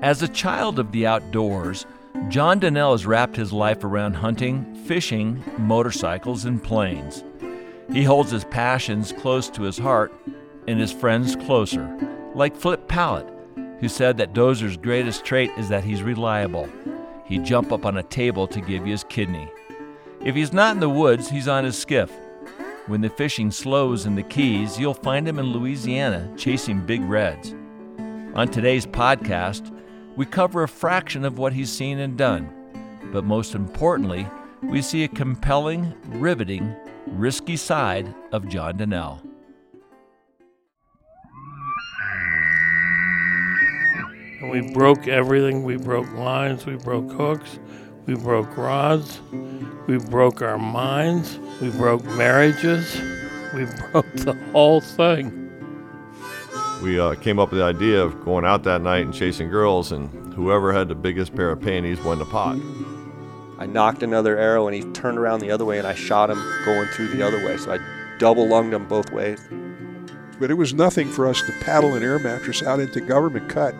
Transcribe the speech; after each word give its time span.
As 0.00 0.22
a 0.22 0.28
child 0.28 0.78
of 0.78 0.92
the 0.92 1.08
outdoors, 1.08 1.84
John 2.28 2.60
Donnell 2.60 2.92
has 2.92 3.04
wrapped 3.04 3.34
his 3.34 3.52
life 3.52 3.82
around 3.82 4.14
hunting, 4.14 4.76
fishing, 4.86 5.42
motorcycles, 5.58 6.44
and 6.44 6.62
planes. 6.62 7.24
He 7.92 8.04
holds 8.04 8.30
his 8.30 8.44
passions 8.44 9.12
close 9.12 9.50
to 9.50 9.62
his 9.62 9.76
heart 9.76 10.12
and 10.68 10.78
his 10.78 10.92
friends 10.92 11.34
closer, 11.34 11.98
like 12.36 12.54
Flip 12.54 12.86
Pallot, 12.86 13.28
who 13.80 13.88
said 13.88 14.16
that 14.18 14.34
Dozer's 14.34 14.76
greatest 14.76 15.24
trait 15.24 15.50
is 15.58 15.68
that 15.68 15.82
he's 15.82 16.02
reliable. 16.04 16.68
He'd 17.24 17.44
jump 17.44 17.72
up 17.72 17.84
on 17.84 17.96
a 17.96 18.04
table 18.04 18.46
to 18.46 18.60
give 18.60 18.86
you 18.86 18.92
his 18.92 19.04
kidney. 19.04 19.48
If 20.24 20.36
he's 20.36 20.52
not 20.52 20.74
in 20.74 20.80
the 20.80 20.88
woods, 20.88 21.28
he's 21.28 21.48
on 21.48 21.64
his 21.64 21.76
skiff. 21.76 22.12
When 22.86 23.00
the 23.00 23.10
fishing 23.10 23.50
slows 23.50 24.06
in 24.06 24.14
the 24.14 24.22
Keys, 24.22 24.78
you'll 24.78 24.94
find 24.94 25.26
him 25.26 25.40
in 25.40 25.52
Louisiana 25.52 26.32
chasing 26.36 26.86
big 26.86 27.02
reds. 27.02 27.56
On 28.34 28.46
today's 28.46 28.86
podcast, 28.86 29.74
we 30.18 30.26
cover 30.26 30.64
a 30.64 30.68
fraction 30.68 31.24
of 31.24 31.38
what 31.38 31.52
he's 31.52 31.70
seen 31.70 32.00
and 32.00 32.18
done, 32.18 32.52
but 33.12 33.22
most 33.22 33.54
importantly, 33.54 34.28
we 34.64 34.82
see 34.82 35.04
a 35.04 35.08
compelling, 35.08 35.94
riveting, 36.06 36.74
risky 37.06 37.56
side 37.56 38.12
of 38.32 38.48
John 38.48 38.78
Donnell. 38.78 39.22
We 44.50 44.72
broke 44.72 45.06
everything. 45.06 45.62
We 45.62 45.76
broke 45.76 46.12
lines, 46.14 46.66
we 46.66 46.74
broke 46.74 47.12
hooks, 47.12 47.60
we 48.06 48.16
broke 48.16 48.56
rods, 48.56 49.20
we 49.86 49.98
broke 49.98 50.42
our 50.42 50.58
minds, 50.58 51.38
we 51.62 51.70
broke 51.70 52.04
marriages, 52.16 53.00
we 53.54 53.66
broke 53.92 54.12
the 54.14 54.36
whole 54.50 54.80
thing. 54.80 55.47
We 56.82 56.98
uh, 57.00 57.14
came 57.16 57.38
up 57.38 57.50
with 57.50 57.58
the 57.58 57.64
idea 57.64 58.02
of 58.02 58.24
going 58.24 58.44
out 58.44 58.62
that 58.64 58.82
night 58.82 59.04
and 59.04 59.12
chasing 59.12 59.50
girls, 59.50 59.90
and 59.92 60.32
whoever 60.34 60.72
had 60.72 60.88
the 60.88 60.94
biggest 60.94 61.34
pair 61.34 61.50
of 61.50 61.60
panties 61.60 62.00
won 62.02 62.18
the 62.18 62.24
pot. 62.24 62.56
I 63.58 63.66
knocked 63.66 64.04
another 64.04 64.38
arrow 64.38 64.68
and 64.68 64.76
he 64.76 64.82
turned 64.92 65.18
around 65.18 65.40
the 65.40 65.50
other 65.50 65.64
way 65.64 65.78
and 65.78 65.86
I 65.86 65.94
shot 65.94 66.30
him 66.30 66.38
going 66.64 66.86
through 66.88 67.08
the 67.08 67.26
other 67.26 67.44
way. 67.44 67.56
So 67.56 67.72
I 67.72 67.78
double 68.18 68.46
lunged 68.46 68.72
him 68.72 68.86
both 68.86 69.10
ways. 69.10 69.40
But 70.38 70.52
it 70.52 70.54
was 70.54 70.72
nothing 70.72 71.08
for 71.08 71.26
us 71.26 71.42
to 71.42 71.52
paddle 71.60 71.94
an 71.94 72.04
air 72.04 72.20
mattress 72.20 72.62
out 72.62 72.78
into 72.78 73.00
government 73.00 73.48
cut. 73.48 73.74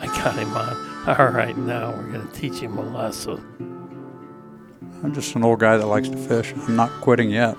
I 0.00 0.06
got 0.06 0.38
him 0.38 0.52
on. 0.56 0.92
All 1.18 1.30
right, 1.32 1.56
now 1.56 1.90
we're 1.96 2.12
going 2.12 2.28
to 2.28 2.32
teach 2.32 2.60
him 2.60 2.78
a 2.78 2.82
lesson. 2.82 3.40
I'm 5.02 5.12
just 5.12 5.34
an 5.34 5.42
old 5.42 5.58
guy 5.58 5.76
that 5.76 5.86
likes 5.86 6.08
to 6.08 6.16
fish. 6.16 6.52
I'm 6.54 6.76
not 6.76 6.92
quitting 7.00 7.30
yet. 7.30 7.56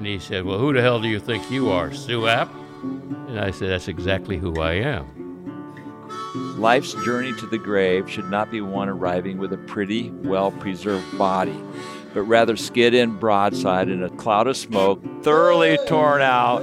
And 0.00 0.06
he 0.06 0.18
said, 0.18 0.46
Well, 0.46 0.58
who 0.58 0.72
the 0.72 0.80
hell 0.80 0.98
do 0.98 1.08
you 1.08 1.20
think 1.20 1.50
you 1.50 1.68
are, 1.68 1.92
Sue 1.92 2.26
App? 2.26 2.50
And 2.82 3.38
I 3.38 3.50
said, 3.50 3.68
That's 3.68 3.86
exactly 3.86 4.38
who 4.38 4.58
I 4.58 4.72
am. 4.72 5.76
Life's 6.58 6.94
journey 7.04 7.34
to 7.34 7.46
the 7.46 7.58
grave 7.58 8.08
should 8.08 8.30
not 8.30 8.50
be 8.50 8.62
one 8.62 8.88
arriving 8.88 9.36
with 9.36 9.52
a 9.52 9.58
pretty, 9.58 10.08
well 10.10 10.52
preserved 10.52 11.18
body, 11.18 11.54
but 12.14 12.22
rather 12.22 12.56
skid 12.56 12.94
in 12.94 13.18
broadside 13.18 13.90
in 13.90 14.02
a 14.02 14.08
cloud 14.08 14.46
of 14.46 14.56
smoke, 14.56 15.02
thoroughly 15.22 15.76
torn 15.86 16.22
out, 16.22 16.62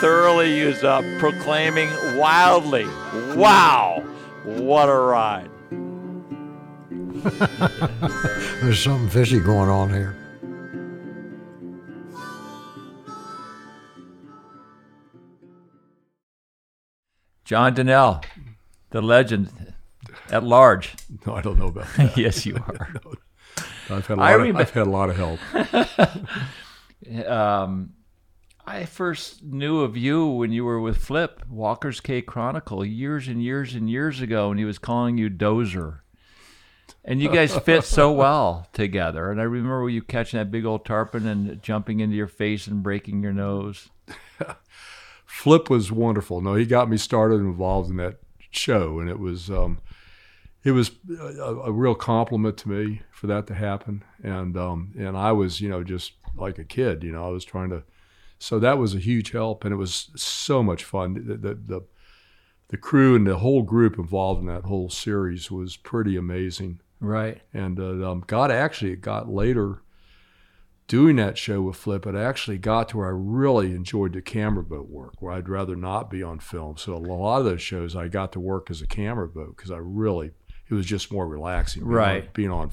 thoroughly 0.00 0.56
used 0.56 0.82
up, 0.82 1.04
proclaiming 1.18 1.90
wildly, 2.16 2.86
Wow, 3.36 4.02
what 4.44 4.88
a 4.88 4.94
ride! 4.94 5.50
There's 8.62 8.82
something 8.82 9.10
fishy 9.10 9.40
going 9.40 9.68
on 9.68 9.90
here. 9.90 10.16
John 17.44 17.74
Donnell, 17.74 18.22
the 18.90 19.02
legend 19.02 19.74
at 20.30 20.44
large. 20.44 20.94
No, 21.26 21.34
I 21.34 21.42
don't 21.42 21.58
know 21.58 21.68
about 21.68 21.86
that. 21.96 22.16
yes, 22.16 22.46
you 22.46 22.56
are. 22.56 22.94
I've 23.90 24.06
had 24.06 24.18
a 24.18 24.20
lot, 24.20 24.40
of, 24.40 24.56
I've 24.56 24.70
had 24.70 24.86
a 24.86 24.90
lot 24.90 25.10
of 25.10 25.16
help. 25.16 27.26
um, 27.28 27.92
I 28.64 28.84
first 28.84 29.42
knew 29.42 29.80
of 29.80 29.96
you 29.96 30.26
when 30.26 30.52
you 30.52 30.64
were 30.64 30.80
with 30.80 30.98
Flip, 30.98 31.44
Walker's 31.50 32.00
Cay 32.00 32.22
Chronicle, 32.22 32.84
years 32.84 33.28
and 33.28 33.42
years 33.42 33.74
and 33.74 33.90
years 33.90 34.20
ago, 34.20 34.50
and 34.50 34.58
he 34.58 34.64
was 34.64 34.78
calling 34.78 35.18
you 35.18 35.28
Dozer. 35.28 35.98
And 37.04 37.20
you 37.20 37.28
guys 37.28 37.56
fit 37.58 37.84
so 37.84 38.12
well 38.12 38.68
together. 38.72 39.32
And 39.32 39.40
I 39.40 39.44
remember 39.44 39.88
you 39.88 40.02
catching 40.02 40.38
that 40.38 40.52
big 40.52 40.64
old 40.64 40.84
tarpon 40.84 41.26
and 41.26 41.60
jumping 41.60 41.98
into 41.98 42.14
your 42.14 42.28
face 42.28 42.68
and 42.68 42.82
breaking 42.82 43.22
your 43.22 43.32
nose. 43.32 43.88
Flip 45.32 45.70
was 45.70 45.90
wonderful. 45.90 46.42
No, 46.42 46.54
he 46.54 46.66
got 46.66 46.90
me 46.90 46.98
started 46.98 47.40
and 47.40 47.48
involved 47.48 47.90
in 47.90 47.96
that 47.96 48.20
show, 48.50 49.00
and 49.00 49.08
it 49.08 49.18
was 49.18 49.50
um, 49.50 49.80
it 50.62 50.72
was 50.72 50.92
a, 51.18 51.54
a 51.64 51.72
real 51.72 51.94
compliment 51.94 52.58
to 52.58 52.68
me 52.68 53.00
for 53.10 53.26
that 53.28 53.46
to 53.46 53.54
happen. 53.54 54.04
And 54.22 54.56
um, 54.58 54.92
and 54.96 55.16
I 55.16 55.32
was 55.32 55.60
you 55.60 55.70
know 55.70 55.82
just 55.82 56.12
like 56.36 56.58
a 56.58 56.64
kid, 56.64 57.02
you 57.02 57.10
know, 57.10 57.26
I 57.26 57.30
was 57.30 57.46
trying 57.46 57.70
to. 57.70 57.82
So 58.38 58.58
that 58.58 58.76
was 58.76 58.94
a 58.94 58.98
huge 58.98 59.32
help, 59.32 59.64
and 59.64 59.72
it 59.72 59.78
was 59.78 60.10
so 60.14 60.62
much 60.62 60.84
fun. 60.84 61.14
The 61.14 61.36
the, 61.36 61.54
the, 61.54 61.86
the 62.68 62.76
crew 62.76 63.16
and 63.16 63.26
the 63.26 63.38
whole 63.38 63.62
group 63.62 63.98
involved 63.98 64.42
in 64.42 64.46
that 64.48 64.64
whole 64.64 64.90
series 64.90 65.50
was 65.50 65.76
pretty 65.78 66.14
amazing. 66.14 66.80
Right. 67.00 67.40
And 67.52 67.80
uh, 67.80 68.08
um, 68.08 68.22
got 68.26 68.50
actually 68.50 68.92
it 68.92 69.00
got 69.00 69.28
later 69.28 69.81
doing 70.88 71.16
that 71.16 71.38
show 71.38 71.60
with 71.62 71.76
Flip. 71.76 72.06
It 72.06 72.14
actually 72.14 72.58
got 72.58 72.88
to 72.90 72.98
where 72.98 73.06
I 73.06 73.12
really 73.14 73.72
enjoyed 73.72 74.12
the 74.12 74.22
camera 74.22 74.62
boat 74.62 74.88
work, 74.88 75.14
where 75.20 75.32
I'd 75.32 75.48
rather 75.48 75.76
not 75.76 76.10
be 76.10 76.22
on 76.22 76.38
film. 76.38 76.76
So 76.76 76.94
a 76.94 76.98
lot 76.98 77.38
of 77.38 77.44
those 77.44 77.62
shows 77.62 77.96
I 77.96 78.08
got 78.08 78.32
to 78.32 78.40
work 78.40 78.70
as 78.70 78.82
a 78.82 78.86
camera 78.86 79.28
boat 79.28 79.56
because 79.56 79.70
I 79.70 79.78
really 79.78 80.32
it 80.70 80.74
was 80.74 80.86
just 80.86 81.12
more 81.12 81.26
relaxing. 81.28 81.82
Being 81.82 81.92
Right. 81.92 82.22
on, 82.24 82.28
being 82.34 82.50
on 82.50 82.70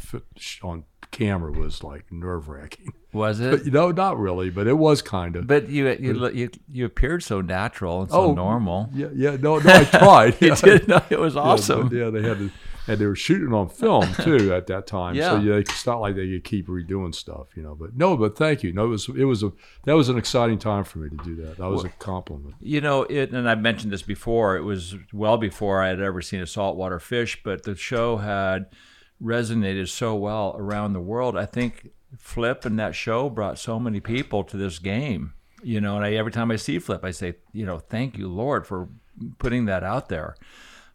on 0.63 0.83
camera 1.11 1.51
was 1.51 1.83
like 1.83 2.11
nerve 2.11 2.47
wracking. 2.49 2.93
Was 3.13 3.39
But 3.41 3.53
it? 3.53 3.65
you 3.65 3.71
know, 3.71 3.91
not 3.91 4.17
really, 4.19 4.49
but 4.49 4.67
it 4.67 4.77
was 4.77 5.01
kind 5.01 5.35
of. 5.35 5.47
But 5.47 5.67
you 5.69 5.87
you 5.99 6.29
you, 6.29 6.49
you 6.71 6.85
appeared 6.85 7.23
so 7.23 7.41
natural 7.41 8.01
and 8.03 8.11
so 8.11 8.17
Oh, 8.21 8.33
normal. 8.33 8.89
Yeah, 8.93 9.07
yeah, 9.13 9.35
no, 9.37 9.57
no, 9.59 9.73
I 9.73 9.83
tried. 9.85 10.37
You 10.41 10.49
Yeah. 10.49 10.55
did. 10.55 10.87
No, 10.87 11.01
it 11.09 11.19
was 11.19 11.35
Yeah, 11.35 11.41
awesome. 11.41 11.87
but 11.89 11.95
yeah, 11.97 12.09
they 12.09 12.21
had 12.21 12.37
to, 12.37 12.51
and 12.89 12.99
they 12.99 13.05
were 13.05 13.15
shooting 13.15 13.53
on 13.53 13.69
film 13.69 14.11
too 14.21 14.53
at 14.53 14.67
that 14.67 14.87
time. 14.87 15.15
So 15.15 15.35
Yeah. 15.37 15.41
yeah, 15.41 15.53
it's 15.55 15.85
not 15.85 16.01
like 16.01 16.15
they 16.15 16.27
could 16.27 16.43
keep 16.43 16.67
redoing 16.67 17.13
stuff, 17.13 17.47
you 17.55 17.63
know. 17.63 17.75
But 17.75 17.95
no, 17.95 18.17
but 18.17 18.37
thank 18.37 18.63
you. 18.63 18.73
No, 18.73 18.85
it 18.85 18.89
was 18.89 19.07
it 19.09 19.25
was 19.25 19.43
a 19.43 19.51
that 19.85 19.93
was 19.95 20.09
an 20.09 20.17
exciting 20.17 20.57
time 20.59 20.83
for 20.83 20.99
me 20.99 21.09
to 21.09 21.23
do 21.23 21.35
that. 21.43 21.57
That 21.57 21.69
was 21.69 21.83
a 21.83 21.89
compliment. 21.89 22.55
You 22.59 22.81
know, 22.81 23.03
it, 23.03 23.31
and 23.31 23.49
I've 23.49 23.61
mentioned 23.61 23.93
this 23.93 24.01
before. 24.01 24.57
It 24.57 24.63
was 24.63 24.95
well 25.13 25.37
before 25.37 25.81
I 25.81 25.87
had 25.89 26.01
ever 26.01 26.21
seen 26.21 26.41
a 26.41 26.47
saltwater 26.47 26.99
fish, 26.99 27.41
but 27.43 27.63
the 27.63 27.75
show 27.75 28.17
had 28.17 28.65
resonated 29.21 29.89
so 29.89 30.15
well 30.15 30.55
around 30.57 30.93
the 30.93 31.01
world. 31.01 31.37
I 31.37 31.45
think 31.45 31.89
Flip 32.17 32.65
and 32.65 32.79
that 32.79 32.95
show 32.95 33.29
brought 33.29 33.59
so 33.59 33.79
many 33.79 33.99
people 33.99 34.43
to 34.45 34.57
this 34.57 34.79
game. 34.79 35.33
You 35.61 35.81
know, 35.81 35.97
and 35.97 36.05
I, 36.05 36.13
every 36.13 36.31
time 36.31 36.51
I 36.51 36.55
see 36.55 36.79
Flip, 36.79 37.03
I 37.03 37.11
say, 37.11 37.35
you 37.51 37.65
know, 37.65 37.79
thank 37.79 38.17
you, 38.17 38.29
Lord, 38.29 38.65
for 38.65 38.87
putting 39.37 39.65
that 39.65 39.83
out 39.83 40.07
there. 40.07 40.35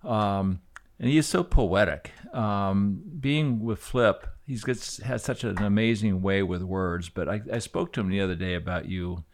Um, 0.03 0.61
and 0.99 1.09
he 1.09 1.19
is 1.19 1.27
so 1.27 1.43
poetic. 1.43 2.13
Um, 2.33 3.03
being 3.21 3.61
with 3.61 3.79
Flip, 3.79 4.27
he's 4.47 4.65
got, 4.65 4.77
has 5.05 5.23
such 5.23 5.45
an 5.45 5.63
amazing 5.63 6.23
way 6.23 6.43
with 6.43 6.63
words. 6.63 7.09
But 7.09 7.29
I, 7.29 7.41
I 7.53 7.59
spoke 7.59 7.93
to 7.95 8.01
him 8.01 8.09
the 8.09 8.21
other 8.21 8.35
day 8.35 8.55
about 8.55 8.87
you 8.87 9.25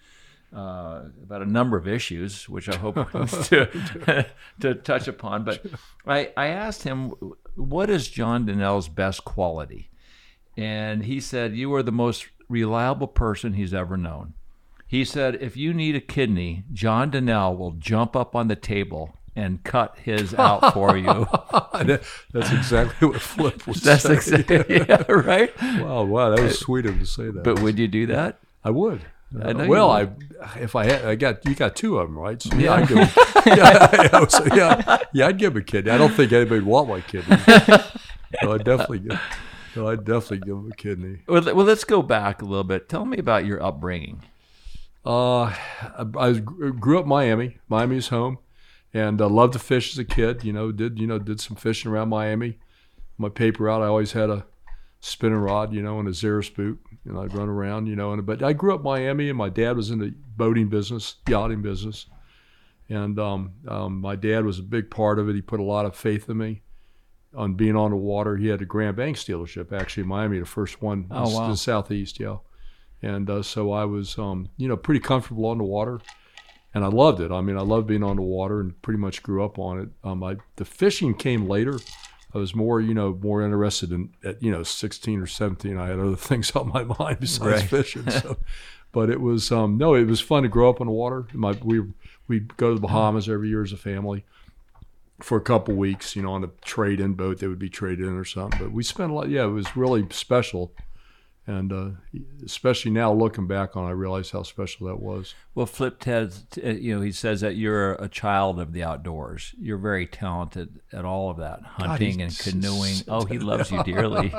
uh, 0.55 1.03
about 1.23 1.43
a 1.43 1.47
number 1.47 1.77
of 1.77 1.87
issues, 1.87 2.49
which 2.49 2.69
I 2.69 2.77
hope 2.77 2.95
to, 3.13 4.27
to 4.61 4.75
touch 4.75 5.07
upon. 5.07 5.45
But 5.45 5.65
I, 6.07 6.33
I 6.37 6.49
asked 6.49 6.83
him, 6.83 7.15
what 7.55 7.89
is 7.89 8.09
John 8.09 8.47
Donnell's 8.47 8.89
best 8.89 9.25
quality? 9.25 9.91
And 10.57 11.05
he 11.05 11.21
said, 11.21 11.57
You 11.57 11.73
are 11.75 11.83
the 11.83 11.93
most 11.93 12.27
reliable 12.49 13.07
person 13.07 13.55
he's 13.55 13.73
ever 13.73 13.97
known. 13.97 14.35
He 14.87 15.05
said, 15.05 15.37
If 15.41 15.57
you 15.57 15.73
need 15.73 15.95
a 15.95 16.01
kidney, 16.01 16.65
John 16.73 17.11
Donnell 17.11 17.57
will 17.57 17.73
jump 17.73 18.17
up 18.17 18.35
on 18.35 18.49
the 18.49 18.57
table 18.57 19.15
and 19.37 19.63
cut 19.65 19.97
his 20.03 20.35
out 20.39 20.75
for 20.75 20.97
you. 20.97 21.27
That's 22.33 22.53
exactly 22.53 23.09
what 23.09 23.21
Flip 23.21 23.67
was 23.67 23.83
That's 23.83 24.05
saying. 24.05 24.17
exactly, 24.17 24.85
yeah, 24.89 25.03
right? 25.09 25.53
Wow, 25.81 26.05
wow, 26.05 26.31
that 26.31 26.43
was 26.43 26.59
sweet 26.59 26.87
of 26.87 26.93
him 26.95 27.01
to 27.01 27.07
say 27.07 27.25
that. 27.31 27.45
But 27.45 27.61
would 27.61 27.79
you 27.79 27.89
do 27.89 28.07
that? 28.07 28.39
I 28.65 28.71
would. 28.71 29.03
I 29.43 29.53
well. 29.53 29.91
I 29.91 30.09
if 30.57 30.75
I 30.75 30.87
had, 30.87 31.05
I 31.05 31.15
got 31.15 31.47
you 31.47 31.55
got 31.55 31.77
two 31.77 31.99
of 31.99 32.09
them, 32.09 32.19
right? 32.19 32.43
So 32.43 32.55
yeah, 32.57 32.75
I'd 32.75 32.89
give 32.89 32.99
yeah, 33.47 34.09
yeah, 34.13 34.27
so, 34.27 34.45
yeah, 34.55 34.99
yeah, 35.13 35.27
I'd 35.29 35.39
give 35.39 35.53
him 35.55 35.63
a 35.63 35.65
kidney. 35.65 35.93
I 35.93 35.99
don't 35.99 36.13
think 36.13 36.33
anybody 36.33 36.61
would 36.61 36.67
want 36.67 36.89
my 36.89 37.01
kidney. 37.01 37.37
no, 38.43 38.53
I'd 38.55 38.65
definitely 38.65 38.99
give. 39.01 39.21
No, 39.77 39.87
I'd 39.89 40.05
definitely 40.05 40.39
give 40.39 40.57
him 40.57 40.71
a 40.73 40.75
kidney. 40.75 41.19
Well, 41.29 41.43
well, 41.55 41.65
let's 41.65 41.85
go 41.85 42.03
back 42.03 42.43
a 42.43 42.45
little 42.45 42.65
bit. 42.65 42.89
Tell 42.89 43.05
me 43.05 43.19
about 43.19 43.45
your 43.45 43.63
upbringing. 43.63 44.25
Uh, 45.07 45.43
I, 45.43 46.07
I 46.19 46.33
grew 46.35 46.99
up 46.99 47.05
in 47.05 47.09
Miami. 47.09 47.59
Miami's 47.69 48.09
home, 48.09 48.39
and 48.93 49.21
uh, 49.21 49.29
loved 49.29 49.53
to 49.55 49.59
fish 49.59 49.93
as 49.93 49.99
a 49.99 50.05
kid. 50.05 50.45
You 50.45 50.53
know, 50.53 50.73
did 50.73 50.99
you 50.99 51.07
know 51.07 51.19
did 51.19 51.41
some 51.41 51.57
fishing 51.57 51.91
around 51.91 52.09
Miami. 52.09 52.59
My 53.19 53.29
paper 53.29 53.65
route, 53.65 53.83
I 53.83 53.87
always 53.87 54.13
had 54.13 54.31
a 54.31 54.47
spinning 55.01 55.39
rod, 55.39 55.73
you 55.73 55.83
know, 55.83 55.99
and 55.99 56.09
a 56.09 56.13
Zara 56.13 56.43
Spook, 56.43 56.79
and 57.05 57.19
I'd 57.19 57.35
run 57.35 57.49
around, 57.49 57.87
you 57.87 57.97
know. 57.97 58.13
And 58.13 58.25
but 58.25 58.43
I 58.43 58.53
grew 58.53 58.75
up 58.75 58.81
in 58.81 58.85
Miami, 58.85 59.29
and 59.29 59.37
my 59.39 59.49
dad 59.51 59.77
was 59.77 59.91
in 59.91 59.99
the 59.99 60.15
boating 60.37 60.69
business, 60.69 61.17
yachting 61.29 61.61
business, 61.63 62.07
And 62.89 63.19
um, 63.19 63.53
um, 63.69 64.01
my 64.01 64.17
dad 64.17 64.45
was 64.45 64.59
a 64.59 64.63
big 64.63 64.91
part 64.91 65.19
of 65.19 65.29
it. 65.29 65.35
He 65.35 65.43
put 65.43 65.61
a 65.61 65.65
lot 65.65 65.85
of 65.87 65.95
faith 65.95 66.29
in 66.31 66.39
me 66.39 66.63
on 67.37 67.55
being 67.55 67.77
on 67.77 67.91
the 67.91 67.97
water. 67.97 68.37
He 68.37 68.49
had 68.49 68.61
a 68.63 68.65
Grand 68.65 68.97
Banks 68.97 69.23
dealership 69.25 69.71
actually 69.73 70.03
in 70.03 70.09
Miami, 70.09 70.39
the 70.41 70.47
first 70.47 70.83
one 70.83 71.07
Oh, 71.11 71.29
in 71.29 71.35
wow. 71.35 71.49
the 71.51 71.57
southeast, 71.57 72.19
yeah. 72.19 72.39
And 73.03 73.31
uh, 73.31 73.43
so 73.43 73.71
I 73.73 73.85
was, 73.85 74.19
um, 74.19 74.49
you 74.57 74.67
know, 74.69 74.77
pretty 74.77 75.01
comfortable 75.01 75.47
on 75.47 75.59
the 75.59 75.65
water, 75.65 76.01
and 76.75 76.85
I 76.85 76.89
loved 76.89 77.21
it. 77.21 77.31
I 77.33 77.41
mean, 77.41 77.57
I 77.57 77.63
loved 77.63 77.87
being 77.87 78.03
on 78.03 78.17
the 78.17 78.23
water, 78.23 78.61
and 78.61 78.81
pretty 78.83 78.99
much 78.99 79.23
grew 79.23 79.45
up 79.45 79.59
on 79.59 79.81
it. 79.81 79.89
Um, 80.05 80.23
I, 80.23 80.37
the 80.57 80.65
fishing 80.65 81.15
came 81.15 81.49
later. 81.49 81.79
I 82.33 82.39
was 82.39 82.55
more, 82.55 82.81
you 82.81 82.95
know, 82.95 83.19
more 83.21 83.43
interested 83.43 83.91
in 83.91 84.11
at 84.25 84.41
you 84.43 84.53
know 84.53 84.63
16 84.63 85.21
or 85.21 85.27
17. 85.27 85.77
I 85.77 85.89
had 85.89 85.99
other 85.99 86.15
things 86.31 86.51
on 86.53 86.69
my 86.69 86.85
mind 86.85 87.19
besides 87.21 87.63
Right. 87.63 87.69
fishing. 87.71 88.09
So, 88.11 88.37
but 88.93 89.11
it 89.11 89.21
was 89.21 89.51
um, 89.51 89.79
no, 89.79 89.95
it 89.95 90.05
was 90.07 90.21
fun 90.21 90.45
to 90.45 90.49
grow 90.49 90.71
up 90.71 90.81
on 90.81 90.87
the 90.87 90.93
water. 90.93 91.27
My 91.33 91.53
we 91.63 91.83
we 92.29 92.41
go 92.41 92.69
to 92.69 92.75
the 92.77 92.81
Bahamas 92.81 93.29
every 93.29 93.49
year 93.49 93.63
as 93.65 93.73
a 93.73 93.77
family 93.77 94.25
for 95.21 95.37
a 95.37 95.41
couple 95.43 95.75
weeks, 95.75 96.15
you 96.17 96.23
know, 96.23 96.33
on 96.33 96.45
a 96.45 96.51
trade-in 96.65 97.15
boat. 97.15 97.39
They 97.41 97.47
would 97.49 97.59
be 97.59 97.69
traded 97.69 98.07
in 98.07 98.15
or 98.17 98.25
something. 98.25 98.59
But 98.61 98.73
we 98.73 98.83
spent 98.85 99.11
a 99.11 99.15
lot. 99.15 99.29
Yeah, 99.29 99.45
it 99.45 99.49
was 99.49 99.77
really 99.77 100.07
special, 100.11 100.73
and 101.51 101.73
uh, 101.73 101.89
especially 102.45 102.93
now 102.93 103.13
looking 103.13 103.47
back 103.49 103.77
on, 103.77 103.85
it, 103.85 103.89
I 103.89 103.93
realize 103.93 104.31
how 104.31 104.43
special 104.45 104.87
that 104.87 105.01
was. 105.01 105.35
Well, 105.55 105.67
Flip 105.67 105.99
Ted, 105.99 106.33
uh, 106.65 106.69
you 106.71 106.95
know, 106.95 107.01
he 107.03 107.11
says 107.13 107.41
that 107.41 107.57
you're 107.57 107.95
a 107.95 108.09
child 108.09 108.61
of 108.61 108.73
the 108.73 108.85
outdoors. 108.85 109.55
You're 109.61 109.79
very 109.79 110.07
talented 110.07 110.81
at 110.93 111.05
all 111.05 111.31
of 111.31 111.39
that, 111.39 111.63
hunting 111.63 112.23
and 112.23 112.31
he's- 112.31 112.43
canoeing. 112.43 112.97
Oh, 113.09 113.25
he 113.25 113.39
loves 113.39 113.71
you 113.71 113.83
dearly. 113.83 114.33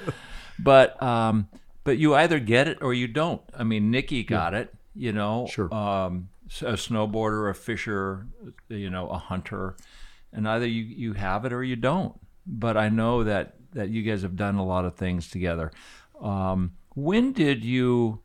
but 0.58 1.00
um, 1.02 1.48
but 1.84 1.98
you 1.98 2.14
either 2.14 2.38
get 2.38 2.68
it 2.68 2.78
or 2.80 2.94
you 2.94 3.06
don't. 3.06 3.42
I 3.56 3.64
mean, 3.64 3.90
Nikki 3.90 4.24
got 4.24 4.54
it. 4.54 4.72
You 4.94 5.12
know, 5.12 5.46
Sure. 5.50 5.72
Um, 5.74 6.30
a 6.62 6.72
snowboarder, 6.74 7.50
a 7.50 7.54
fisher, 7.54 8.26
you 8.68 8.88
know, 8.88 9.08
a 9.08 9.18
hunter, 9.18 9.76
and 10.32 10.48
either 10.48 10.66
you 10.66 10.82
you 10.84 11.12
have 11.12 11.44
it 11.44 11.52
or 11.52 11.62
you 11.62 11.76
don't. 11.76 12.18
But 12.46 12.76
I 12.76 12.88
know 12.88 13.24
that 13.24 13.56
that 13.74 13.90
you 13.90 14.02
guys 14.02 14.22
have 14.22 14.36
done 14.36 14.54
a 14.54 14.64
lot 14.64 14.86
of 14.86 14.94
things 14.94 15.28
together. 15.28 15.70
Um, 16.20 16.72
when 16.94 17.32
did 17.32 17.64
you? 17.64 18.22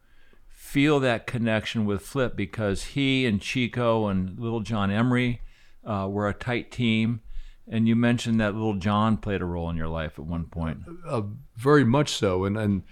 feel 0.71 1.01
that 1.01 1.27
connection 1.27 1.85
with 1.85 2.01
Flip 2.01 2.33
because 2.33 2.83
he 2.83 3.25
and 3.25 3.41
Chico 3.41 4.07
and 4.07 4.39
Little 4.39 4.61
John 4.61 4.89
Emery 4.89 5.41
uh, 5.83 6.07
were 6.09 6.29
a 6.29 6.33
tight 6.33 6.71
team. 6.71 7.19
And 7.67 7.89
you 7.89 7.95
mentioned 7.95 8.39
that 8.39 8.53
Little 8.53 8.75
John 8.75 9.17
played 9.17 9.41
a 9.41 9.45
role 9.45 9.69
in 9.69 9.75
your 9.75 9.89
life 9.89 10.17
at 10.17 10.23
one 10.23 10.45
point. 10.45 10.79
uh, 11.05 11.23
very 11.57 11.83
much 11.83 12.13
so. 12.13 12.45
And 12.45 12.57
and 12.57 12.83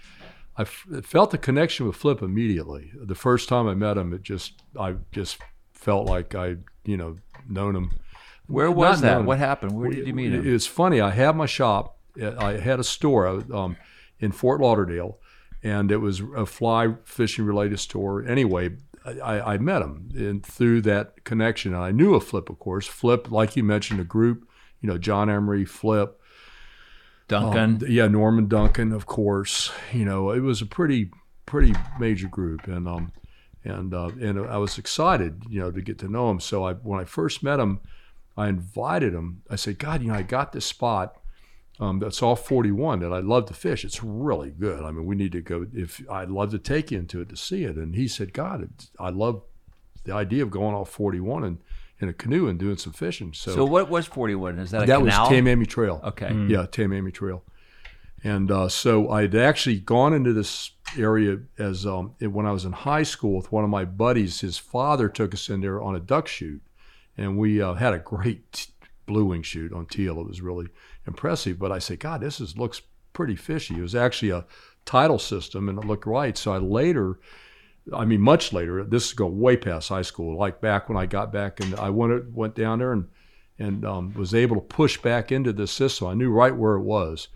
I 0.58 0.62
f- 0.62 0.86
felt 1.04 1.30
the 1.30 1.38
connection 1.38 1.86
with 1.86 1.96
Flip 1.96 2.20
immediately. 2.20 2.90
The 3.02 3.14
first 3.14 3.48
time 3.48 3.66
I 3.66 3.74
met 3.74 3.96
him, 3.96 4.12
it 4.12 4.22
just 4.22 4.62
I 4.78 4.96
just 5.10 5.38
felt 5.72 6.06
like 6.06 6.34
I 6.34 6.56
you 6.84 6.98
know 6.98 7.16
known 7.48 7.74
him. 7.74 7.92
Where 8.46 8.66
Not 8.66 8.76
was 8.76 9.00
that? 9.00 9.24
What 9.24 9.38
happened? 9.38 9.72
Where 9.72 9.90
did 9.90 10.06
you 10.06 10.12
meet 10.12 10.32
him? 10.32 10.54
It's 10.54 10.66
funny. 10.66 11.00
I 11.00 11.10
had 11.10 11.34
my 11.34 11.46
shop. 11.46 11.96
I 12.20 12.58
had 12.58 12.78
a 12.78 12.84
store 12.84 13.26
um, 13.54 13.76
in 14.20 14.32
Fort 14.32 14.60
Lauderdale, 14.60 15.18
and 15.62 15.90
it 15.90 15.98
was 15.98 16.20
a 16.36 16.46
fly 16.46 16.94
fishing 17.04 17.44
related 17.44 17.80
store. 17.80 18.24
Anyway, 18.24 18.76
I, 19.04 19.54
I 19.54 19.58
met 19.58 19.82
him 19.82 20.10
and 20.14 20.44
through 20.44 20.82
that 20.82 21.24
connection. 21.24 21.74
And 21.74 21.82
I 21.82 21.90
knew 21.90 22.14
of 22.14 22.24
Flip, 22.24 22.48
of 22.50 22.58
course. 22.58 22.86
Flip, 22.86 23.30
like 23.30 23.56
you 23.56 23.64
mentioned, 23.64 24.00
a 24.00 24.04
group. 24.04 24.46
You 24.80 24.88
know, 24.88 24.98
John 24.98 25.28
Emery, 25.28 25.66
Flip, 25.66 26.18
Duncan. 27.28 27.76
um, 27.76 27.80
yeah, 27.86 28.08
Norman 28.08 28.48
Duncan, 28.48 28.92
of 28.92 29.06
course. 29.06 29.70
You 29.92 30.06
know, 30.06 30.30
it 30.30 30.40
was 30.40 30.62
a 30.62 30.66
pretty 30.66 31.10
pretty 31.44 31.74
major 31.98 32.28
group, 32.28 32.66
and 32.66 32.88
um, 32.88 33.12
and 33.62 33.92
uh, 33.92 34.10
and 34.20 34.38
I 34.46 34.56
was 34.56 34.78
excited, 34.78 35.44
you 35.48 35.60
know, 35.60 35.70
to 35.70 35.82
get 35.82 35.98
to 35.98 36.08
know 36.08 36.30
him. 36.30 36.40
So 36.40 36.64
I 36.64 36.74
when 36.74 36.98
I 36.98 37.04
first 37.04 37.42
met 37.42 37.60
him, 37.60 37.80
I 38.36 38.48
invited 38.48 39.12
him. 39.12 39.42
I 39.50 39.56
said, 39.56 39.78
God, 39.78 40.02
you 40.02 40.08
know, 40.08 40.14
I 40.14 40.22
got 40.22 40.52
this 40.52 40.64
spot. 40.64 41.19
Um, 41.80 41.98
that's 41.98 42.22
off 42.22 42.46
41 42.46 43.00
that 43.00 43.12
I'd 43.12 43.24
love 43.24 43.46
to 43.46 43.54
fish. 43.54 43.84
It's 43.86 44.02
really 44.04 44.50
good. 44.50 44.84
I 44.84 44.90
mean, 44.90 45.06
we 45.06 45.16
need 45.16 45.32
to 45.32 45.40
go. 45.40 45.66
If 45.72 46.02
I'd 46.10 46.28
love 46.30 46.50
to 46.50 46.58
take 46.58 46.90
you 46.90 46.98
into 46.98 47.20
it 47.22 47.30
to 47.30 47.36
see 47.36 47.64
it. 47.64 47.76
And 47.76 47.94
he 47.94 48.06
said, 48.06 48.32
God, 48.34 48.62
it's, 48.62 48.90
I 48.98 49.08
love 49.08 49.42
the 50.04 50.12
idea 50.12 50.42
of 50.42 50.50
going 50.50 50.74
off 50.74 50.90
41 50.90 51.42
and 51.44 51.58
in 51.98 52.08
a 52.08 52.12
canoe 52.12 52.48
and 52.48 52.58
doing 52.58 52.76
some 52.76 52.92
fishing. 52.92 53.32
So, 53.32 53.54
so 53.54 53.64
what 53.64 53.88
was 53.90 54.06
41? 54.06 54.58
Is 54.58 54.70
that 54.72 54.82
a 54.82 54.86
that 54.86 54.98
canal? 55.00 55.22
was 55.30 55.30
Tamiami 55.38 55.66
Trail. 55.66 56.00
Okay. 56.04 56.28
Yeah, 56.48 56.66
Tamiami 56.66 57.12
Trail. 57.14 57.42
And 58.22 58.50
uh, 58.50 58.68
so 58.68 59.10
I'd 59.10 59.34
actually 59.34 59.78
gone 59.80 60.12
into 60.12 60.32
this 60.34 60.72
area 60.98 61.38
as 61.58 61.86
um, 61.86 62.14
it- 62.20 62.26
when 62.28 62.44
I 62.46 62.52
was 62.52 62.64
in 62.66 62.72
high 62.72 63.02
school 63.04 63.36
with 63.36 63.50
one 63.52 63.64
of 63.64 63.70
my 63.70 63.84
buddies. 63.86 64.40
His 64.40 64.58
father 64.58 65.08
took 65.08 65.32
us 65.32 65.48
in 65.48 65.62
there 65.62 65.80
on 65.80 65.94
a 65.96 66.00
duck 66.00 66.26
shoot, 66.28 66.60
and 67.16 67.38
we 67.38 67.62
uh, 67.62 67.74
had 67.74 67.94
a 67.94 67.98
great 67.98 68.52
t- 68.52 68.72
blue 69.06 69.24
wing 69.26 69.42
shoot 69.42 69.72
on 69.72 69.86
teal. 69.86 70.20
It 70.20 70.26
was 70.26 70.40
really 70.42 70.66
impressive. 71.06 71.58
But 71.58 71.72
I 71.72 71.78
say, 71.78 71.96
God, 71.96 72.20
this 72.20 72.40
is 72.40 72.56
looks 72.56 72.82
pretty 73.12 73.36
fishy. 73.36 73.78
It 73.78 73.82
was 73.82 73.94
actually 73.94 74.30
a 74.30 74.44
tidal 74.84 75.18
system, 75.18 75.68
and 75.68 75.78
it 75.78 75.86
looked 75.86 76.06
right. 76.06 76.36
So 76.36 76.52
I 76.52 76.58
later. 76.58 77.18
I 77.92 78.04
mean, 78.04 78.20
much 78.20 78.52
later. 78.52 78.84
This 78.84 79.06
is 79.06 79.12
going 79.14 79.40
way 79.40 79.56
past 79.56 79.88
high 79.88 80.02
school. 80.02 80.36
Like 80.36 80.60
back 80.60 80.88
when 80.88 80.98
I 80.98 81.06
got 81.06 81.32
back, 81.32 81.60
and 81.60 81.74
I 81.74 81.90
went 81.90 82.30
went 82.32 82.54
down 82.54 82.78
there 82.78 82.92
and 82.92 83.08
and 83.58 83.84
um, 83.84 84.14
was 84.14 84.34
able 84.34 84.56
to 84.56 84.62
push 84.62 84.96
back 84.98 85.30
into 85.30 85.52
the 85.52 85.66
system. 85.66 86.08
I 86.08 86.14
knew 86.14 86.30
right 86.30 86.54
where 86.54 86.74
it 86.74 86.82
was, 86.82 87.28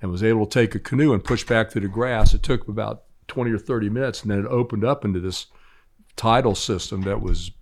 and 0.00 0.10
was 0.10 0.24
able 0.24 0.46
to 0.46 0.52
take 0.52 0.74
a 0.74 0.80
canoe 0.80 1.12
and 1.12 1.22
push 1.22 1.44
back 1.44 1.70
through 1.70 1.82
the 1.82 1.88
grass. 1.88 2.34
It 2.34 2.42
took 2.42 2.66
about 2.68 3.04
twenty 3.26 3.52
or 3.52 3.58
thirty 3.58 3.88
minutes, 3.88 4.22
and 4.22 4.30
then 4.30 4.40
it 4.40 4.46
opened 4.46 4.84
up 4.84 5.04
into 5.04 5.20
this 5.20 5.46
tidal 6.16 6.54
system 6.54 7.02
that 7.02 7.20
was 7.20 7.52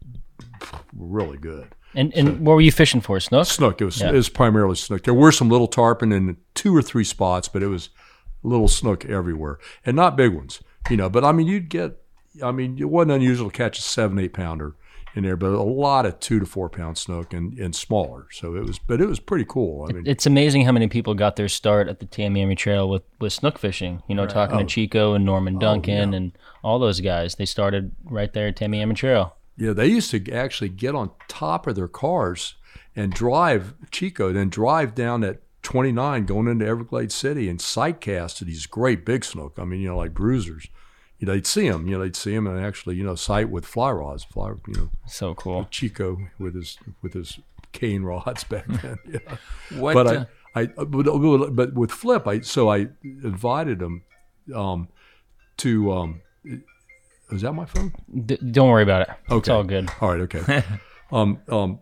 really 0.94 1.38
good. 1.38 1.74
And 1.96 2.14
and 2.14 2.46
what 2.46 2.54
were 2.54 2.60
you 2.60 2.70
fishing 2.72 3.00
for? 3.00 3.18
Snook? 3.18 3.46
Snook. 3.46 3.80
It 3.80 3.84
was 3.86 4.00
Yeah. 4.00 4.10
it 4.10 4.14
was 4.14 4.28
primarily 4.28 4.76
snook. 4.76 5.02
There 5.04 5.14
were 5.14 5.32
some 5.32 5.48
little 5.48 5.66
tarpon 5.66 6.12
in 6.12 6.36
two 6.54 6.76
or 6.76 6.82
three 6.82 7.04
spots, 7.04 7.48
but 7.48 7.62
it 7.62 7.68
was 7.68 7.88
little 8.42 8.68
snook 8.68 9.04
everywhere, 9.06 9.58
and 9.84 9.96
not 9.96 10.16
big 10.16 10.32
ones, 10.34 10.60
you 10.90 10.96
know. 10.96 11.08
But 11.08 11.24
I 11.24 11.32
mean, 11.32 11.46
you'd 11.48 11.68
get. 11.68 11.96
I 12.42 12.52
mean, 12.52 12.78
it 12.78 12.90
wasn't 12.90 13.12
unusual 13.12 13.50
to 13.50 13.56
catch 13.56 13.78
a 13.78 13.82
seven, 13.82 14.18
eight 14.18 14.34
pounder 14.34 14.74
in 15.14 15.22
there, 15.24 15.36
but 15.36 15.52
a 15.52 15.62
lot 15.62 16.04
of 16.04 16.20
two 16.20 16.38
to 16.38 16.44
four 16.44 16.68
pound 16.68 16.98
snook 16.98 17.32
and, 17.32 17.58
and 17.58 17.74
smaller. 17.74 18.26
So 18.30 18.54
it 18.54 18.64
was, 18.66 18.78
but 18.78 19.00
it 19.00 19.06
was 19.06 19.18
pretty 19.18 19.46
cool. 19.48 19.86
I 19.88 19.94
mean, 19.94 20.02
It's 20.06 20.26
amazing 20.26 20.66
how 20.66 20.72
many 20.72 20.88
people 20.88 21.14
got 21.14 21.36
their 21.36 21.48
start 21.48 21.88
at 21.88 22.00
the 22.00 22.04
Tamiami 22.06 22.54
Trail 22.58 22.86
with, 22.90 23.02
with 23.18 23.32
snook 23.32 23.58
fishing. 23.58 24.02
You 24.06 24.14
know, 24.14 24.26
talking 24.26 24.56
Oh. 24.56 24.58
to 24.60 24.64
Chico 24.66 25.14
and 25.14 25.24
Norman 25.24 25.56
oh, 25.56 25.60
Duncan 25.60 26.12
and 26.12 26.32
all 26.62 26.78
those 26.78 27.00
guys. 27.00 27.36
They 27.36 27.46
started 27.46 27.92
right 28.04 28.30
there 28.34 28.48
at 28.48 28.56
Tamiami 28.56 28.94
Trail. 28.94 29.35
Yeah, 29.56 29.72
they 29.72 29.86
used 29.86 30.10
to 30.10 30.32
actually 30.32 30.68
get 30.68 30.94
on 30.94 31.10
top 31.28 31.66
of 31.66 31.76
their 31.76 31.88
cars 31.88 32.54
and 32.94 33.12
drive 33.12 33.74
Chico, 33.90 34.32
then 34.32 34.48
drive 34.48 34.94
down 34.94 35.24
at 35.24 35.40
29 35.62 36.26
going 36.26 36.46
into 36.46 36.66
Everglades 36.66 37.14
City 37.14 37.48
and 37.48 37.60
sight 37.60 38.00
cast 38.00 38.38
to 38.38 38.44
these 38.44 38.66
great 38.66 39.04
big 39.04 39.24
snook. 39.24 39.58
I 39.58 39.64
mean, 39.64 39.80
you 39.80 39.88
know, 39.88 39.96
like 39.96 40.14
bruisers. 40.14 40.68
You 41.18 41.26
know, 41.26 41.32
they'd 41.32 41.46
see 41.46 41.68
them. 41.68 41.88
You 41.88 41.96
know, 41.96 42.04
they'd 42.04 42.14
see 42.14 42.34
them 42.34 42.46
and 42.46 42.64
actually, 42.64 42.96
you 42.96 43.04
know, 43.04 43.14
sight 43.14 43.48
with 43.48 43.64
fly 43.64 43.90
rods. 43.90 44.24
Fly, 44.24 44.52
you 44.68 44.74
know, 44.74 44.90
So 45.08 45.34
cool. 45.34 45.66
Chico 45.70 46.18
with 46.38 46.54
his 46.54 46.78
with 47.02 47.14
his 47.14 47.40
cane 47.72 48.02
rods 48.02 48.44
back 48.52 48.66
then. 48.66 48.98
Yeah. 49.10 49.36
What, 49.80 49.94
but 49.94 50.06
uh, 50.06 50.24
I, 50.54 50.60
I, 50.60 50.84
but, 50.84 51.54
but 51.54 51.74
with 51.74 51.90
Flip, 51.90 52.26
I 52.28 52.40
so 52.40 52.70
I 52.70 52.88
invited 53.02 53.82
him 53.82 54.02
um, 54.54 54.88
to. 55.58 55.92
Um, 55.92 56.20
is 57.30 57.42
that 57.42 57.52
my 57.52 57.64
phone? 57.66 57.92
D- 58.24 58.36
don't 58.36 58.68
worry 58.70 58.82
about 58.82 59.02
it. 59.02 59.08
It's 59.24 59.32
Okay. 59.32 59.52
all 59.52 59.64
good. 59.64 59.90
All 60.00 60.10
right, 60.12 60.20
okay. 60.22 60.62
um, 61.12 61.38
um, 61.48 61.80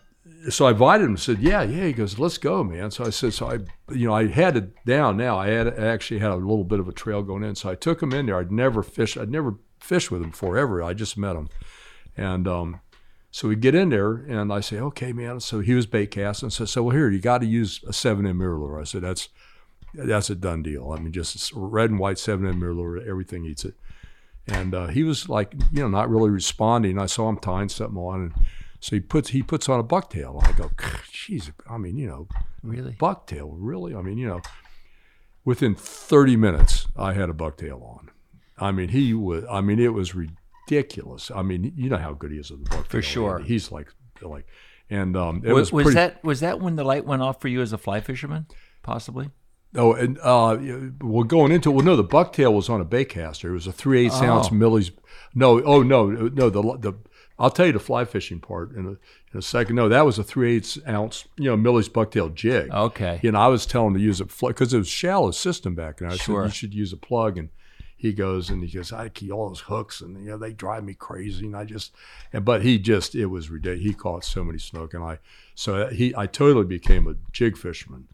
so 0.50 0.66
I 0.66 0.70
invited 0.72 1.04
him. 1.04 1.10
and 1.10 1.20
Said, 1.20 1.38
"Yeah, 1.40 1.62
yeah." 1.62 1.84
He 1.86 1.92
goes, 1.92 2.18
"Let's 2.18 2.36
go, 2.38 2.62
man." 2.62 2.90
So 2.90 3.04
I 3.04 3.10
said, 3.10 3.32
"So 3.32 3.50
I, 3.50 3.58
you 3.94 4.06
know, 4.08 4.14
I 4.14 4.26
had 4.26 4.56
it 4.56 4.84
down 4.84 5.16
now. 5.16 5.38
I 5.38 5.48
had 5.48 5.68
I 5.68 5.86
actually 5.86 6.20
had 6.20 6.30
a 6.30 6.36
little 6.36 6.64
bit 6.64 6.80
of 6.80 6.88
a 6.88 6.92
trail 6.92 7.22
going 7.22 7.42
in. 7.44 7.54
So 7.54 7.70
I 7.70 7.74
took 7.74 8.02
him 8.02 8.12
in 8.12 8.26
there. 8.26 8.38
I'd 8.38 8.52
never 8.52 8.82
fished. 8.82 9.16
I'd 9.16 9.30
never 9.30 9.56
fished 9.80 10.10
with 10.10 10.22
him 10.22 10.30
before 10.30 10.58
ever. 10.58 10.82
I 10.82 10.92
just 10.92 11.16
met 11.16 11.34
him, 11.36 11.48
and 12.16 12.46
um, 12.46 12.80
so 13.30 13.48
we 13.48 13.56
get 13.56 13.74
in 13.74 13.88
there, 13.88 14.12
and 14.14 14.52
I 14.52 14.60
say, 14.60 14.78
"Okay, 14.78 15.12
man." 15.14 15.40
So 15.40 15.60
he 15.60 15.72
was 15.74 15.86
bait 15.86 16.10
casting. 16.10 16.50
So 16.50 16.66
so 16.66 16.82
well, 16.82 16.94
here 16.96 17.08
you 17.10 17.20
got 17.20 17.38
to 17.40 17.46
use 17.46 17.80
a 17.86 17.92
seven 17.94 18.26
M 18.26 18.38
MirrOlure. 18.38 18.78
I 18.80 18.84
said, 18.84 19.00
"That's 19.02 19.30
that's 19.94 20.28
a 20.28 20.34
done 20.34 20.62
deal. 20.62 20.92
I 20.92 21.00
mean, 21.00 21.12
just 21.12 21.52
red 21.54 21.88
and 21.90 21.98
white 21.98 22.18
seven 22.18 22.46
M 22.46 22.60
MirrOlure. 22.60 23.06
Everything 23.08 23.46
eats 23.46 23.64
it." 23.64 23.74
And 24.46 24.74
uh, 24.74 24.86
he 24.88 25.02
was 25.02 25.28
like, 25.28 25.54
you 25.72 25.80
know, 25.82 25.88
not 25.88 26.10
really 26.10 26.30
responding. 26.30 26.98
I 26.98 27.06
saw 27.06 27.28
him 27.28 27.38
tying 27.38 27.68
something 27.68 27.96
on, 27.96 28.20
and 28.20 28.34
so 28.80 28.96
he 28.96 29.00
puts 29.00 29.30
he 29.30 29.42
puts 29.42 29.68
on 29.68 29.80
a 29.80 29.84
bucktail. 29.84 30.38
And 30.38 30.46
I 30.46 30.52
go, 30.52 30.68
jeez, 31.10 31.52
I 31.68 31.78
mean, 31.78 31.96
you 31.96 32.06
know, 32.06 32.28
Really? 32.62 32.92
bucktail, 32.92 33.54
really? 33.56 33.94
I 33.94 34.02
mean, 34.02 34.18
you 34.18 34.26
know, 34.26 34.40
within 35.44 35.74
30 35.74 36.36
minutes, 36.36 36.86
I 36.96 37.12
had 37.12 37.30
a 37.30 37.34
bucktail 37.34 37.82
on. 37.82 38.10
I 38.58 38.72
mean, 38.72 38.90
he 38.90 39.14
was. 39.14 39.44
I 39.50 39.60
mean, 39.60 39.78
it 39.78 39.92
was 39.92 40.14
ridiculous. 40.14 41.30
I 41.34 41.42
mean, 41.42 41.72
you 41.76 41.88
know 41.88 41.96
how 41.96 42.12
good 42.12 42.30
he 42.30 42.38
is 42.38 42.50
with 42.50 42.64
the 42.64 42.70
bucktail. 42.76 42.86
For 42.88 43.02
sure. 43.02 43.38
he's 43.40 43.72
like, 43.72 43.88
like, 44.22 44.46
and 44.90 45.16
um, 45.16 45.42
it 45.44 45.52
was, 45.52 45.72
was, 45.72 45.84
was 45.86 45.94
pretty, 45.94 45.94
that 45.94 46.24
was 46.24 46.40
that 46.40 46.60
when 46.60 46.76
the 46.76 46.84
light 46.84 47.04
went 47.04 47.22
off 47.22 47.40
for 47.40 47.48
you 47.48 47.60
as 47.60 47.72
a 47.72 47.78
fly 47.78 48.00
fisherman? 48.00 48.46
Possibly. 48.82 49.30
Oh, 49.76 49.93
and 49.93 50.19
uh, 50.23 50.57
well, 51.02 51.25
going 51.25 51.50
into 51.52 51.71
well, 51.71 51.85
no, 51.85 51.97
the 51.97 52.04
bucktail 52.04 52.52
was 52.54 52.69
on 52.69 52.81
a 52.81 52.85
baitcaster. 52.85 53.47
It 53.47 53.52
was 53.52 53.66
a 53.66 53.73
three 53.73 54.07
eighths 54.07 54.21
ounce 54.23 54.49
Oh. 54.50 54.54
Millie's. 54.54 54.93
No, 55.35 55.61
oh 55.64 55.83
no, 55.83 56.07
no, 56.11 56.49
the 56.50 56.62
the 56.78 56.93
I'll 57.38 57.50
tell 57.50 57.66
you 57.66 57.73
the 57.73 57.81
fly 57.81 58.04
fishing 58.04 58.38
part 58.38 58.73
in 58.76 58.87
a, 58.87 58.90
in 58.90 59.38
a 59.38 59.43
second. 59.43 59.75
No, 59.75 59.88
that 59.88 60.07
was 60.07 60.16
a 60.19 60.23
three 60.23 60.54
eighths 60.57 60.78
ounce, 60.87 61.25
you 61.37 61.47
know, 61.50 61.57
Millie's 61.57 61.88
bucktail 61.88 62.33
jig. 62.33 62.71
Okay. 62.71 63.19
You 63.23 63.33
know, 63.33 63.40
I 63.40 63.49
was 63.49 63.66
telling 63.66 63.88
him 63.88 63.95
to 63.95 64.00
use 64.00 64.21
a 64.21 64.26
because 64.26 64.73
it 64.73 64.78
was 64.78 64.87
shallow 64.88 65.33
system 65.33 65.75
back 65.75 65.99
then. 65.99 66.11
I 66.12 66.16
Sure. 66.16 66.43
said 66.43 66.47
you 66.47 66.52
should 66.54 66.75
use 66.75 66.93
a 66.93 66.97
plug, 66.97 67.37
and 67.37 67.49
he 67.97 68.12
goes 68.12 68.50
and 68.50 68.62
he 68.62 68.71
goes, 68.76 68.93
I 68.93 69.09
keep 69.09 69.33
all 69.33 69.49
those 69.49 69.61
hooks, 69.62 70.00
and 70.00 70.23
you 70.25 70.31
know 70.31 70.38
they 70.38 70.52
drive 70.52 70.85
me 70.85 70.95
crazy, 70.95 71.47
and 71.47 71.57
I 71.57 71.64
just, 71.64 71.93
and 72.33 72.45
but 72.45 72.62
he 72.62 72.78
just 72.78 73.16
it 73.16 73.26
was 73.26 73.50
ridiculous. 73.50 73.85
He 73.88 73.93
caught 73.95 74.25
so 74.25 74.45
many 74.45 74.59
snook, 74.59 74.95
and 74.95 75.02
I 75.02 75.19
so 75.57 75.88
he 75.88 76.14
I 76.16 76.26
totally 76.28 76.66
became 76.66 77.09
a 77.09 77.16
jig 77.33 77.57
fisherman. 77.57 78.07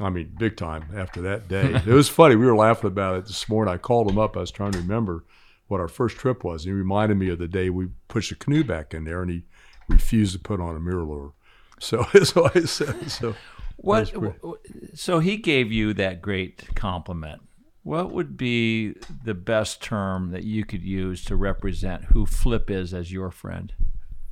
I 0.00 0.08
mean, 0.10 0.34
big 0.38 0.56
time 0.56 0.84
after 0.96 1.20
that 1.22 1.48
day. 1.48 1.74
it 1.74 1.86
was 1.86 2.08
funny. 2.20 2.36
We 2.36 2.46
were 2.46 2.56
laughing 2.56 2.88
about 2.88 3.16
it 3.18 3.26
this 3.26 3.48
morning. 3.48 3.72
I 3.74 3.76
called 3.76 4.10
him 4.10 4.18
up. 4.18 4.36
I 4.36 4.40
was 4.40 4.50
trying 4.50 4.72
to 4.72 4.78
remember 4.78 5.24
what 5.68 5.80
our 5.80 5.88
first 5.88 6.16
trip 6.16 6.42
was. 6.42 6.64
He 6.64 6.72
reminded 6.72 7.16
me 7.18 7.28
of 7.30 7.38
the 7.38 7.46
day 7.48 7.70
we 7.70 7.88
pushed 8.08 8.32
a 8.32 8.34
canoe 8.34 8.64
back 8.64 8.94
in 8.94 9.04
there, 9.04 9.22
and 9.22 9.30
he 9.30 9.42
refused 9.88 10.32
to 10.32 10.38
put 10.38 10.60
on 10.60 10.74
a 10.76 10.80
MirrOlure. 10.80 11.32
So, 11.78 12.02
so 12.24 12.48
I 12.54 12.60
said, 12.60 13.10
so 13.10 13.34
What? 13.76 13.98
That's 14.06 14.10
great. 14.12 14.36
w- 14.40 14.58
So 14.94 15.18
he 15.20 15.36
gave 15.36 15.70
you 15.70 15.92
that 15.94 16.22
great 16.22 16.74
compliment. 16.74 17.42
What 17.82 18.10
would 18.12 18.36
be 18.36 18.94
the 19.24 19.32
best 19.34 19.82
term 19.82 20.30
that 20.32 20.44
you 20.44 20.64
could 20.66 20.82
use 20.82 21.24
to 21.26 21.36
represent 21.36 22.04
who 22.06 22.26
Flip 22.26 22.70
is 22.70 22.92
as 22.94 23.10
your 23.12 23.30
friend? 23.30 23.72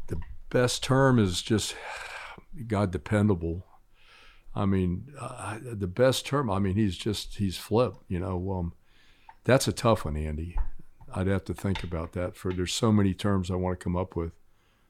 the 0.09 0.21
best 0.51 0.83
term 0.83 1.19
is 1.19 1.41
just 1.43 1.75
God 2.67 2.91
dependable. 2.91 3.65
I 4.59 4.67
mean, 4.67 5.13
uh, 5.21 5.59
the 5.63 5.87
best 5.87 6.27
term. 6.27 6.51
I 6.51 6.59
mean, 6.59 6.75
he's 6.75 6.97
just 6.97 7.37
he's 7.37 7.57
flip. 7.57 7.95
You 8.09 8.19
know, 8.19 8.53
um, 8.53 8.73
that's 9.45 9.69
a 9.69 9.73
tough 9.73 10.05
one, 10.05 10.17
Andy. 10.17 10.59
I'd 11.15 11.29
have 11.29 11.45
to 11.45 11.55
think 11.55 11.85
about 11.85 12.13
that. 12.13 12.37
For 12.37 12.53
there's 12.53 12.75
so 12.75 12.91
many 12.91 13.15
terms 13.15 13.53
I 13.53 13.55
want 13.55 13.79
to 13.79 13.85
come 13.85 13.97
up 13.97 14.17
with. 14.17 14.33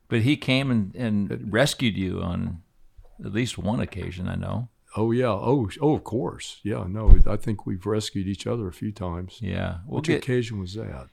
But 0.08 0.22
he 0.22 0.38
came 0.38 0.70
and, 0.70 0.94
and 0.96 1.52
rescued 1.52 1.98
you 1.98 2.22
on 2.22 2.62
at 3.22 3.32
least 3.34 3.58
one 3.58 3.78
occasion, 3.78 4.26
I 4.26 4.36
know. 4.36 4.70
Oh 4.96 5.10
yeah. 5.12 5.28
Oh 5.28 5.68
oh 5.82 5.94
of 5.94 6.02
course. 6.02 6.60
Yeah. 6.62 6.86
No, 6.88 7.18
I 7.26 7.36
think 7.36 7.66
we've 7.66 7.84
rescued 7.84 8.26
each 8.26 8.46
other 8.46 8.68
a 8.68 8.72
few 8.72 8.90
times. 8.90 9.38
Yeah. 9.42 9.78
We'll 9.86 9.98
Which 9.98 10.06
get, 10.06 10.22
occasion 10.22 10.58
was 10.58 10.74
that? 10.74 11.08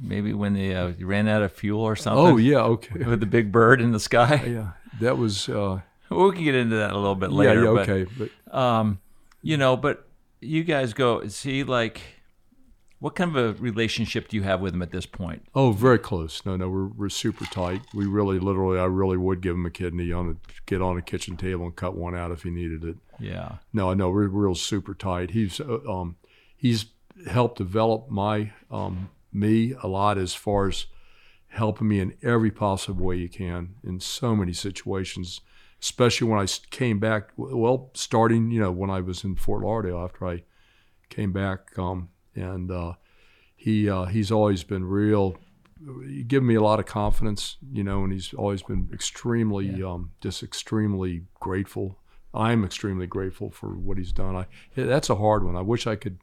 maybe 0.00 0.32
when 0.32 0.54
they 0.54 0.74
uh, 0.74 0.92
ran 1.00 1.26
out 1.28 1.42
of 1.42 1.52
fuel 1.52 1.82
or 1.82 1.96
something. 1.96 2.24
Oh 2.24 2.36
yeah. 2.36 2.60
Okay. 2.60 3.04
With 3.06 3.18
the 3.18 3.26
big 3.26 3.50
bird 3.50 3.80
in 3.80 3.90
the 3.90 4.00
sky. 4.00 4.44
Yeah. 4.46 4.70
That 5.00 5.18
was. 5.18 5.48
Uh, 5.48 5.80
We 6.16 6.32
can 6.32 6.44
get 6.44 6.54
into 6.54 6.76
that 6.76 6.92
a 6.92 6.96
little 6.98 7.14
bit 7.14 7.30
later. 7.32 7.64
Yeah. 7.64 7.72
but- 7.72 7.88
Okay. 7.88 8.10
But 8.18 8.54
um, 8.56 8.98
you 9.42 9.56
know, 9.56 9.76
but 9.76 10.08
you 10.40 10.64
guys 10.64 10.92
go 10.94 11.26
see 11.28 11.64
like, 11.64 12.00
what 13.00 13.14
kind 13.14 13.34
of 13.36 13.36
a 13.60 13.62
relationship 13.62 14.28
do 14.28 14.36
you 14.36 14.42
have 14.42 14.60
with 14.60 14.74
him 14.74 14.82
at 14.82 14.90
this 14.90 15.06
point? 15.06 15.42
Oh, 15.54 15.70
very 15.72 15.98
close. 15.98 16.44
No, 16.44 16.56
no, 16.56 16.68
we're 16.68 16.86
we're 16.88 17.08
super 17.08 17.44
tight. 17.46 17.82
We 17.94 18.06
really, 18.06 18.38
literally, 18.38 18.78
I 18.78 18.84
really 18.86 19.16
would 19.16 19.40
give 19.40 19.54
him 19.54 19.66
a 19.66 19.70
kidney 19.70 20.10
on 20.12 20.28
a 20.30 20.34
get 20.66 20.82
on 20.82 20.96
a 20.96 21.02
kitchen 21.02 21.36
table 21.36 21.64
and 21.66 21.76
cut 21.76 21.96
one 21.96 22.16
out 22.16 22.32
if 22.32 22.42
he 22.42 22.50
needed 22.50 22.84
it. 22.84 22.96
Yeah. 23.20 23.56
No, 23.72 23.90
I 23.90 23.94
know 23.94 24.10
we're 24.10 24.26
real 24.28 24.54
super 24.54 24.94
tight. 24.94 25.30
He's 25.30 25.60
uh, 25.60 25.78
um 25.88 26.16
he's 26.56 26.86
helped 27.28 27.58
develop 27.58 28.08
my 28.08 28.52
um 28.70 29.10
me 29.32 29.74
a 29.82 29.86
lot 29.88 30.18
as 30.18 30.34
far 30.34 30.68
as 30.68 30.86
helping 31.48 31.88
me 31.88 32.00
in 32.00 32.14
every 32.22 32.50
possible 32.50 33.06
way 33.06 33.16
you 33.16 33.28
can 33.28 33.74
in 33.84 34.00
so 34.00 34.34
many 34.36 34.52
situations. 34.52 35.40
Especially 35.80 36.28
when 36.28 36.40
I 36.40 36.46
came 36.70 36.98
back. 36.98 37.30
Well, 37.36 37.90
starting 37.94 38.50
you 38.50 38.60
know 38.60 38.72
when 38.72 38.90
I 38.90 39.00
was 39.00 39.24
in 39.24 39.36
Fort 39.36 39.62
Lauderdale 39.62 39.98
after 39.98 40.26
I 40.26 40.42
came 41.08 41.32
back, 41.32 41.78
um, 41.78 42.08
and 42.34 42.70
uh, 42.70 42.94
he 43.56 43.88
uh, 43.88 44.06
he's 44.06 44.30
always 44.30 44.64
been 44.64 44.84
real. 44.84 45.36
Given 46.26 46.48
me 46.48 46.56
a 46.56 46.60
lot 46.60 46.80
of 46.80 46.86
confidence, 46.86 47.56
you 47.70 47.84
know, 47.84 48.02
and 48.02 48.12
he's 48.12 48.34
always 48.34 48.62
been 48.62 48.90
extremely, 48.92 49.80
um, 49.80 50.10
just 50.20 50.42
extremely 50.42 51.22
grateful. 51.38 52.00
I'm 52.34 52.64
extremely 52.64 53.06
grateful 53.06 53.50
for 53.50 53.68
what 53.68 53.96
he's 53.96 54.10
done. 54.10 54.34
I 54.34 54.46
that's 54.74 55.08
a 55.08 55.14
hard 55.14 55.44
one. 55.44 55.54
I 55.54 55.62
wish 55.62 55.86
I 55.86 55.94
could 55.94 56.18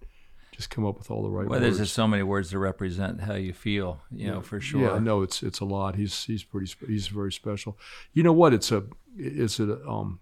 just 0.56 0.70
come 0.70 0.86
up 0.86 0.98
with 0.98 1.12
all 1.12 1.22
the 1.22 1.30
right 1.30 1.42
words. 1.42 1.50
Well, 1.50 1.60
there's 1.60 1.74
words. 1.74 1.90
just 1.90 1.96
so 1.96 2.08
many 2.08 2.24
words 2.24 2.50
to 2.52 2.60
represent 2.60 3.22
how 3.22 3.34
you 3.34 3.52
feel, 3.52 4.02
you 4.10 4.32
know, 4.32 4.42
for 4.42 4.62
sure. 4.62 4.82
Yeah, 4.82 5.00
no, 5.00 5.22
it's 5.22 5.44
it's 5.44 5.60
a 5.60 5.66
lot. 5.66 5.96
He's 5.96 6.24
he's 6.24 6.44
pretty 6.44 6.72
he's 6.88 7.08
very 7.08 7.34
special. 7.34 7.78
You 8.14 8.24
know 8.24 8.32
what? 8.32 8.54
It's 8.54 8.72
a 8.72 8.84
it's 9.18 9.60
a 9.60 9.86
um 9.86 10.20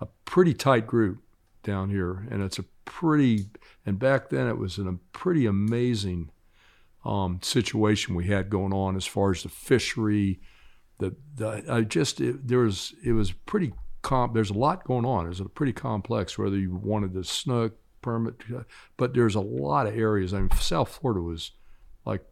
a 0.00 0.06
pretty 0.24 0.54
tight 0.54 0.86
group 0.86 1.18
down 1.62 1.90
here, 1.90 2.26
and 2.30 2.42
it's 2.42 2.58
a 2.58 2.64
pretty 2.86 3.46
and 3.84 3.98
back 3.98 4.30
then 4.30 4.48
it 4.48 4.56
was 4.56 4.78
a 4.78 4.98
pretty 5.12 5.44
amazing 5.44 6.30
um 7.04 7.38
situation 7.42 8.14
we 8.14 8.28
had 8.28 8.48
going 8.48 8.72
on 8.72 8.96
as 8.96 9.04
far 9.04 9.30
as 9.30 9.42
the 9.42 9.50
fishery. 9.50 10.40
The, 10.98 11.14
the 11.34 11.64
I 11.68 11.82
just 11.82 12.22
it, 12.22 12.48
there 12.48 12.60
was 12.60 12.94
it 13.04 13.12
was 13.12 13.32
pretty 13.32 13.74
comp. 14.00 14.32
There's 14.32 14.50
a 14.50 14.54
lot 14.54 14.84
going 14.84 15.04
on. 15.04 15.28
It's 15.28 15.40
a 15.40 15.44
pretty 15.44 15.74
complex. 15.74 16.38
Whether 16.38 16.56
you 16.56 16.74
wanted 16.74 17.12
the 17.12 17.24
snook 17.24 17.76
permit, 18.06 18.34
but 18.96 19.12
there's 19.14 19.34
a 19.34 19.40
lot 19.40 19.86
of 19.86 19.96
areas. 19.98 20.32
I 20.32 20.38
mean, 20.40 20.50
South 20.52 20.88
Florida 20.88 21.20
was 21.20 21.50
like 22.04 22.22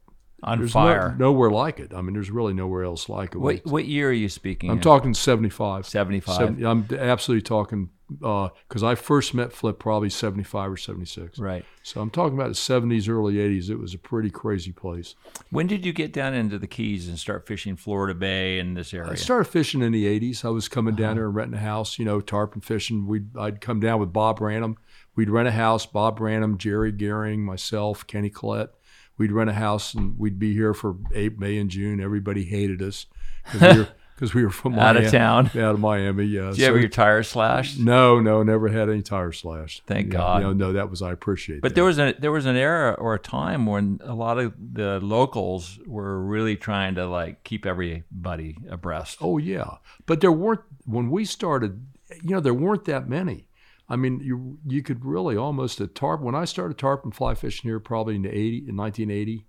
On 0.45 0.59
there's 0.59 0.75
no- 0.75 0.81
fire. 0.81 1.17
nowhere 1.19 1.51
like 1.51 1.81
it. 1.81 1.93
I 1.93 2.01
mean, 2.01 2.15
there's 2.15 2.31
really 2.31 2.55
nowhere 2.55 2.85
else 2.85 3.09
like 3.09 3.35
it. 3.35 3.39
What 3.39 3.67
what 3.67 3.85
year 3.87 4.09
are 4.11 4.13
you 4.13 4.29
speaking? 4.29 4.71
I'm 4.71 4.77
of? 4.79 4.83
talking 4.83 5.15
75. 5.15 5.87
75. 5.87 6.37
Seven- 6.37 6.65
I'm 6.67 6.87
absolutely 6.97 7.43
talking 7.43 7.91
because 8.21 8.83
I 8.83 8.95
first 8.97 9.33
met 9.33 9.51
Flip 9.51 9.79
probably 9.79 10.11
75 10.11 10.73
or 10.73 10.77
76. 10.77 11.39
Right. 11.39 11.65
So 11.83 12.03
I'm 12.03 12.11
talking 12.11 12.35
about 12.35 12.49
the 12.49 12.55
70s, 12.55 13.09
early 13.09 13.35
80s. 13.37 13.71
It 13.71 13.77
was 13.79 13.95
a 13.95 13.99
pretty 13.99 14.29
crazy 14.31 14.73
place. 14.73 15.15
When 15.51 15.67
did 15.67 15.87
you 15.87 15.93
get 15.95 16.13
down 16.13 16.35
into 16.35 16.59
the 16.59 16.67
Keys 16.67 17.09
and 17.09 17.19
start 17.19 17.47
fishing 17.47 17.77
Florida 17.77 18.15
Bay 18.15 18.59
in 18.59 18.75
this 18.75 18.93
area? 18.93 19.11
I 19.11 19.15
started 19.15 19.47
fishing 19.47 19.81
in 19.81 19.91
the 19.93 20.05
80s. 20.05 20.45
I 20.45 20.51
was 20.51 20.69
coming 20.69 20.93
Uh-huh. 20.95 21.03
down 21.03 21.17
there 21.17 21.25
and 21.27 21.35
renting 21.35 21.59
a 21.59 21.63
house, 21.63 21.99
you 21.99 22.05
know, 22.05 22.21
tarpon 22.21 22.61
fishing. 22.61 23.07
We'd, 23.07 23.35
I'd 23.39 23.63
come 23.63 23.81
down 23.81 23.99
with 24.01 24.13
Bob 24.13 24.39
Ranum. 24.39 24.77
We'd 25.17 25.31
rent 25.31 25.49
a 25.49 25.53
house, 25.53 25.87
Bob 25.87 26.19
Ranum, 26.19 26.59
Jerry 26.59 26.93
Gehring, 26.93 27.39
myself, 27.39 28.07
Kenny 28.07 28.31
Collette. 28.31 28.71
We'd 29.17 29.33
rent 29.33 29.51
a 29.51 29.55
house 29.55 29.95
and 29.95 30.19
we'd 30.19 30.39
be 30.39 30.55
here 30.55 30.75
for 30.75 30.97
April, 31.15 31.41
May, 31.41 31.59
and 31.59 31.71
June. 31.71 32.01
Everybody 32.01 32.45
hated 32.45 32.83
us 32.83 33.07
because 33.53 34.35
we 34.35 34.41
we 34.41 34.45
were 34.45 34.51
from 34.51 34.77
Out 34.77 34.97
of 34.97 35.09
town. 35.13 35.47
Out 35.55 35.75
of 35.75 35.81
Miami, 35.81 36.25
yeah. 36.25 36.51
Did 36.51 36.59
you 36.59 36.67
ever 36.67 36.81
your 36.81 36.89
tires 36.89 37.29
slashed? 37.29 37.79
No, 37.79 38.19
no, 38.19 38.43
never 38.43 38.69
had 38.69 38.89
any 38.89 39.03
tire 39.03 39.31
slashed. 39.31 39.85
Thank 39.87 40.09
Yeah, 40.09 40.19
God. 40.19 40.43
No, 40.43 40.53
no, 40.53 40.73
that 40.73 40.91
was 40.91 41.01
I 41.01 41.13
appreciate. 41.13 41.61
But 41.61 41.69
that. 41.69 41.75
there 41.77 41.85
was 41.85 41.99
a 42.01 42.15
there 42.19 42.33
was 42.33 42.47
an 42.47 42.57
era 42.57 42.95
or 42.95 43.15
a 43.15 43.21
time 43.21 43.67
when 43.67 44.01
a 44.03 44.15
lot 44.15 44.39
of 44.39 44.53
the 44.59 44.99
locals 45.01 45.79
were 45.87 46.21
really 46.21 46.57
trying 46.57 46.97
to 46.97 47.07
like 47.07 47.45
keep 47.45 47.65
everybody 47.65 48.59
abreast. 48.69 49.19
Oh 49.21 49.39
yeah, 49.39 49.77
but 50.07 50.21
there 50.21 50.33
weren't 50.33 50.63
when 50.87 51.09
we 51.09 51.25
started. 51.25 51.87
You 52.23 52.31
know, 52.31 52.41
there 52.41 52.55
weren't 52.55 52.85
that 52.87 53.09
many. 53.09 53.47
I 53.89 53.97
mean, 53.97 54.21
you 54.21 54.59
you 54.67 54.83
could 54.83 55.05
really 55.05 55.37
almost 55.37 55.81
a 55.81 55.87
tarp. 55.87 56.21
When 56.21 56.35
I 56.35 56.45
started 56.47 56.79
tarpon 56.79 57.13
fly 57.13 57.35
fishing 57.35 57.69
here, 57.69 57.81
probably 57.81 58.17
in 58.17 58.23
the 58.23 58.31
eighty 58.31 58.65
in 58.69 58.77
nineteen 58.77 59.11
eighty 59.11 59.47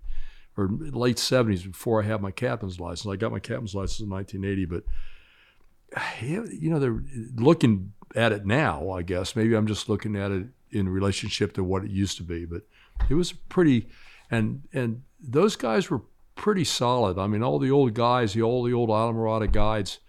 or 0.56 0.68
late 0.70 1.18
seventies, 1.18 1.64
before 1.64 2.02
I 2.02 2.06
had 2.06 2.20
my 2.20 2.30
captain's 2.30 2.78
license. 2.78 3.10
I 3.10 3.16
got 3.16 3.32
my 3.32 3.38
captain's 3.38 3.74
license 3.74 4.00
in 4.00 4.08
nineteen 4.08 4.44
eighty, 4.44 4.66
but 4.66 4.84
you 6.20 6.70
know, 6.70 6.78
they're 6.78 7.02
looking 7.36 7.92
at 8.14 8.32
it 8.32 8.44
now. 8.44 8.90
I 8.90 9.02
guess 9.02 9.36
maybe 9.36 9.54
I'm 9.54 9.66
just 9.66 9.88
looking 9.88 10.16
at 10.16 10.30
it 10.30 10.46
in 10.70 10.88
relationship 10.88 11.52
to 11.54 11.64
what 11.64 11.84
it 11.84 11.90
used 11.90 12.16
to 12.18 12.22
be, 12.22 12.44
but 12.44 12.62
it 13.08 13.14
was 13.14 13.32
pretty. 13.32 13.88
And 14.30 14.64
and 14.72 15.02
those 15.20 15.56
guys 15.56 15.88
were 15.88 16.02
pretty 16.34 16.64
solid. 16.64 17.18
I 17.18 17.26
mean, 17.26 17.42
all 17.42 17.58
the 17.58 17.70
old 17.70 17.94
guys, 17.94 18.34
the 18.34 18.42
all 18.42 18.64
the 18.64 18.74
old 18.74 18.90
Islamorada 18.90 19.50
guides, 19.50 20.00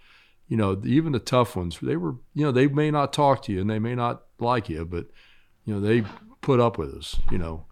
you 0.48 0.56
know, 0.58 0.82
even 0.86 1.12
the 1.12 1.20
tough 1.20 1.56
ones, 1.56 1.77
they 1.82 1.96
were, 1.98 2.16
you 2.34 2.46
know, 2.46 2.51
they 2.51 2.68
may 2.68 2.89
not 2.92 3.12
talk 3.13 3.44
to 3.44 3.51
you 3.51 3.62
and 3.62 3.70
they 3.70 3.80
may 3.80 3.96
not 3.96 4.24
like 4.39 4.70
you, 4.70 4.86
but 4.86 5.08
you 5.66 5.74
know, 5.74 5.80
they 5.82 6.04
put 6.42 6.60
up 6.60 6.77
with 6.77 6.94
us. 6.94 7.18
You 7.32 7.38
know, 7.38 7.66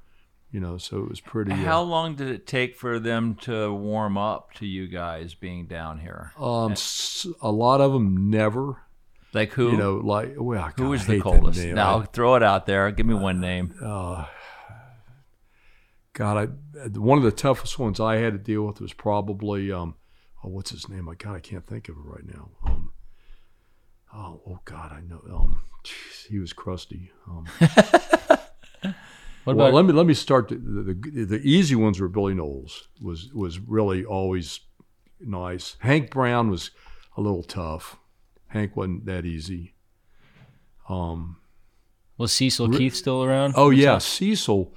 you 0.51 0.59
know, 0.59 0.77
so 0.77 0.97
it 1.03 1.09
was 1.09 1.21
pretty. 1.21 1.51
uh, 1.53 1.55
How 1.55 1.81
long 1.81 2.15
did 2.15 2.27
it 2.29 2.45
take 2.47 2.75
for 2.75 2.99
them 2.99 3.35
to 3.41 3.73
warm 3.73 4.17
up 4.17 4.53
to 4.55 4.65
you 4.65 4.87
guys 4.87 5.33
being 5.33 5.67
down 5.67 5.99
here? 5.99 6.31
Um, 6.37 6.75
a 7.41 7.51
lot 7.51 7.79
of 7.81 7.93
them 7.93 8.29
never. 8.29 8.81
Like 9.33 9.51
who? 9.51 9.71
You 9.71 9.77
know, 9.77 9.95
like 9.95 10.35
well, 10.37 10.63
Who 10.77 10.83
God, 10.83 10.89
was 10.89 11.05
the 11.07 11.19
coldest? 11.21 11.59
Now 11.65 11.99
I- 11.99 12.05
throw 12.05 12.35
it 12.35 12.43
out 12.43 12.65
there. 12.65 12.89
Give 12.91 13.05
me 13.05 13.13
one 13.15 13.39
name. 13.41 13.73
uh, 13.81 14.25
God, 16.13 16.49
I 16.49 16.87
one 16.97 17.17
of 17.17 17.23
the 17.25 17.31
toughest 17.31 17.77
ones 17.77 17.99
I 17.99 18.17
had 18.17 18.33
to 18.33 18.39
deal 18.39 18.63
with 18.63 18.79
was 18.79 18.93
probably 18.93 19.71
um, 19.71 19.95
oh, 20.45 20.49
what's 20.49 20.69
his 20.71 20.87
name? 20.87 21.09
I 21.09 21.15
God, 21.15 21.35
I 21.35 21.39
can't 21.39 21.65
think 21.65 21.89
of 21.89 21.95
it 21.95 22.03
right 22.03 22.25
now. 22.27 22.49
Um, 22.65 22.91
oh, 24.13 24.41
oh 24.47 24.59
God, 24.65 24.91
I 24.91 25.01
know. 25.01 25.21
Um, 25.33 25.59
jeez, 25.83 26.27
he 26.29 26.39
was 26.39 26.53
crusty. 26.53 27.11
Um, 27.27 27.45
What 29.45 29.57
well, 29.57 29.67
about- 29.67 29.75
let 29.75 29.85
me 29.85 29.93
let 29.93 30.07
me 30.07 30.15
start. 30.15 30.49
The, 30.49 30.55
the 30.55 31.25
the 31.25 31.39
easy 31.43 31.75
ones 31.75 31.99
were 31.99 32.07
Billy 32.07 32.33
Knowles 32.33 32.87
was 32.99 33.31
was 33.31 33.59
really 33.59 34.03
always 34.03 34.59
nice. 35.19 35.77
Hank 35.81 36.09
Brown 36.09 36.49
was 36.49 36.71
a 37.15 37.21
little 37.21 37.43
tough. 37.43 37.97
Hank 38.47 38.75
wasn't 38.75 39.05
that 39.05 39.23
easy. 39.23 39.75
Um, 40.89 41.37
Was 42.17 42.31
Cecil 42.31 42.69
Re- 42.69 42.77
Keith 42.79 42.95
still 42.95 43.23
around? 43.23 43.53
Oh 43.55 43.69
yeah, 43.69 43.93
up? 43.93 44.01
Cecil. 44.01 44.73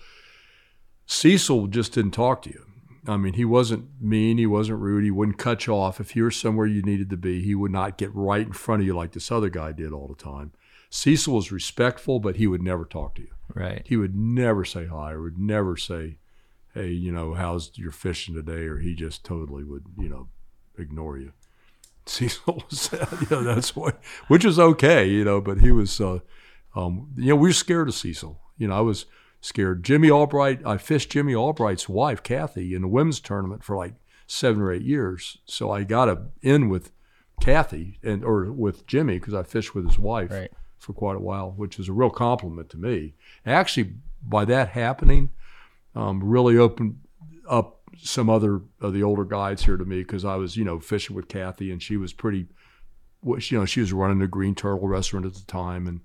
Cecil 1.07 1.69
just 1.69 1.95
didn't 1.95 2.11
talk 2.13 2.43
to 2.43 2.51
you. 2.51 2.67
I 3.09 3.17
mean, 3.17 3.33
he 3.33 3.45
wasn't 3.45 3.89
mean. 4.01 4.37
He 4.37 4.47
wasn't 4.47 4.81
rude. 4.81 5.03
He 5.03 5.11
wouldn't 5.11 5.39
cut 5.39 5.67
you 5.67 5.75
off. 5.75 5.99
If 5.99 6.15
you 6.15 6.25
were 6.25 6.31
somewhere 6.31 6.67
you 6.67 6.83
needed 6.83 7.09
to 7.11 7.17
be, 7.17 7.43
he 7.43 7.55
would 7.55 7.73
not 7.73 7.97
get 7.97 8.15
right 8.15 8.47
in 8.47 8.53
front 8.53 8.83
of 8.83 8.87
you 8.87 8.95
like 8.95 9.13
this 9.13 9.33
other 9.33 9.49
guy 9.49 9.73
did 9.73 9.93
all 9.93 10.09
the 10.09 10.23
time. 10.23 10.53
Cecil 10.91 11.35
was 11.35 11.51
respectful, 11.51 12.21
but 12.21 12.37
he 12.37 12.47
would 12.47 12.63
never 12.63 12.85
talk 12.85 13.15
to 13.15 13.23
you. 13.23 13.31
Right. 13.55 13.83
He 13.87 13.97
would 13.97 14.15
never 14.15 14.65
say 14.65 14.87
hi 14.87 15.13
or 15.13 15.23
would 15.23 15.39
never 15.39 15.77
say, 15.77 16.19
hey, 16.75 16.89
you 16.89 17.11
know, 17.11 17.35
how's 17.35 17.71
your 17.77 17.93
fishing 17.93 18.35
today? 18.35 18.67
Or 18.67 18.79
he 18.79 18.95
just 18.95 19.25
totally 19.25 19.65
would, 19.65 19.85
you 19.99 20.09
know, 20.09 20.29
ignore 20.79 21.17
you. 21.17 21.33
Cecil 22.07 22.63
was, 22.69 22.91
you 23.21 23.27
know, 23.31 23.43
that's 23.43 23.75
what, 23.75 24.01
which 24.29 24.45
is 24.45 24.59
okay, 24.59 25.09
you 25.09 25.25
know, 25.25 25.41
but 25.41 25.61
he 25.61 25.73
was, 25.73 25.99
uh, 26.01 26.19
um, 26.77 27.11
you 27.17 27.31
know, 27.31 27.37
we 27.37 27.49
were 27.49 27.55
scared 27.55 27.89
of 27.89 27.95
Cecil. 27.95 28.39
You 28.59 28.69
know, 28.69 28.77
I 28.77 28.81
was 28.81 29.07
scared. 29.41 29.85
Jimmy 29.85 30.11
Albright, 30.11 30.61
I 30.67 30.77
fished 30.79 31.11
Jimmy 31.11 31.35
Albright's 31.35 31.89
wife, 31.89 32.23
Kathy, 32.23 32.75
in 32.75 32.83
the 32.83 32.89
women's 32.89 33.21
tournament 33.21 33.63
for 33.65 33.77
like 33.77 33.95
seven 34.27 34.63
or 34.63 34.73
eight 34.73 34.83
years. 34.83 35.39
So 35.45 35.71
I 35.71 35.85
got 35.85 36.09
a 36.09 36.23
in 36.43 36.69
with 36.69 36.91
Kathy 37.41 37.99
and 38.03 38.25
or 38.25 38.51
with 38.53 38.87
Jimmy 38.87 39.19
because 39.19 39.35
I 39.35 39.43
fished 39.43 39.75
with 39.75 39.87
his 39.87 39.99
wife 39.99 40.31
Right. 40.31 40.51
for 40.77 40.93
quite 40.93 41.17
a 41.17 41.21
while, 41.21 41.53
which 41.53 41.79
is 41.79 41.89
a 41.89 41.93
real 41.93 42.11
compliment 42.11 42.69
to 42.71 42.77
me. 42.77 43.15
Actually, 43.47 43.95
by 44.23 44.45
that 44.47 44.71
happening, 44.71 45.31
um, 45.95 46.23
really 46.23 46.59
opened 46.59 46.99
up 47.49 47.77
some 47.97 48.29
other 48.29 48.61
of 48.81 48.93
the 48.93 49.03
older 49.03 49.25
guides 49.25 49.65
here 49.65 49.77
to 49.77 49.85
me 49.85 49.99
because 49.99 50.25
I 50.25 50.37
was, 50.37 50.57
you 50.57 50.65
know, 50.65 50.79
fishing 50.79 51.17
with 51.17 51.29
Kathy 51.29 51.71
and 51.73 51.83
she 51.83 51.97
was 51.97 52.13
pretty, 52.13 52.47
she- 53.39 53.55
you 53.55 53.61
know, 53.61 53.65
she 53.65 53.81
was 53.81 53.93
running 53.93 54.19
the 54.19 54.29
Green 54.29 54.55
Turtle 54.55 54.87
restaurant 54.89 55.27
at 55.27 55.35
the 55.35 55.45
time 55.47 55.87
and 55.87 56.01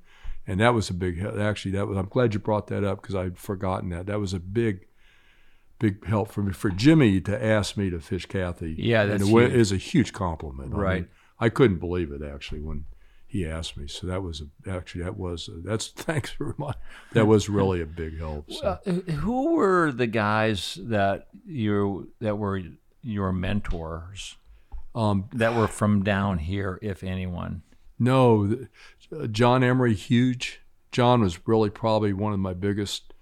and 0.48 0.60
that 0.60 0.74
was 0.74 0.90
a 0.90 0.94
big 0.94 1.20
he- 1.20 1.42
actually 1.42 1.72
that 1.72 1.88
was 1.88 1.98
I'm 1.98 2.08
glad 2.08 2.34
you 2.34 2.40
brought 2.40 2.68
that 2.68 2.84
up 2.84 3.02
because 3.02 3.16
I'd 3.16 3.38
forgotten 3.38 3.90
that 3.90 4.06
that 4.08 4.20
was 4.20 4.34
a 4.34 4.40
big 4.40 4.88
big 5.80 6.06
help 6.06 6.32
for 6.32 6.42
me 6.44 6.54
for 6.54 6.70
Jimmy 6.70 7.20
to 7.22 7.44
ask 7.44 7.76
me 7.78 7.90
to 7.90 8.00
fish 8.00 8.26
Kathy 8.26 8.76
Yeah, 8.78 9.04
and 9.04 9.12
that's 9.12 9.30
it 9.30 9.56
is 9.56 9.72
a 9.72 9.78
huge 9.78 10.14
compliment 10.14 10.74
I 10.74 10.78
Right. 10.78 11.02
mean, 11.02 11.10
I 11.40 11.50
couldn't 11.50 11.80
believe 11.80 12.12
it 12.12 12.22
actually 12.22 12.62
when 12.62 12.86
he 13.28 13.46
asked 13.48 13.76
me 13.78 13.88
so 13.88 14.06
that 14.08 14.22
was 14.22 14.42
a, 14.42 14.70
actually 14.70 15.04
that 15.04 15.18
was 15.18 15.50
a, 15.50 15.60
that's 15.68 15.88
thanks 15.96 16.30
for 16.32 16.54
my 16.58 16.74
that 17.14 17.26
was 17.26 17.50
really 17.50 17.82
a 17.82 17.86
big 17.86 18.20
help 18.20 18.52
so. 18.52 18.78
Uh, 18.86 18.92
who 18.92 19.54
were 19.56 19.92
the 19.92 20.08
guys 20.08 20.78
that 20.84 21.28
you 21.46 22.12
that 22.20 22.38
were 22.38 22.62
your 23.02 23.34
mentors 23.34 24.38
um, 24.96 25.26
that 25.34 25.56
were 25.56 25.68
from 25.68 26.04
down 26.04 26.38
here, 26.38 26.78
if 26.84 27.04
anyone? 27.04 27.64
No, 28.00 28.68
John 29.32 29.64
Emery, 29.64 29.94
huge. 29.94 30.62
John 30.92 31.22
was 31.22 31.48
really 31.48 31.70
probably 31.70 32.14
one 32.14 32.34
of 32.34 32.40
my 32.40 32.54
biggest, 32.54 33.14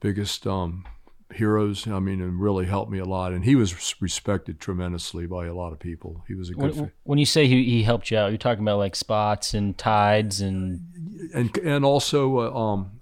biggest 0.00 0.46
um, 0.46 0.84
heroes. 1.32 1.86
I 1.86 1.98
mean, 2.00 2.20
and 2.20 2.40
really 2.40 2.66
helped 2.66 2.90
me 2.90 2.98
a 2.98 3.04
lot. 3.04 3.32
And 3.32 3.44
he 3.44 3.54
was 3.54 4.00
respected 4.00 4.60
tremendously 4.60 5.26
by 5.26 5.46
a 5.46 5.54
lot 5.54 5.72
of 5.72 5.78
people. 5.78 6.24
He 6.26 6.34
was 6.34 6.50
a 6.50 6.54
good. 6.54 6.76
When, 6.76 6.92
when 7.04 7.18
you 7.18 7.26
say 7.26 7.46
he, 7.46 7.64
he 7.64 7.82
helped 7.82 8.10
you 8.10 8.18
out, 8.18 8.30
you're 8.30 8.38
talking 8.38 8.62
about 8.64 8.78
like 8.78 8.96
spots 8.96 9.54
and 9.54 9.76
tides 9.76 10.40
and 10.40 10.80
and 11.34 11.56
and 11.58 11.84
also 11.84 12.38
uh, 12.38 12.58
um, 12.58 13.00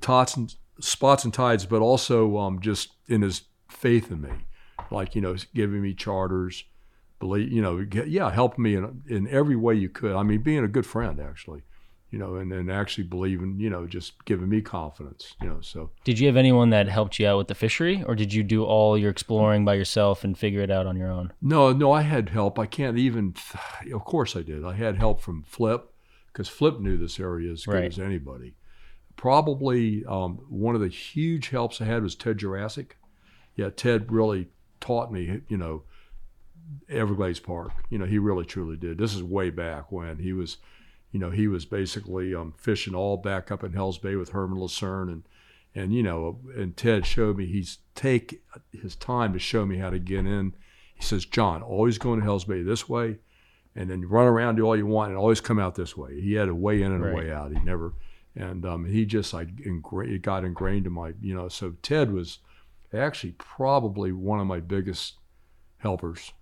tots 0.00 0.36
and 0.36 0.54
spots 0.80 1.24
and 1.24 1.32
tides, 1.32 1.66
but 1.66 1.82
also 1.82 2.38
um, 2.38 2.60
just 2.60 2.90
in 3.08 3.22
his 3.22 3.42
faith 3.68 4.10
in 4.10 4.22
me, 4.22 4.30
like 4.90 5.14
you 5.14 5.20
know, 5.20 5.36
giving 5.54 5.82
me 5.82 5.94
charters, 5.94 6.64
believe 7.22 7.52
you 7.52 7.62
know, 7.62 7.84
get, 7.84 8.08
yeah, 8.08 8.30
helping 8.30 8.64
me 8.64 8.74
in 8.74 9.02
in 9.08 9.28
every 9.28 9.56
way 9.56 9.74
you 9.76 9.88
could. 9.88 10.14
I 10.16 10.22
mean, 10.24 10.42
being 10.42 10.64
a 10.64 10.68
good 10.76 10.84
friend 10.86 11.20
actually, 11.20 11.62
you 12.10 12.18
know, 12.18 12.34
and 12.34 12.52
and 12.52 12.70
actually 12.70 13.04
believing, 13.04 13.60
you 13.60 13.70
know, 13.70 13.86
just 13.86 14.24
giving 14.24 14.48
me 14.48 14.60
confidence, 14.60 15.34
you 15.40 15.48
know. 15.48 15.60
So 15.60 15.90
Did 16.04 16.18
you 16.18 16.26
have 16.26 16.36
anyone 16.36 16.70
that 16.70 16.88
helped 16.88 17.18
you 17.20 17.26
out 17.28 17.38
with 17.38 17.46
the 17.48 17.54
fishery, 17.54 18.02
or 18.06 18.14
did 18.16 18.34
you 18.34 18.42
do 18.42 18.64
all 18.64 18.98
your 18.98 19.10
exploring 19.10 19.64
by 19.64 19.74
yourself 19.74 20.24
and 20.24 20.36
figure 20.36 20.60
it 20.60 20.70
out 20.70 20.86
on 20.86 20.96
your 20.96 21.10
own? 21.12 21.32
No, 21.40 21.72
no, 21.72 21.92
I 21.92 22.02
had 22.02 22.30
help. 22.30 22.58
I 22.58 22.66
can't 22.66 22.98
even. 22.98 23.34
Of 23.94 24.04
course, 24.04 24.34
I 24.36 24.42
did. 24.42 24.64
I 24.64 24.74
had 24.74 24.96
help 24.96 25.20
from 25.20 25.42
Flip 25.42 25.82
because 26.32 26.48
Flip 26.48 26.80
knew 26.80 26.96
this 26.96 27.20
area 27.20 27.52
as 27.52 27.64
good 27.66 27.74
Right. 27.74 27.84
as 27.92 27.98
anybody. 27.98 28.54
Probably 29.16 30.04
um, 30.06 30.38
one 30.48 30.74
of 30.74 30.80
the 30.80 30.88
huge 30.88 31.50
helps 31.50 31.80
I 31.80 31.84
had 31.84 32.02
was 32.02 32.14
Ted 32.16 32.38
Juracsik. 32.38 32.92
Yeah, 33.54 33.70
Ted 33.70 34.10
really 34.10 34.48
taught 34.80 35.12
me. 35.12 35.42
You 35.48 35.56
know, 35.58 35.82
Everglades 36.88 37.40
Park. 37.40 37.72
You 37.90 37.98
know, 37.98 38.04
he 38.06 38.18
really 38.18 38.44
truly 38.44 38.76
did. 38.76 38.98
This 38.98 39.14
is 39.14 39.22
way 39.22 39.50
back 39.50 39.90
when 39.92 40.18
he 40.18 40.32
was. 40.32 40.58
You 41.10 41.18
know, 41.20 41.30
he 41.30 41.46
was 41.46 41.66
basically 41.66 42.34
um, 42.34 42.54
fishing 42.56 42.94
all 42.94 43.18
back 43.18 43.50
up 43.50 43.62
in 43.62 43.74
Hell's 43.74 43.98
Bay 43.98 44.16
with 44.16 44.30
Herman 44.30 44.58
Lucerne 44.58 45.08
and 45.10 45.22
and 45.74 45.92
you 45.94 46.02
know, 46.02 46.38
and 46.56 46.76
Ted 46.76 47.06
showed 47.06 47.36
me 47.36 47.46
he's 47.46 47.78
take 47.94 48.42
his 48.72 48.94
time 48.96 49.32
to 49.32 49.38
show 49.38 49.64
me 49.66 49.76
how 49.78 49.90
to 49.90 49.98
get 49.98 50.26
in. 50.26 50.54
He 50.94 51.02
says, 51.02 51.24
John, 51.24 51.62
always 51.62 51.98
go 51.98 52.12
into 52.12 52.24
Hell's 52.24 52.44
Bay 52.44 52.62
this 52.62 52.88
way, 52.88 53.18
and 53.74 53.88
then 53.90 54.06
run 54.08 54.26
around, 54.26 54.56
do 54.56 54.64
all 54.64 54.76
you 54.76 54.86
want, 54.86 55.10
and 55.10 55.18
always 55.18 55.40
come 55.40 55.58
out 55.58 55.74
this 55.74 55.96
way. 55.96 56.20
He 56.20 56.34
had 56.34 56.48
a 56.48 56.54
way 56.54 56.82
in 56.82 56.92
and 56.92 57.02
a 57.02 57.08
Right. 57.08 57.16
way 57.16 57.32
out. 57.32 57.52
He 57.52 57.58
never, 57.64 57.94
and 58.36 58.64
um, 58.66 58.84
he 58.84 59.04
just 59.06 59.32
like 59.32 59.48
ingra- 59.56 60.08
it 60.14 60.20
got 60.22 60.44
ingrained 60.44 60.86
in 60.86 60.92
my, 60.92 61.12
you 61.20 61.34
know. 61.34 61.48
So 61.48 61.74
Ted 61.82 62.12
was 62.12 62.38
actually 62.92 63.32
probably 63.32 64.12
one 64.12 64.40
of 64.40 64.46
my 64.46 64.60
biggest 64.60 65.14
helpers. 65.78 66.32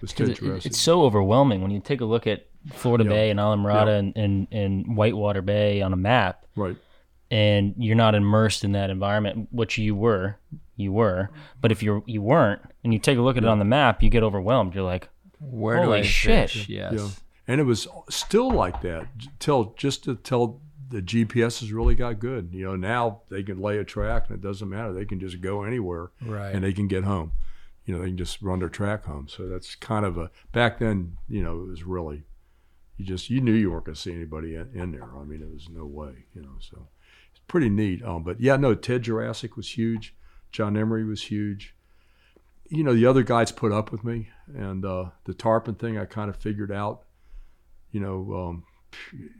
Was 0.00 0.12
'Cause 0.12 0.28
Ted 0.38 0.48
it- 0.48 0.66
it's 0.66 0.78
so 0.78 1.02
overwhelming 1.02 1.62
when 1.62 1.70
you 1.70 1.80
take 1.80 2.00
a 2.00 2.04
look 2.04 2.26
at 2.26 2.46
Florida 2.72 3.04
Yeah. 3.04 3.10
Bay 3.10 3.30
and 3.30 3.38
Islamorada 3.40 3.86
Yeah. 3.86 3.92
and, 3.98 4.16
and, 4.16 4.46
and 4.52 4.96
Whitewater 4.96 5.42
Bay 5.42 5.80
on 5.82 5.92
a 5.92 5.96
map, 5.96 6.44
right. 6.56 6.76
and 7.30 7.74
you're 7.78 7.96
not 7.96 8.14
immersed 8.14 8.64
in 8.64 8.72
that 8.72 8.90
environment, 8.90 9.48
which 9.52 9.78
you 9.78 9.94
were, 9.94 10.36
you 10.76 10.92
were. 10.92 11.30
But 11.60 11.72
if 11.72 11.82
you 11.82 12.02
you 12.06 12.22
weren't, 12.22 12.60
and 12.84 12.92
you 12.92 12.98
take 12.98 13.18
a 13.18 13.22
look 13.22 13.36
at 13.36 13.42
it 13.44 13.48
on 13.48 13.58
the 13.58 13.64
map, 13.64 14.02
you 14.02 14.10
get 14.10 14.22
overwhelmed. 14.22 14.74
You're 14.74 14.84
like, 14.84 15.08
Where 15.40 15.76
Holy 15.78 15.86
do 15.86 15.92
I 15.94 16.02
shit. 16.02 16.50
fish? 16.50 16.68
Yes. 16.68 16.92
Yeah. 16.94 17.08
And 17.48 17.60
it 17.60 17.64
was 17.64 17.86
still 18.10 18.50
like 18.50 18.80
that 18.82 19.06
till 19.38 19.74
just 19.76 20.02
to 20.04 20.16
tell 20.16 20.60
the 20.88 21.00
GPS 21.02 21.60
has 21.60 21.72
really 21.72 21.94
got 21.94 22.18
good. 22.20 22.50
You 22.52 22.64
know, 22.64 22.76
now 22.76 23.20
they 23.28 23.42
can 23.42 23.60
lay 23.60 23.78
a 23.78 23.84
track 23.84 24.26
and 24.28 24.36
it 24.36 24.40
doesn't 24.42 24.68
matter. 24.68 24.92
They 24.92 25.04
can 25.04 25.18
just 25.20 25.40
go 25.40 25.62
anywhere 25.64 26.10
Right. 26.24 26.54
and 26.54 26.62
they 26.64 26.72
can 26.72 26.86
get 26.88 27.04
home. 27.04 27.32
You 27.86 27.94
know, 27.94 28.00
they 28.00 28.08
can 28.08 28.18
just 28.18 28.42
run 28.42 28.58
their 28.58 28.68
track 28.68 29.04
home. 29.04 29.28
So 29.28 29.48
that's 29.48 29.74
kind 29.74 30.04
of 30.04 30.18
a 30.18 30.30
back 30.52 30.78
then, 30.80 31.16
you 31.28 31.42
know, 31.42 31.62
it 31.62 31.68
was 31.68 31.84
really 31.84 32.24
you 32.96 33.04
just 33.04 33.28
you 33.30 33.40
knew 33.40 33.52
you 33.52 33.70
weren't 33.70 33.84
going 33.84 33.94
to 33.94 34.00
see 34.00 34.12
anybody 34.12 34.54
in, 34.54 34.70
in 34.74 34.92
there. 34.92 35.04
I 35.04 35.24
mean, 35.24 35.42
it 35.42 35.52
was 35.52 35.68
no 35.68 35.84
way, 35.84 36.26
you 36.34 36.42
know. 36.42 36.56
So 36.60 36.88
it's 37.30 37.40
pretty 37.46 37.68
neat. 37.68 38.02
Um, 38.02 38.22
but 38.22 38.40
yeah, 38.40 38.56
no, 38.56 38.74
Ted 38.74 39.04
Juracsik 39.04 39.56
was 39.56 39.76
huge. 39.76 40.14
John 40.50 40.76
Emery 40.76 41.04
was 41.04 41.24
huge. 41.24 41.74
You 42.68 42.82
know, 42.82 42.94
the 42.94 43.06
other 43.06 43.22
guys 43.22 43.52
put 43.52 43.70
up 43.70 43.92
with 43.92 44.02
me, 44.02 44.30
and 44.54 44.84
uh, 44.84 45.10
the 45.24 45.34
tarpon 45.34 45.74
thing 45.74 45.98
I 45.98 46.04
kind 46.04 46.30
of 46.30 46.36
figured 46.36 46.72
out. 46.72 47.02
You 47.92 48.00
know, 48.00 48.34
um, 48.34 48.64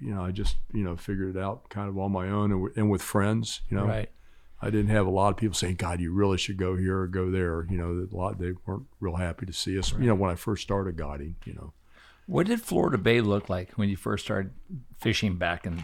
you 0.00 0.14
know, 0.14 0.22
I 0.22 0.30
just 0.30 0.56
you 0.72 0.84
know 0.84 0.96
figured 0.96 1.34
it 1.34 1.40
out 1.40 1.68
kind 1.70 1.88
of 1.88 1.98
on 1.98 2.12
my 2.12 2.28
own 2.28 2.52
and, 2.52 2.70
and 2.76 2.90
with 2.90 3.02
friends. 3.02 3.62
You 3.70 3.78
know, 3.78 3.86
Right. 3.86 4.10
I 4.60 4.70
didn't 4.70 4.88
have 4.88 5.06
a 5.06 5.10
lot 5.10 5.28
of 5.28 5.36
people 5.36 5.54
saying, 5.54 5.76
"God, 5.76 6.00
you 6.00 6.12
really 6.12 6.38
should 6.38 6.56
go 6.56 6.76
here 6.76 7.00
or 7.00 7.06
go 7.06 7.30
there." 7.30 7.66
You 7.68 7.76
know, 7.76 8.08
a 8.10 8.16
lot 8.16 8.38
they 8.38 8.52
weren't 8.64 8.86
real 9.00 9.16
happy 9.16 9.46
to 9.46 9.52
see 9.52 9.78
us. 9.78 9.92
You 9.92 10.06
know, 10.06 10.14
when 10.14 10.30
I 10.30 10.34
first 10.34 10.62
started 10.62 10.96
guiding, 10.96 11.36
you 11.44 11.54
know. 11.54 11.72
What 12.26 12.46
did 12.46 12.60
Florida 12.60 12.98
Bay 12.98 13.20
look 13.20 13.48
like 13.48 13.72
when 13.72 13.88
you 13.88 13.96
first 13.96 14.24
started 14.24 14.52
fishing 14.98 15.36
back 15.36 15.66
in 15.66 15.80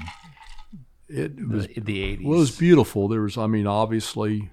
It 1.09 1.37
the, 1.37 1.45
was 1.47 1.67
the 1.67 2.17
80s? 2.17 2.25
Well, 2.25 2.37
it 2.37 2.41
was 2.41 2.59
beautiful. 2.59 3.07
There 3.07 3.21
was, 3.21 3.37
I 3.39 3.47
mean, 3.47 3.67
obviously, 3.67 4.51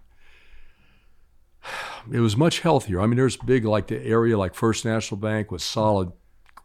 it 2.12 2.20
was 2.20 2.36
much 2.36 2.60
healthier. 2.60 3.00
I 3.00 3.08
mean, 3.08 3.18
there's 3.18 3.38
big, 3.38 3.66
like 3.66 3.88
the 3.88 4.02
area 4.04 4.38
like 4.38 4.54
First 4.54 4.86
National 4.86 5.20
Bank 5.20 5.52
was 5.52 5.64
solid 5.64 6.12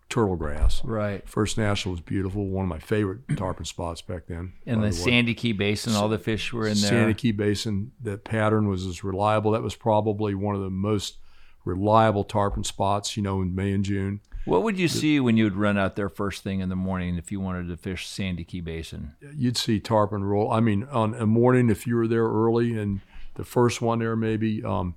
turtle 0.09 0.37
grass. 0.37 0.85
Right. 0.85 1.29
First 1.29 1.59
National 1.59 1.93
was 1.93 2.01
beautiful. 2.01 2.47
One 2.47 2.64
of 2.64 2.69
my 2.69 2.79
favorite 2.79 3.21
tarpon 3.37 3.64
spots 3.64 4.03
back 4.03 4.27
then. 4.27 4.53
In 4.67 4.77
by 4.81 4.90
the 4.90 4.97
way. 4.97 5.03
Sandy 5.03 5.35
Key 5.35 5.53
Basin, 5.53 5.95
all 5.95 6.09
the 6.09 6.19
fish 6.19 6.53
were 6.53 6.67
in 6.67 6.79
there. 6.81 6.90
Sandy 6.90 7.14
Key 7.14 7.33
Basin, 7.33 7.93
that 8.03 8.25
pattern 8.25 8.69
was 8.69 8.87
as 8.87 9.03
reliable. 9.03 9.53
That 9.53 9.62
was 9.62 9.75
probably 9.75 10.35
one 10.35 10.55
of 10.55 10.61
the 10.61 10.71
most 10.71 11.19
reliable 11.64 12.25
tarpon 12.25 12.64
spots, 12.64 13.17
you 13.17 13.23
know, 13.23 13.40
in 13.40 13.55
May 13.55 13.73
and 13.73 13.85
June. 13.85 14.21
What 14.45 14.62
would 14.62 14.79
you 14.79 14.88
see 14.88 15.21
when 15.21 15.38
you 15.38 15.45
would 15.45 15.57
run 15.57 15.79
out 15.79 15.97
there 15.97 16.11
first 16.11 16.43
thing 16.43 16.61
in 16.61 16.69
the 16.69 16.77
morning 16.77 17.17
if 17.17 17.33
you 17.33 17.40
wanted 17.40 17.69
to 17.69 17.77
fish 17.79 18.07
Sandy 18.07 18.45
Key 18.45 18.61
Basin? 18.61 19.14
you'd 19.35 19.57
see 19.57 19.81
tarpon 19.81 20.23
roll. 20.23 20.51
I 20.51 20.61
mean, 20.61 20.85
on 20.85 21.14
a 21.14 21.27
morning 21.27 21.71
if 21.71 21.87
you 21.87 21.97
were 21.97 22.07
there 22.07 22.27
early 22.27 22.77
and 22.77 23.01
the 23.37 23.45
first 23.45 23.81
one 23.81 24.01
there 24.01 24.17
maybe, 24.17 24.62
um, 24.62 24.97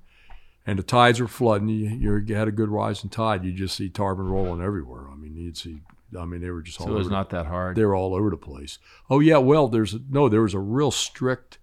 and 0.68 0.78
the 0.78 0.82
tides 0.82 1.18
were 1.18 1.26
flooding, 1.28 1.68
you, 1.68 2.16
you 2.26 2.34
had 2.34 2.46
a 2.46 2.52
good 2.52 2.68
rising 2.68 3.08
tide. 3.08 3.42
You 3.44 3.52
just 3.52 3.74
see 3.74 3.88
tarpon 3.88 4.28
rolling 4.28 4.62
everywhere. 4.62 5.08
I 5.10 5.16
mean, 5.16 5.34
you'd 5.34 5.56
see. 5.56 5.80
I 6.18 6.24
mean, 6.24 6.40
they 6.40 6.50
were 6.50 6.62
just 6.62 6.80
all 6.80 6.86
So 6.86 6.92
it 6.92 6.96
was 6.96 7.06
over. 7.06 7.14
not 7.14 7.30
that 7.30 7.46
hard. 7.46 7.76
They 7.76 7.84
were 7.84 7.94
all 7.94 8.14
over 8.14 8.30
the 8.30 8.36
place. 8.36 8.78
Oh 9.10 9.20
yeah, 9.20 9.38
well, 9.38 9.68
there's 9.68 9.96
no, 10.10 10.28
there 10.28 10.42
was 10.42 10.54
a 10.54 10.58
real 10.58 10.90
strict 10.90 11.58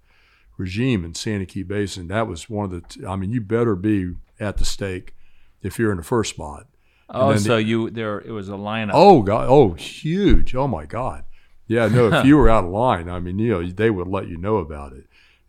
regime 0.58 1.04
in 1.06 1.14
Sandy 1.14 1.46
Key 1.46 1.64
Basin. 1.64 2.08
That 2.08 2.28
was 2.28 2.50
one 2.50 2.66
of 2.66 2.72
the. 2.72 2.82
T- 2.82 3.06
I 3.06 3.16
mean, 3.16 3.32
you 3.32 3.42
better 3.42 3.76
be 3.76 4.16
at 4.40 4.58
the 4.58 4.66
stake 4.66 5.16
if 5.62 5.78
you're 5.80 5.92
in 5.92 5.98
the 5.98 6.04
first 6.04 6.32
spot. 6.32 6.68
Oh, 7.10 7.34
the- 7.34 7.40
so 7.40 7.58
you 7.58 7.90
there? 7.92 8.20
It 8.22 8.32
was 8.32 8.50
a 8.50 8.54
lineup. 8.54 8.92
Oh 8.94 9.22
God! 9.22 9.48
Oh, 9.50 9.74
huge! 9.74 10.56
Oh 10.56 10.68
my 10.68 10.86
God! 10.86 11.26
Yeah, 11.68 11.88
no. 11.88 12.12
If 12.12 12.26
you 12.28 12.38
were 12.38 12.50
out 12.50 12.64
of 12.66 12.72
line, 12.72 13.10
I 13.10 13.20
mean, 13.20 13.38
you 13.40 13.52
know, 13.52 13.68
they 13.68 13.90
would 13.92 14.08
let 14.08 14.28
you 14.28 14.38
know 14.38 14.58
about 14.58 14.94
it. 14.94 15.06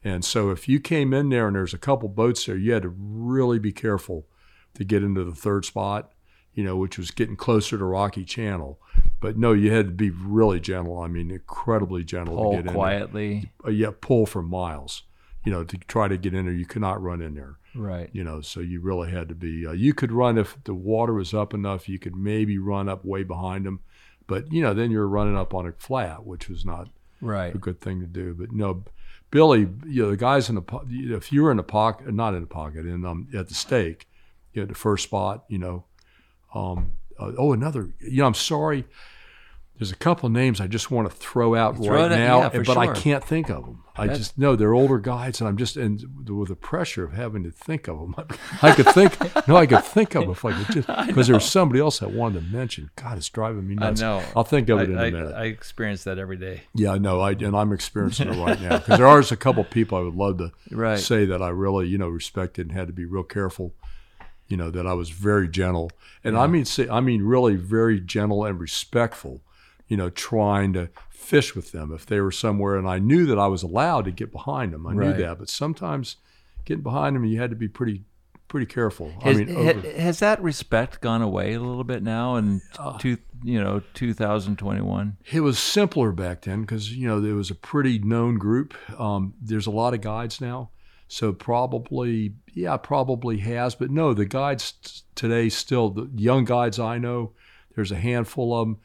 And 0.07 0.25
so 0.25 0.51
if 0.51 0.69
you 0.69 0.79
came 0.79 1.13
in 1.13 1.31
there 1.31 1.49
and 1.49 1.57
there's 1.57 1.75
a 1.75 1.79
couple 1.79 2.09
boats 2.09 2.47
there, 2.47 2.57
you 2.57 2.73
had 2.73 2.83
to 2.83 2.95
really 2.97 3.59
be 3.59 3.73
careful 3.73 4.27
to 4.75 4.85
get 4.85 5.03
into 5.03 5.25
the 5.25 5.35
third 5.35 5.65
spot, 5.65 6.13
you 6.55 6.63
know, 6.63 6.77
which 6.77 6.97
was 6.97 7.11
getting 7.11 7.35
closer 7.35 7.77
to 7.77 7.85
Rocky 7.85 8.25
Channel. 8.25 8.79
But 9.21 9.37
no, 9.37 9.53
you 9.53 9.73
had 9.73 9.87
to 9.87 9.93
be 9.93 10.11
really 10.11 10.61
gentle. 10.61 11.01
I 11.01 11.09
mean, 11.09 11.31
incredibly 11.31 12.05
gentle 12.05 12.37
Pull 12.37 12.51
to 12.53 12.57
get 12.59 12.67
in. 12.69 12.73
quietly. 12.75 13.51
There. 13.65 13.73
Uh, 13.73 13.75
yeah, 13.75 13.91
pull 14.01 14.27
for 14.27 14.43
miles. 14.43 15.03
You 15.45 15.51
know, 15.53 15.65
to 15.65 15.77
try 15.89 16.07
to 16.09 16.17
get 16.17 16.35
in 16.35 16.45
there, 16.45 16.55
you 16.55 16.67
could 16.67 16.83
not 16.83 17.03
run 17.03 17.21
in 17.21 17.35
there. 17.35 17.57
Right. 17.75 18.09
You 18.13 18.23
know, 18.25 18.41
so 18.43 18.61
you 18.61 18.81
really 18.81 19.11
had 19.11 19.29
to 19.29 19.35
be. 19.35 19.67
Uh, 19.67 19.73
you 19.73 19.93
could 19.93 20.13
run 20.13 20.39
if 20.39 20.57
the 20.65 20.75
water 20.75 21.15
was 21.15 21.35
up 21.35 21.53
enough. 21.53 21.89
You 21.89 21.99
could 21.99 22.15
maybe 22.17 22.59
run 22.59 22.89
up 22.89 23.05
way 23.05 23.23
behind 23.25 23.67
them, 23.67 23.81
but 24.29 24.53
you 24.53 24.63
know, 24.63 24.73
then 24.73 24.91
you're 24.93 25.09
running 25.09 25.37
up 25.37 25.53
on 25.53 25.67
a 25.67 25.73
flat, 25.73 26.25
which 26.25 26.49
was 26.49 26.65
not 26.65 26.91
Right. 27.21 27.55
a 27.55 27.59
good 27.59 27.81
thing 27.81 28.01
to 28.01 28.07
do. 28.07 28.35
But 28.35 28.53
no, 28.53 28.85
Billy, 29.37 29.69
you 29.87 30.03
know, 30.03 30.11
the 30.13 30.17
guys 30.17 30.49
in 30.49 30.55
the 30.55 30.63
po- 30.63 30.87
if 30.89 31.31
you 31.31 31.43
were 31.43 31.51
in 31.51 31.59
the 31.59 31.63
pocket, 31.63 32.11
not 32.15 32.33
in 32.33 32.41
the 32.41 32.47
pocket, 32.47 32.87
in 32.87 33.05
um, 33.05 33.29
at 33.37 33.49
the 33.49 33.55
stake, 33.55 34.09
you 34.55 34.63
know, 34.63 34.67
the 34.67 34.75
first 34.75 35.05
spot, 35.05 35.45
you 35.49 35.59
know, 35.59 35.85
um, 36.55 36.93
uh, 37.21 37.33
oh, 37.37 37.53
another, 37.53 37.91
you 38.01 38.23
know, 38.23 38.29
I'm 38.29 38.33
sorry. 38.33 38.87
There's 39.79 39.93
a 39.93 39.97
couple 39.97 40.29
names 40.31 40.61
I 40.61 40.67
just 40.69 40.91
want 40.91 41.11
to 41.11 41.15
throw 41.15 41.55
out 41.55 41.77
Throw 41.77 41.95
right 41.95 42.11
it 42.13 42.17
now, 42.17 42.51
yeah, 42.53 42.63
but 42.67 42.79
I 42.79 42.95
can't 42.95 43.23
think 43.23 43.51
of 43.51 43.65
them. 43.67 43.83
I 43.99 44.03
That's- 44.07 44.19
just 44.19 44.39
know 44.39 44.57
they're 44.57 44.75
older 44.75 44.99
guys, 44.99 45.41
and 45.41 45.49
I'm 45.49 45.57
just 45.57 45.77
and 45.77 46.03
with 46.29 46.49
the 46.49 46.57
pressure 46.57 47.05
of 47.05 47.13
having 47.13 47.45
to 47.45 47.51
think 47.51 47.87
of 47.89 47.99
them, 47.99 48.15
I 48.63 48.73
could 48.75 48.87
think. 48.89 49.19
no, 49.49 49.57
I 49.57 49.67
could 49.67 49.85
think 49.85 50.15
of 50.15 50.23
them 50.23 50.31
if 50.33 50.45
I 50.45 50.53
could 50.53 50.75
just 50.75 50.89
because 51.07 51.27
there's 51.29 51.45
somebody 51.45 51.81
else 51.81 52.03
I 52.03 52.07
wanted 52.07 52.41
to 52.41 52.47
mention. 52.57 52.91
God, 52.97 53.19
it's 53.19 53.29
driving 53.29 53.67
me 53.69 53.75
nuts. 53.75 54.01
I 54.01 54.07
know. 54.19 54.25
I'll 54.35 54.45
think 54.45 54.69
of 54.71 54.79
it 54.81 54.89
I, 54.91 54.93
in 54.93 54.99
I- 54.99 55.07
a 55.07 55.11
minute. 55.13 55.35
I 55.35 55.45
experience 55.45 56.05
that 56.05 56.19
every 56.19 56.37
day. 56.37 56.63
Yeah, 56.75 56.93
I 56.93 56.99
know. 56.99 57.21
I 57.21 57.33
and 57.33 57.55
I'm 57.57 57.73
experiencing 57.73 58.29
it 58.33 58.37
right 58.43 58.61
now 58.61 58.79
because 58.79 58.99
there 58.99 59.07
are 59.07 59.19
a 59.21 59.37
couple 59.37 59.63
people 59.65 59.99
I 59.99 60.03
would 60.03 60.15
love 60.15 60.39
to 60.39 60.53
Right. 60.71 60.99
say 60.99 61.25
that 61.27 61.41
I 61.43 61.49
really, 61.49 61.87
you 61.89 61.99
know, 61.99 62.09
respected 62.09 62.69
and 62.69 62.77
had 62.77 62.87
to 62.87 62.93
be 62.95 63.05
real 63.05 63.25
careful. 63.25 63.75
You 64.49 64.57
know 64.57 64.71
that 64.71 64.87
I 64.87 64.93
was 64.95 65.11
very 65.11 65.49
gentle, 65.49 65.91
and 66.23 66.39
I 66.39 66.47
mean, 66.47 66.65
say, 66.65 66.89
I 66.89 67.01
mean, 67.01 67.23
really 67.23 67.57
very 67.57 67.99
gentle 68.01 68.45
and 68.45 68.61
respectful. 68.61 69.43
You 69.89 69.97
know, 69.97 70.11
trying 70.11 70.73
to 70.75 70.91
fish 71.11 71.55
with 71.55 71.73
them 71.73 71.93
if 71.93 72.07
they 72.07 72.21
were 72.21 72.33
somewhere, 72.33 72.77
and 72.77 72.89
I 72.89 72.99
knew 72.99 73.27
that 73.27 73.39
I 73.39 73.47
was 73.47 73.63
allowed 73.63 74.05
to 74.07 74.11
get 74.11 74.33
behind 74.33 74.73
them. 74.73 74.87
I 74.87 74.93
Right. 74.93 75.09
knew 75.17 75.23
that, 75.25 75.39
but 75.39 75.49
sometimes 75.49 76.17
getting 76.65 76.83
behind 76.83 77.15
them, 77.17 77.25
you 77.25 77.41
had 77.41 77.51
to 77.51 77.57
be 77.57 77.69
pretty, 77.69 78.03
pretty 78.49 78.67
careful. 78.67 79.13
Has, 79.23 79.37
I 79.37 79.45
mean, 79.45 79.57
over- 79.57 79.81
has 79.93 80.19
that 80.21 80.43
respect 80.43 81.01
gone 81.01 81.23
away 81.23 81.55
a 81.55 81.61
little 81.61 81.85
bit 81.85 82.03
now 82.03 82.37
in 82.37 82.63
Uh, 82.79 82.99
two, 82.99 83.19
you 83.45 83.61
know, 83.63 83.81
2021? 83.95 85.17
It 85.33 85.41
was 85.41 85.59
simpler 85.59 86.13
back 86.13 86.43
then 86.43 86.63
because 86.63 86.93
you 86.97 87.07
know 87.09 87.21
there 87.21 87.35
was 87.35 87.51
a 87.51 87.55
pretty 87.55 87.99
known 87.99 88.39
group. 88.39 88.75
Um, 88.99 89.35
there's 89.41 89.67
a 89.67 89.71
lot 89.71 89.95
of 89.95 90.01
guides 90.01 90.41
now, 90.41 90.71
so 91.09 91.33
probably 91.33 92.35
yeah, 92.55 92.77
probably 92.77 93.39
has. 93.39 93.75
But 93.75 93.91
no, 93.91 94.15
the 94.15 94.25
guides 94.27 95.03
today 95.15 95.49
still 95.49 95.91
the 95.91 96.11
young 96.15 96.45
guides 96.45 96.79
I 96.79 96.99
know. 96.99 97.33
There's 97.75 97.93
a 97.93 97.97
handful 97.97 98.55
of 98.59 98.67
them, 98.69 98.77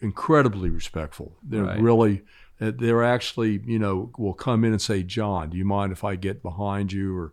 incredibly 0.00 0.70
respectful. 0.70 1.36
They're 1.42 1.64
Right. 1.64 1.80
really 1.80 2.22
uh, 2.60 2.72
they're 2.76 3.04
actually 3.04 3.60
you 3.66 3.78
know 3.78 4.10
will 4.18 4.34
come 4.34 4.64
in 4.64 4.72
and 4.72 4.82
say, 4.82 5.02
John, 5.02 5.50
do 5.50 5.56
you 5.56 5.64
mind 5.64 5.92
if 5.92 6.02
I 6.04 6.16
get 6.16 6.42
behind 6.42 6.92
you 6.92 7.16
or 7.16 7.32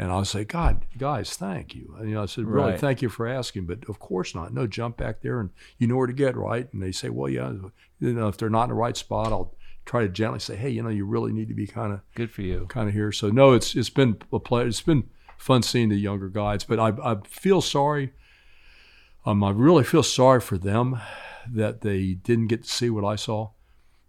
and 0.00 0.12
I'll 0.12 0.24
say, 0.24 0.44
God, 0.44 0.86
guys, 0.96 1.34
thank 1.36 1.74
you. 1.74 1.92
And, 1.98 2.08
you 2.08 2.14
know, 2.14 2.22
I 2.22 2.26
said, 2.26 2.44
really, 2.44 2.70
Right. 2.70 2.78
thank 2.80 3.02
you 3.02 3.08
for 3.08 3.26
asking, 3.26 3.66
but 3.66 3.80
of 3.88 3.98
course 3.98 4.32
not. 4.32 4.54
No, 4.54 4.64
jump 4.68 4.96
back 4.96 5.22
there 5.22 5.40
and 5.40 5.50
you 5.76 5.88
know 5.88 5.96
where 5.96 6.06
to 6.06 6.12
get, 6.12 6.36
right? 6.36 6.72
And 6.72 6.80
they 6.80 6.92
say, 6.92 7.08
well, 7.08 7.28
yeah, 7.28 7.50
you 7.98 8.12
know, 8.12 8.28
if 8.28 8.36
they're 8.36 8.48
not 8.48 8.64
in 8.64 8.68
the 8.68 8.74
right 8.76 8.96
spot, 8.96 9.32
I'll 9.32 9.56
try 9.86 10.02
to 10.02 10.08
gently 10.08 10.38
say, 10.38 10.54
hey, 10.54 10.70
you 10.70 10.84
know, 10.84 10.88
you 10.88 11.04
really 11.04 11.32
need 11.32 11.48
to 11.48 11.54
be 11.54 11.66
kind 11.66 11.92
of 11.92 12.00
Good 12.14 12.30
for 12.30 12.42
you. 12.42 12.66
kind 12.68 12.88
of 12.88 12.94
here. 12.94 13.10
So 13.10 13.30
no, 13.30 13.54
it's 13.54 13.74
it's 13.74 13.90
been 13.90 14.18
a 14.32 14.38
play. 14.38 14.66
It's 14.66 14.80
been 14.82 15.08
fun 15.36 15.62
seeing 15.64 15.88
the 15.88 15.96
younger 15.96 16.28
guys, 16.28 16.62
but 16.62 16.78
I 16.78 16.90
I 17.02 17.16
feel 17.26 17.60
sorry. 17.60 18.12
Um, 19.26 19.42
I 19.42 19.50
really 19.50 19.82
feel 19.82 20.04
sorry 20.04 20.40
for 20.40 20.58
them 20.58 21.00
that 21.54 21.80
they 21.82 22.14
didn't 22.14 22.48
get 22.48 22.64
to 22.64 22.68
see 22.68 22.90
what 22.90 23.04
I 23.04 23.16
saw, 23.16 23.50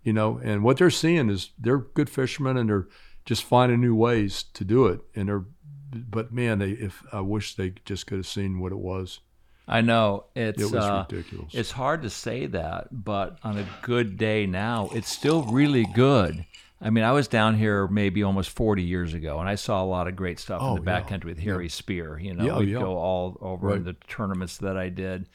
you 0.04 0.14
know. 0.14 0.40
And 0.44 0.64
what 0.64 0.78
they're 0.78 0.90
seeing 0.90 1.30
is 1.30 1.52
they're 1.60 1.78
good 1.80 2.10
fishermen 2.10 2.58
and 2.58 2.70
they're 2.70 2.88
just 3.26 3.44
finding 3.44 3.82
new 3.82 3.96
ways 3.96 4.44
to 4.54 4.64
do 4.64 4.88
it. 4.88 5.02
And 5.16 5.28
they're, 5.30 5.46
but 5.92 6.32
man, 6.34 6.60
they 6.60 6.72
if 6.72 7.04
I 7.12 7.22
wish 7.22 7.56
they 7.56 7.74
just 7.86 8.08
could 8.08 8.18
have 8.20 8.28
seen 8.28 8.60
what 8.60 8.72
it 8.72 8.80
was. 8.80 9.20
I 9.68 9.82
know 9.82 10.26
it's 10.36 10.60
It 10.62 10.66
was 10.66 10.84
uh, 10.84 11.06
ridiculous. 11.10 11.54
It's 11.54 11.72
hard 11.72 12.02
to 12.02 12.10
say 12.10 12.48
that, 12.48 12.88
but 12.92 13.38
on 13.44 13.58
a 13.60 13.68
good 13.84 14.18
day 14.18 14.48
now, 14.48 14.90
it's 14.94 15.10
still 15.12 15.44
really 15.44 15.86
good. 15.86 16.44
I 16.82 16.90
mean, 16.90 17.04
I 17.04 17.12
was 17.12 17.28
down 17.28 17.56
here 17.58 17.88
maybe 17.88 18.24
almost 18.24 18.50
40 18.52 18.82
years 18.82 19.14
ago, 19.14 19.40
and 19.40 19.48
I 19.48 19.56
saw 19.56 19.84
a 19.84 19.86
lot 19.86 20.08
of 20.08 20.16
great 20.16 20.40
stuff 20.40 20.62
in 20.62 20.68
Oh, 20.68 20.78
the 20.80 20.90
yeah. 20.90 21.02
backcountry 21.02 21.26
with 21.26 21.40
Harry 21.40 21.70
Spear. 21.70 22.18
You 22.18 22.34
know, 22.34 22.46
Yeah, 22.46 22.58
we'd 22.58 22.70
yeah. 22.70 22.80
go 22.80 22.98
all 22.98 23.38
over 23.42 23.68
Right. 23.68 23.84
the 23.84 23.94
tournaments 24.08 24.58
that 24.58 24.76
I 24.78 24.90
did, 24.90 25.28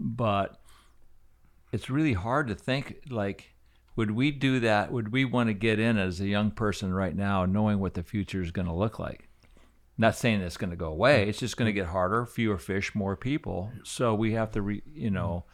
but 0.00 0.58
it's 1.72 1.90
really 1.90 2.14
hard 2.14 2.48
to 2.48 2.54
think 2.54 3.02
like. 3.10 3.52
Would 3.96 4.10
we 4.10 4.30
do 4.30 4.60
that? 4.60 4.92
Would 4.92 5.10
we 5.10 5.24
want 5.24 5.48
to 5.48 5.54
get 5.54 5.80
in 5.80 5.96
as 5.96 6.20
a 6.20 6.26
young 6.26 6.50
person 6.50 6.92
right 6.92 7.16
now, 7.16 7.46
knowing 7.46 7.78
what 7.78 7.94
the 7.94 8.02
future 8.02 8.42
is 8.42 8.50
going 8.50 8.66
to 8.66 8.74
look 8.74 8.98
like? 8.98 9.26
Not 9.96 10.14
saying 10.14 10.42
it's 10.42 10.58
going 10.58 10.68
to 10.68 10.76
go 10.76 10.88
away. 10.88 11.26
It's 11.26 11.38
just 11.38 11.56
going 11.56 11.64
to 11.64 11.72
get 11.72 11.86
harder, 11.86 12.26
fewer 12.26 12.58
fish, 12.58 12.94
more 12.94 13.16
people. 13.16 13.72
So 13.84 14.14
we 14.14 14.34
have 14.34 14.52
to, 14.52 14.60
re, 14.60 14.82
you 14.92 15.10
know, 15.10 15.46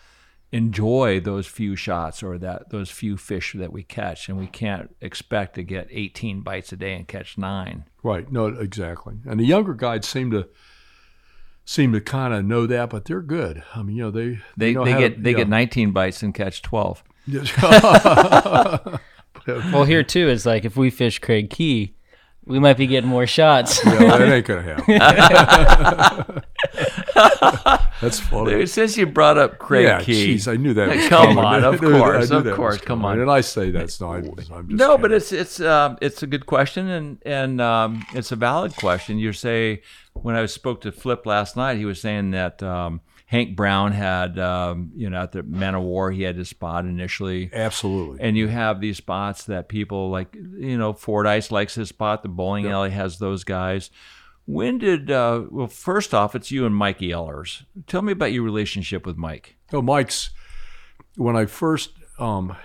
enjoy 0.51 1.21
those 1.21 1.47
few 1.47 1.77
shots 1.77 2.21
or 2.21 2.37
that 2.39 2.71
those 2.71 2.91
few 2.91 3.17
fish 3.17 3.55
that 3.57 3.73
we 3.73 3.85
catch, 3.85 4.29
and 4.29 4.37
we 4.37 4.49
can't 4.49 4.93
expect 5.01 5.55
to 5.55 5.63
get 5.63 5.87
18 5.93 6.41
bites 6.41 6.73
a 6.73 6.77
day 6.77 6.95
and 6.95 7.07
catch 7.07 7.39
nine. 7.39 7.85
Right. 8.03 8.31
No, 8.33 8.47
exactly. 8.47 9.19
And 9.25 9.39
the 9.39 9.45
younger 9.45 9.75
guides 9.75 10.09
seem 10.09 10.33
to 10.33 10.49
seem 11.65 11.93
to 11.93 12.01
kind 12.01 12.35
of 12.35 12.45
know 12.45 12.67
that, 12.67 12.91
but 12.91 13.05
they're 13.05 13.21
good. 13.23 13.63
I 13.75 13.83
mean, 13.83 13.97
you 13.97 14.03
know, 14.05 14.11
they 14.11 14.39
They 14.57 14.73
know 14.75 14.85
they 14.85 14.93
how 14.93 15.01
to- 15.01 15.09
get 15.11 15.23
they 15.23 15.31
yeah. 15.33 15.37
get 15.39 15.49
19 15.49 15.93
bites 15.93 16.23
and 16.23 16.35
catch 16.35 16.63
12. 16.63 17.03
Well, 19.47 19.85
here 19.85 20.05
too 20.05 20.29
is 20.29 20.47
like 20.47 20.65
if 20.65 20.77
we 20.77 20.89
fish 20.91 21.19
Craig 21.19 21.51
Key, 21.51 21.97
we 22.45 22.61
might 22.61 22.77
be 22.77 22.87
getting 22.87 23.11
more 23.11 23.27
shots. 23.27 23.85
Yeah, 23.85 24.17
that 24.17 24.21
ain't 24.33 24.47
gonna 24.47 24.63
happen. 24.63 26.43
That's 28.01 28.21
funny. 28.21 28.51
Dude, 28.51 28.69
Since 28.71 28.97
you 28.97 29.07
brought 29.07 29.39
up 29.39 29.59
Craig 29.59 29.85
yeah, 29.85 30.01
Key, 30.03 30.35
jeez, 30.37 30.47
I 30.53 30.57
knew 30.57 30.75
that. 30.75 30.89
was 30.95 31.09
Come 31.09 31.27
coming. 31.35 31.39
on, 31.45 31.65
of 31.65 31.81
knew 31.81 31.91
that- 31.91 31.97
I 31.99 32.01
course, 32.01 32.31
of 32.31 32.55
course, 32.57 32.79
come 32.81 33.05
on. 33.05 33.19
And 33.21 33.31
I 33.31 33.41
say 33.41 33.71
that's 33.73 34.01
not. 34.01 34.11
I'm 34.17 34.37
just 34.37 34.51
no, 34.69 34.97
but 34.99 35.11
it's 35.13 35.33
it's 35.33 35.61
um, 35.61 35.99
it's 36.01 36.23
a 36.23 36.27
good 36.27 36.47
question 36.47 36.89
and 36.89 37.19
and 37.27 37.61
um, 37.61 38.05
it's 38.15 38.31
a 38.33 38.37
valid 38.37 38.77
question. 38.77 39.19
You 39.19 39.33
say 39.33 39.83
when 40.15 40.35
I 40.37 40.47
spoke 40.47 40.83
to 40.83 40.93
Flip 40.93 41.25
last 41.27 41.57
night, 41.57 41.79
he 41.79 41.85
was 41.85 42.01
saying 42.01 42.33
that 42.33 42.63
um, 42.63 43.01
Hank 43.27 43.57
Brown 43.57 43.93
had 43.93 44.39
um, 44.39 44.93
you 44.95 45.09
know 45.11 45.23
at 45.23 45.33
the 45.33 45.43
Man 45.43 45.75
of 45.75 45.83
War 45.83 46.11
he 46.11 46.23
had 46.23 46.37
his 46.37 46.49
spot 46.49 46.85
initially, 46.85 47.51
absolutely. 47.53 48.19
and 48.21 48.37
you 48.37 48.49
have 48.49 48.81
these 48.81 48.99
spots 48.99 49.45
that 49.45 49.69
people 49.69 50.11
like 50.11 50.35
you 50.35 50.77
know 50.77 50.93
Fordyce 50.93 51.51
likes 51.51 51.75
his 51.75 51.89
spot. 51.89 52.23
The 52.23 52.29
bowling 52.29 52.67
alley 52.67 52.91
has 52.91 53.19
those 53.19 53.45
guys. 53.45 53.91
When 54.45 54.79
did 54.79 55.11
uh, 55.11 55.45
well? 55.51 55.67
First 55.67 56.13
off, 56.13 56.35
it's 56.35 56.51
you 56.51 56.67
and 56.67 56.77
Mikey 56.77 57.11
Ellers. 57.11 57.65
Tell 57.87 58.03
me 58.03 58.13
about 58.13 58.33
your 58.33 58.43
relationship 58.43 59.07
with 59.07 59.17
Mike. 59.17 59.57
Oh, 59.73 59.83
Mike's 59.83 60.31
when 61.17 61.37
I 61.37 61.47
first 61.47 61.93
um, 62.19 62.57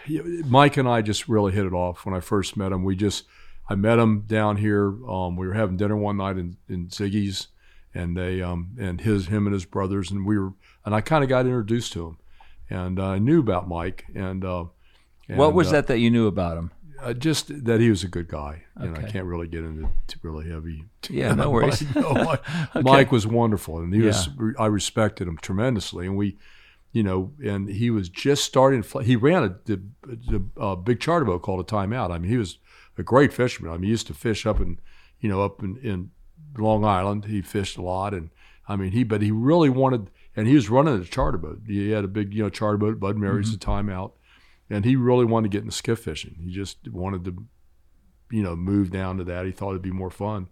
Mike 0.45 0.77
and 0.77 0.88
I 0.88 1.01
just 1.01 1.27
really 1.27 1.53
hit 1.53 1.65
it 1.65 1.73
off 1.73 2.05
when 2.05 2.13
I 2.13 2.19
first 2.19 2.57
met 2.57 2.71
him. 2.71 2.83
We 2.83 2.95
just 2.95 3.23
I 3.69 3.75
met 3.75 3.99
him 3.99 4.21
down 4.21 4.58
here. 4.58 4.88
Um, 5.10 5.36
we 5.36 5.47
were 5.47 5.53
having 5.53 5.77
dinner 5.77 5.97
one 5.97 6.17
night 6.17 6.38
in, 6.38 6.58
in 6.69 6.88
Ziggy's, 6.88 7.47
and 7.93 8.15
they 8.15 8.41
um, 8.41 8.75
and 8.80 9.01
his 9.01 9.27
him 9.27 9.45
and 9.47 9.53
his 9.53 9.65
brothers, 9.65 10.12
and 10.12 10.25
we 10.25 10.38
were 10.38 10.53
and 10.86 10.95
I 10.95 11.01
kind 11.01 11.23
of 11.23 11.30
got 11.30 11.45
introduced 11.45 11.93
to 11.93 12.08
him, 12.08 12.17
and 12.69 12.99
uh, 12.99 13.06
I 13.08 13.19
knew 13.19 13.39
about 13.39 13.67
Mike, 13.67 14.06
and, 14.15 14.45
uh, 14.45 14.65
what 15.27 15.53
was 15.53 15.67
uh, 15.69 15.71
that 15.73 15.88
that 15.88 15.99
you 15.99 16.10
knew 16.10 16.27
about 16.27 16.58
him? 16.58 16.71
Uh, 16.99 17.13
just 17.13 17.65
that 17.65 17.80
he 17.80 17.89
was 17.89 18.03
a 18.03 18.08
good 18.08 18.27
guy, 18.27 18.63
and 18.75 18.97
I 18.97 19.03
can't 19.03 19.25
really 19.25 19.47
get 19.47 19.63
into 19.63 19.88
to 20.08 20.19
really 20.23 20.49
heavy. 20.49 20.86
Yeah, 21.10 21.34
no 21.34 21.49
worries. 21.51 21.84
no, 21.93 22.13
Mike, 22.13 22.43
Okay. 22.75 22.82
Mike 22.82 23.12
was 23.12 23.27
wonderful, 23.27 23.80
and 23.80 23.93
he 23.93 24.01
was. 24.01 24.30
I 24.58 24.65
respected 24.67 25.27
him 25.27 25.38
tremendously, 25.38 26.08
and 26.08 26.17
we, 26.17 26.38
you 26.93 27.03
know, 27.03 27.34
and 27.43 27.69
he 27.69 27.91
was 27.91 28.10
just 28.10 28.45
starting. 28.45 28.84
He 29.03 29.15
ran 29.15 29.43
a, 29.43 29.49
the, 29.65 29.82
the, 30.03 30.43
uh, 30.60 30.75
big 30.75 30.99
charter 30.99 31.25
boat 31.25 31.43
called 31.43 31.60
a 31.60 31.63
Timeout. 31.63 32.10
I 32.10 32.17
mean, 32.17 32.32
he 32.32 32.38
was 32.38 32.58
a 32.97 33.03
great 33.03 33.33
fisherman. 33.33 33.71
I 33.71 33.75
mean, 33.75 33.83
he 33.83 33.89
used 33.89 34.07
to 34.07 34.13
fish 34.13 34.45
up 34.45 34.60
in, 34.60 34.79
you 35.19 35.29
know, 35.29 35.41
up 35.43 35.62
in, 35.63 35.77
in 35.77 36.12
Long 36.57 36.83
Island. 36.86 37.25
He 37.25 37.41
fished 37.41 37.77
a 37.77 37.81
lot, 37.81 38.13
and 38.13 38.29
I 38.67 38.75
mean, 38.75 38.91
he 38.91 39.03
but 39.03 39.21
he 39.21 39.31
really 39.31 39.69
wanted, 39.69 40.10
and 40.36 40.47
he 40.47 40.55
was 40.55 40.69
running 40.69 40.99
a 40.99 41.03
charter 41.05 41.38
boat. 41.38 41.62
He 41.67 41.91
had 41.91 42.03
a 42.03 42.07
big, 42.07 42.33
you 42.33 42.43
know, 42.43 42.49
charter 42.49 42.77
boat. 42.77 42.99
Bud 42.99 43.17
Mary's 43.17 43.55
Mm-hmm. 43.55 43.71
a 43.71 43.73
Timeout, 43.83 44.12
and 44.69 44.86
he 44.86 44.95
really 44.95 45.25
wanted 45.25 45.51
to 45.51 45.55
get 45.57 45.63
into 45.63 45.75
skiff 45.75 45.99
fishing. 45.99 46.36
He 46.43 46.51
just 46.51 46.88
wanted 46.89 47.23
to 47.25 47.45
you 48.29 48.43
know, 48.43 48.55
move 48.57 48.91
down 48.91 49.17
to 49.17 49.23
that. 49.23 49.45
He 49.45 49.51
thought 49.53 49.69
it'd 49.69 49.81
be 49.81 49.91
more 49.91 50.10
fun. 50.10 50.47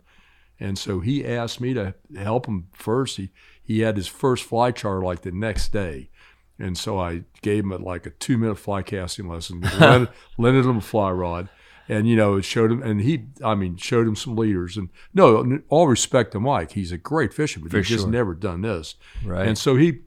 And 0.61 0.77
so 0.77 1.01
he 1.01 1.25
asked 1.25 1.59
me 1.59 1.73
to 1.73 1.93
help 2.15 2.45
him 2.45 2.67
first. 2.71 3.17
He 3.17 3.31
he 3.61 3.81
had 3.81 3.97
his 3.97 4.07
first 4.07 4.45
fly 4.45 4.71
charter 4.71 5.01
like 5.01 5.23
the 5.23 5.31
next 5.31 5.73
day. 5.73 6.09
And 6.57 6.77
so 6.77 6.97
I 6.97 7.23
gave 7.41 7.65
him 7.65 7.73
a, 7.73 7.77
like 7.77 8.05
a 8.05 8.11
two 8.11 8.37
minute 8.37 8.55
fly 8.55 8.81
casting 8.81 9.27
lesson, 9.27 9.59
lended, 9.79 10.09
lended 10.37 10.65
him 10.65 10.77
a 10.77 10.81
fly 10.81 11.11
rod. 11.11 11.49
And 11.87 12.07
you 12.07 12.15
know, 12.15 12.35
it 12.35 12.45
showed 12.45 12.71
him, 12.71 12.81
and 12.81 13.01
he, 13.01 13.25
I 13.43 13.55
mean, 13.55 13.77
showed 13.77 14.07
him 14.07 14.15
some 14.15 14.35
leaders. 14.35 14.77
And 14.77 14.89
no, 15.13 15.59
all 15.69 15.87
respect 15.87 16.31
to 16.31 16.39
Mike, 16.39 16.71
he's 16.71 16.91
a 16.91 16.97
great 16.97 17.33
fisherman. 17.33 17.69
For 17.69 17.77
he's 17.77 17.89
just 17.89 18.07
never 18.07 18.33
done 18.33 18.61
this, 18.61 18.95
Right. 19.23 19.47
And 19.47 19.57
so 19.57 19.75
he, 19.75 20.01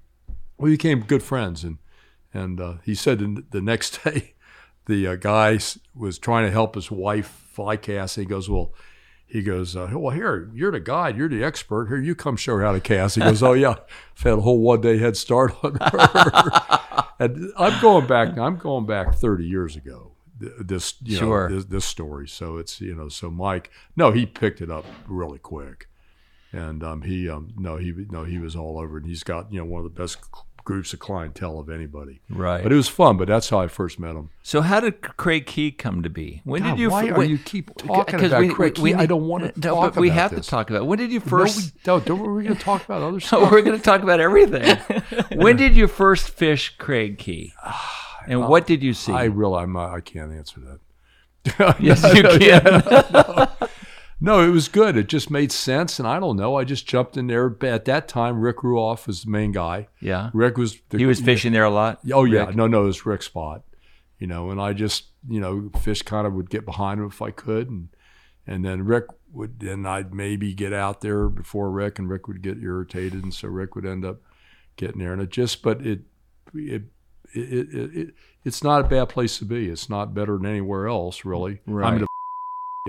we 0.57 0.71
became 0.71 1.01
good 1.01 1.23
friends, 1.23 1.65
and 1.65 1.79
and 2.33 2.61
uh, 2.61 2.75
he 2.85 2.95
said 2.95 3.19
the, 3.51 3.61
next 3.61 4.03
day, 4.05 4.35
the 4.87 5.07
uh, 5.07 5.17
guy 5.17 5.59
was 5.95 6.19
trying 6.19 6.47
to 6.47 6.51
help 6.51 6.75
his 6.75 6.91
wife 6.91 7.29
fly 7.53 7.77
cast. 7.77 8.17
He 8.17 8.25
goes, 8.25 8.49
well. 8.49 8.73
He 9.31 9.43
goes, 9.43 9.77
uh, 9.77 9.91
well, 9.93 10.15
here, 10.15 10.51
you're 10.55 10.73
the 10.73 10.81
guide, 10.81 11.19
you're 11.19 11.29
the 11.29 11.45
expert. 11.45 11.89
Here, 11.89 11.99
you 11.99 12.15
come 12.15 12.39
show 12.39 12.57
her 12.57 12.63
how 12.63 12.73
to 12.73 12.81
cast. 12.81 13.17
He 13.17 13.21
goes, 13.21 13.43
oh, 13.43 13.53
yeah, 13.53 13.75
I've 14.17 14.23
had 14.23 14.33
a 14.33 14.41
whole 14.41 14.59
one 14.59 14.81
day 14.81 14.97
head 14.97 15.19
start 15.19 15.55
on 15.63 15.75
her. 15.75 17.05
and 17.19 17.53
I'm 17.59 17.79
going 17.83 18.07
back, 18.07 18.39
I'm 18.39 18.57
going 18.57 18.87
back 18.87 19.15
30 19.15 19.45
years 19.45 19.77
ago, 19.77 20.08
this, 20.39 20.95
you 21.03 21.17
Sure. 21.17 21.49
know, 21.49 21.57
this, 21.57 21.65
this 21.67 21.85
story. 21.85 22.29
So 22.29 22.57
it's, 22.59 22.81
you 22.81 22.95
know, 22.95 23.09
so 23.09 23.31
Mike, 23.31 23.71
no, 23.97 24.11
he 24.13 24.27
picked 24.27 24.61
it 24.61 24.71
up 24.71 24.85
really 25.07 25.39
quick. 25.39 25.89
And 26.53 26.83
um, 26.83 27.03
he, 27.03 27.29
um, 27.29 27.53
no, 27.59 27.77
he, 27.77 27.93
no, 28.11 28.25
he 28.25 28.39
was 28.39 28.57
all 28.57 28.79
over 28.79 28.97
it. 28.97 29.03
And 29.03 29.09
he's 29.11 29.23
got, 29.23 29.53
you 29.53 29.59
know, 29.59 29.65
one 29.67 29.85
of 29.85 29.93
the 29.93 29.99
best 30.03 30.19
groups 30.65 30.93
of 30.93 30.99
clientele 30.99 31.59
of 31.59 31.69
anybody. 31.71 32.21
Right. 32.29 32.63
But 32.63 32.73
it 32.73 32.75
was 32.77 32.89
fun, 32.89 33.17
but 33.17 33.27
that's 33.29 33.49
how 33.51 33.59
I 33.59 33.69
first 33.69 33.99
met 33.99 34.15
him. 34.17 34.31
So 34.43 34.61
how 34.61 34.81
did 34.81 35.01
Craig 35.03 35.47
Key 35.47 35.71
come 35.71 36.03
to 36.03 36.11
be? 36.11 36.41
When 36.45 36.63
God, 36.63 36.71
did 36.73 36.79
you? 36.81 36.91
why 36.91 37.05
f- 37.07 37.11
are 37.13 37.19
when- 37.19 37.31
you 37.31 37.39
keep 37.39 37.75
talking 37.77 38.23
about 38.25 38.41
we- 38.41 38.49
Craig 38.49 38.79
we- 38.79 38.91
Key? 38.93 38.95
I 38.97 39.07
don't 39.07 39.27
wanna 39.27 39.53
no, 39.57 39.75
talk 39.75 39.95
but 39.95 40.01
we 40.01 40.11
have 40.11 40.31
this. 40.31 40.45
to 40.45 40.51
talk 40.51 40.69
about. 40.71 40.87
When 40.87 40.99
did 40.99 41.11
you 41.11 41.21
No, 41.21 41.25
first? 41.27 41.57
we 41.75 41.81
don't. 41.85 42.05
don't 42.05 42.21
we're 42.21 42.43
going 42.43 42.55
to 42.57 42.61
talk 42.63 42.85
about 42.85 43.01
other 43.03 43.13
No, 43.13 43.19
stuff. 43.19 43.51
we're 43.51 43.63
going 43.63 43.77
to 43.79 43.83
talk 43.83 44.03
about 44.03 44.21
everything. 44.21 44.77
when 45.39 45.57
did 45.57 45.75
you 45.75 45.87
first 45.87 46.29
fish 46.31 46.77
Craig 46.79 47.19
Key? 47.19 47.53
And 48.29 48.49
what 48.49 48.67
did 48.67 48.83
you 48.83 48.95
see? 48.95 49.13
I 49.13 49.25
really, 49.25 49.63
I'm, 49.63 49.77
uh, 49.77 49.95
I 49.95 50.01
can't 50.01 50.33
answer 50.33 50.61
that. 50.61 50.81
Yes, 51.81 52.03
you 52.15 52.23
can. 52.23 53.49
no, 54.21 54.41
it 54.41 54.51
was 54.51 54.69
good. 54.69 54.97
It 54.97 55.09
just 55.09 55.31
made 55.31 55.51
sense, 55.51 55.99
and 55.99 56.07
I 56.07 56.21
don't 56.21 56.37
know. 56.37 56.57
I 56.57 56.65
just 56.65 56.87
jumped 56.87 57.17
in 57.17 57.27
there. 57.27 57.57
At 57.63 57.87
that 57.87 58.07
time, 58.07 58.41
Rick 58.41 58.59
Ruoff 58.59 59.07
was 59.07 59.23
the 59.25 59.31
main 59.31 59.53
guy. 59.53 59.89
Yeah. 60.01 60.31
Rick 60.35 60.59
was. 60.59 60.79
The, 60.91 60.99
he 60.99 61.07
was 61.07 61.21
fishing 61.21 61.53
there 61.53 61.65
a 61.65 61.71
lot. 61.71 62.01
Oh 62.13 62.25
yeah, 62.25 62.47
Rick? 62.47 62.57
no, 62.57 62.67
no, 62.67 62.83
it 62.83 62.87
was 62.87 63.07
Rick's 63.07 63.27
spot. 63.27 63.63
You 64.19 64.27
know, 64.27 64.51
and 64.51 64.61
I 64.61 64.73
just, 64.73 65.07
you 65.29 65.41
know, 65.41 65.71
fish 65.81 66.03
kind 66.03 66.27
of 66.27 66.35
would 66.35 66.51
get 66.51 66.67
behind 66.67 67.01
him 67.01 67.07
if 67.07 67.23
I 67.23 67.31
could, 67.31 67.71
and 67.71 67.89
and 68.47 68.65
then 68.65 68.85
Rick 68.85 69.05
would, 69.33 69.61
then 69.61 69.87
I'd 69.87 70.13
maybe 70.13 70.55
get 70.55 70.73
out 70.73 71.01
there 71.03 71.29
before 71.29 71.71
Rick, 71.71 71.99
and 71.99 72.09
Rick 72.09 72.27
would 72.29 72.43
get 72.43 72.59
irritated, 72.59 73.23
and 73.23 73.33
so 73.33 73.49
Rick 73.49 73.75
would 73.75 73.87
end 73.87 74.05
up 74.05 74.21
getting 74.77 74.99
there, 74.99 75.13
and 75.13 75.21
it 75.21 75.31
just, 75.31 75.63
but 75.63 75.87
it, 75.87 76.01
it, 76.55 76.85
it, 77.35 77.75
it, 77.75 77.97
it 77.97 78.15
it's 78.45 78.63
not 78.63 78.85
a 78.85 78.89
bad 78.89 79.09
place 79.09 79.39
to 79.39 79.45
be. 79.45 79.69
It's 79.69 79.89
not 79.91 80.15
better 80.15 80.37
than 80.37 80.47
anywhere 80.47 80.87
else, 80.89 81.25
really. 81.25 81.61
I 81.67 81.71
Right. 81.71 81.95
mean, 81.99 82.07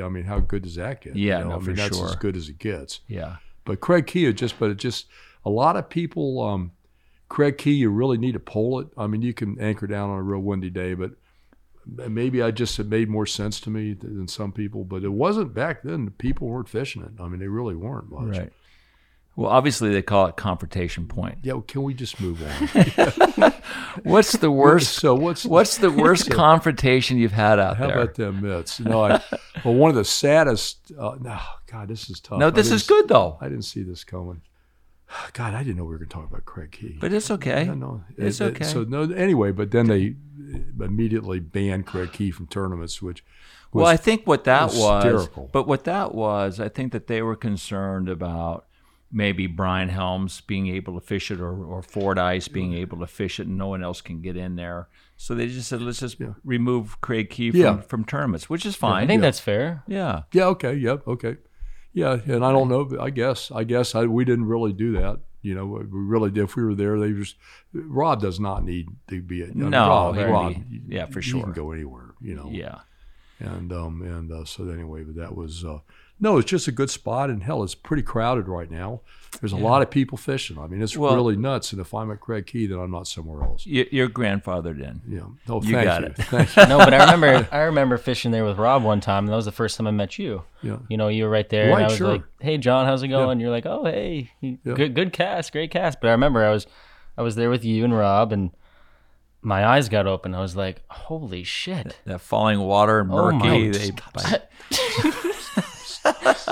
I 0.01 0.09
mean, 0.09 0.23
how 0.25 0.39
good 0.39 0.63
does 0.63 0.75
that 0.75 1.01
get? 1.01 1.15
Yeah, 1.15 1.39
you 1.39 1.43
know? 1.43 1.49
no, 1.49 1.55
I 1.55 1.57
mean, 1.57 1.65
for 1.65 1.73
that's 1.73 1.97
sure. 1.97 2.05
as 2.07 2.15
good 2.15 2.37
as 2.37 2.47
it 2.49 2.57
gets. 2.59 3.01
Yeah. 3.07 3.37
But 3.65 3.81
Craig 3.81 4.07
Key, 4.07 4.31
just, 4.33 4.57
but 4.57 4.69
it 4.71 4.77
just, 4.77 5.07
a 5.45 5.49
lot 5.49 5.75
of 5.75 5.89
people, 5.89 6.41
um, 6.41 6.71
Craig 7.27 7.57
Key, 7.57 7.73
you 7.73 7.89
really 7.89 8.17
need 8.17 8.31
to 8.33 8.39
pull 8.39 8.79
it. 8.79 8.87
I 8.97 9.07
mean, 9.07 9.21
you 9.21 9.33
can 9.33 9.59
anchor 9.59 9.87
down 9.87 10.09
on 10.09 10.17
a 10.19 10.23
real 10.23 10.39
windy 10.39 10.69
day, 10.69 10.93
but 10.93 11.11
maybe 11.85 12.41
I 12.41 12.51
just, 12.51 12.79
it 12.79 12.87
made 12.87 13.09
more 13.09 13.25
sense 13.25 13.59
to 13.61 13.69
me 13.69 13.93
than 13.93 14.27
some 14.27 14.51
people. 14.53 14.83
But 14.85 15.03
it 15.03 15.11
wasn't 15.11 15.53
back 15.53 15.83
then. 15.83 16.09
People 16.11 16.47
weren't 16.47 16.69
fishing 16.69 17.01
it. 17.03 17.21
I 17.21 17.27
mean, 17.27 17.39
they 17.39 17.47
really 17.47 17.75
weren't 17.75 18.09
much. 18.09 18.37
Right. 18.37 18.53
Well, 19.39 19.49
obviously 19.49 19.93
they 19.93 20.01
call 20.01 20.25
it 20.25 20.35
confrontation 20.35 21.07
point. 21.07 21.37
Yeah, 21.43 21.53
well, 21.53 21.61
can 21.61 21.83
we 21.83 21.93
just 21.93 22.19
move 22.19 22.43
on? 22.43 23.53
What's 24.03 24.33
the 24.33 24.51
worst? 24.51 24.95
So 24.95 25.15
what's 25.15 25.45
What's 25.45 25.77
the 25.77 25.89
worst 25.89 26.25
so- 26.25 26.35
confrontation 26.35 27.17
you've 27.17 27.31
had 27.31 27.57
out 27.57 27.77
How 27.77 27.87
there? 27.87 27.95
How 27.95 28.01
about 28.01 28.15
them 28.15 28.41
mitts? 28.41 28.81
No, 28.81 29.05
I, 29.05 29.23
well, 29.63 29.75
one 29.75 29.91
of 29.91 29.95
the 29.95 30.03
saddest. 30.03 30.91
Uh, 30.99 31.15
no, 31.21 31.39
God, 31.67 31.87
this 31.87 32.09
is 32.09 32.19
tough. 32.19 32.37
No, 32.37 32.49
this 32.49 32.69
is 32.69 32.85
good, 32.85 33.07
though. 33.07 33.37
I 33.39 33.47
didn't 33.47 33.63
see 33.63 33.81
this 33.81 34.03
coming. 34.03 34.41
God, 35.31 35.53
I 35.53 35.63
didn't 35.63 35.77
know 35.77 35.85
we 35.85 35.91
were 35.91 35.99
going 35.99 36.09
to 36.09 36.13
talk 36.13 36.29
about 36.29 36.43
Craig 36.43 36.73
Key. 36.73 36.97
But 36.99 37.13
it's 37.13 37.31
okay. 37.31 37.63
No, 37.63 37.75
no, 37.75 38.03
It's 38.17 38.41
It- 38.41 38.43
it- 38.45 38.55
okay. 38.55 38.65
So 38.65 38.83
no, 38.83 39.03
anyway, 39.03 39.53
but 39.53 39.71
then 39.71 39.87
they 39.87 40.15
immediately 40.83 41.39
banned 41.39 41.85
Craig 41.85 42.11
Key 42.11 42.31
from 42.31 42.47
tournaments, 42.47 43.01
which 43.01 43.23
was, 43.71 43.83
well, 43.83 43.89
I 43.89 43.95
think 43.95 44.27
what 44.27 44.43
that 44.43 44.73
was, 44.73 45.29
but 45.53 45.65
what 45.65 45.85
that 45.85 46.13
was, 46.13 46.59
I 46.59 46.67
think 46.67 46.91
that 46.91 47.07
they 47.07 47.21
were 47.21 47.37
concerned 47.37 48.09
about 48.09 48.65
maybe 49.11 49.47
Brian 49.47 49.89
Helms 49.89 50.41
being 50.41 50.67
able 50.67 50.99
to 50.99 51.05
fish 51.05 51.31
it 51.31 51.39
or, 51.39 51.63
or 51.63 51.81
Fordyce 51.81 52.47
being 52.47 52.73
able 52.75 52.99
to 52.99 53.07
fish 53.07 53.39
it 53.39 53.47
and 53.47 53.57
no 53.57 53.67
one 53.67 53.83
else 53.83 54.01
can 54.01 54.21
get 54.21 54.37
in 54.37 54.55
there. 54.55 54.87
So 55.17 55.33
they 55.35 55.47
just 55.47 55.67
said, 55.67 55.81
let's 55.81 55.99
just 55.99 56.17
remove 56.43 57.01
Craig 57.01 57.29
Key 57.29 57.51
from, 57.51 57.59
Yeah. 57.59 57.81
from 57.81 58.05
tournaments, 58.05 58.49
which 58.49 58.65
is 58.65 58.75
fine. 58.75 59.03
I 59.03 59.07
think 59.07 59.21
that's 59.21 59.39
fair. 59.39 59.83
Yeah. 59.87 60.23
Yeah. 60.31 60.45
Okay. 60.47 60.75
Yep. 60.75 61.07
Okay. 61.07 61.37
Yeah. 61.93 62.19
And 62.25 62.45
I 62.45 62.51
don't 62.51 62.69
know. 62.69 62.85
but 62.85 62.99
I 63.01 63.09
guess. 63.09 63.51
I 63.51 63.63
guess 63.63 63.95
I, 63.95 64.03
we 64.05 64.25
didn't 64.25 64.45
really 64.45 64.73
do 64.73 64.93
that. 64.93 65.19
You 65.41 65.55
know, 65.55 65.65
we 65.65 65.79
really 65.89 66.29
did. 66.31 66.43
If 66.43 66.55
we 66.55 66.63
were 66.63 66.75
there, 66.75 66.99
they 66.99 67.11
just 67.13 67.35
Rob 67.73 68.21
does 68.21 68.39
not 68.41 68.63
need 68.63 68.87
to 69.07 69.21
be. 69.21 69.41
A, 69.41 69.45
I 69.45 69.47
mean, 69.51 69.69
No, 69.69 69.87
Rob, 69.87 70.15
he'd 70.17 70.23
Rob, 70.25 70.53
be- 70.53 70.81
yeah, 70.89 71.05
for 71.05 71.21
sure. 71.21 71.21
He 71.21 71.29
sure. 71.31 71.43
can 71.43 71.53
go 71.53 71.71
anywhere. 71.71 72.13
You 72.21 72.35
know. 72.35 72.49
Yeah. 72.51 72.79
And 73.39 73.71
um 73.71 74.01
and 74.01 74.31
uh, 74.31 74.45
so 74.45 74.69
anyway, 74.69 75.03
but 75.03 75.15
that 75.15 75.35
was 75.35 75.63
uh, 75.63 75.79
no, 76.21 76.37
it's 76.37 76.49
just 76.49 76.67
a 76.67 76.71
good 76.73 76.89
spot. 76.89 77.29
And 77.29 77.43
hell, 77.43 77.63
it's 77.63 77.75
pretty 77.75 78.03
crowded 78.03 78.49
right 78.49 78.69
now. 78.69 78.99
There's 79.39 79.53
a 79.53 79.55
Yeah. 79.55 79.63
lot 79.63 79.81
of 79.81 79.89
people 79.89 80.17
fishing. 80.17 80.57
I 80.59 80.67
mean, 80.67 80.81
it's 80.81 80.97
Well- 80.97 81.15
really 81.15 81.37
nuts. 81.37 81.71
And 81.71 81.79
if 81.79 81.93
I'm 81.93 82.11
at 82.11 82.19
Craig 82.19 82.45
Key, 82.47 82.67
then 82.67 82.77
I'm 82.79 82.91
not 82.91 83.07
somewhere 83.07 83.41
else. 83.43 83.65
Your 83.65 84.09
grandfather 84.09 84.73
did. 84.73 84.99
Yeah. 85.07 85.21
Oh, 85.47 85.61
you 85.63 85.71
thank 85.73 85.85
got 85.85 86.01
you. 86.01 86.07
it. 86.07 86.15
Thank 86.17 86.57
you. 86.57 86.65
no, 86.67 86.77
but 86.79 86.93
I 86.93 87.11
remember 87.13 87.47
I 87.53 87.59
remember 87.59 87.97
fishing 87.97 88.31
there 88.31 88.43
with 88.43 88.57
Rob 88.57 88.83
one 88.83 88.99
time, 88.99 89.23
and 89.23 89.31
that 89.31 89.37
was 89.37 89.45
the 89.45 89.53
first 89.53 89.77
time 89.77 89.87
I 89.87 89.91
met 89.91 90.19
you. 90.19 90.41
Yeah. 90.61 90.79
You 90.89 90.97
know, 90.97 91.07
you 91.07 91.23
were 91.23 91.29
right 91.29 91.47
there, 91.47 91.69
and 91.71 91.75
I 91.79 91.83
was 91.87 91.95
sure. 91.95 92.07
like, 92.09 92.23
"Hey, 92.41 92.57
John, 92.57 92.85
how's 92.85 93.01
it 93.03 93.07
going?" 93.07 93.39
You're 93.39 93.51
like, 93.51 93.65
"Oh, 93.65 93.85
hey, 93.85 94.31
Yeah. 94.41 94.55
good, 94.73 94.93
good 94.95 95.13
cast, 95.13 95.53
great 95.53 95.71
cast." 95.71 96.01
But 96.01 96.09
I 96.09 96.11
remember 96.11 96.43
I 96.43 96.49
was, 96.51 96.67
I 97.17 97.21
was 97.21 97.35
there 97.35 97.49
with 97.49 97.63
you 97.63 97.85
and 97.85 97.95
Rob, 97.97 98.33
and 98.33 98.51
my 99.41 99.65
eyes 99.65 99.89
got 99.89 100.07
open. 100.07 100.33
I 100.35 100.41
was 100.41 100.55
like, 100.55 100.81
"Holy 100.89 101.43
shit!" 101.43 101.97
That 102.05 102.21
falling 102.21 102.59
water 102.59 102.99
and 102.99 103.11
Oh 103.11 103.31
my- 103.31 103.69
they. 103.71 103.91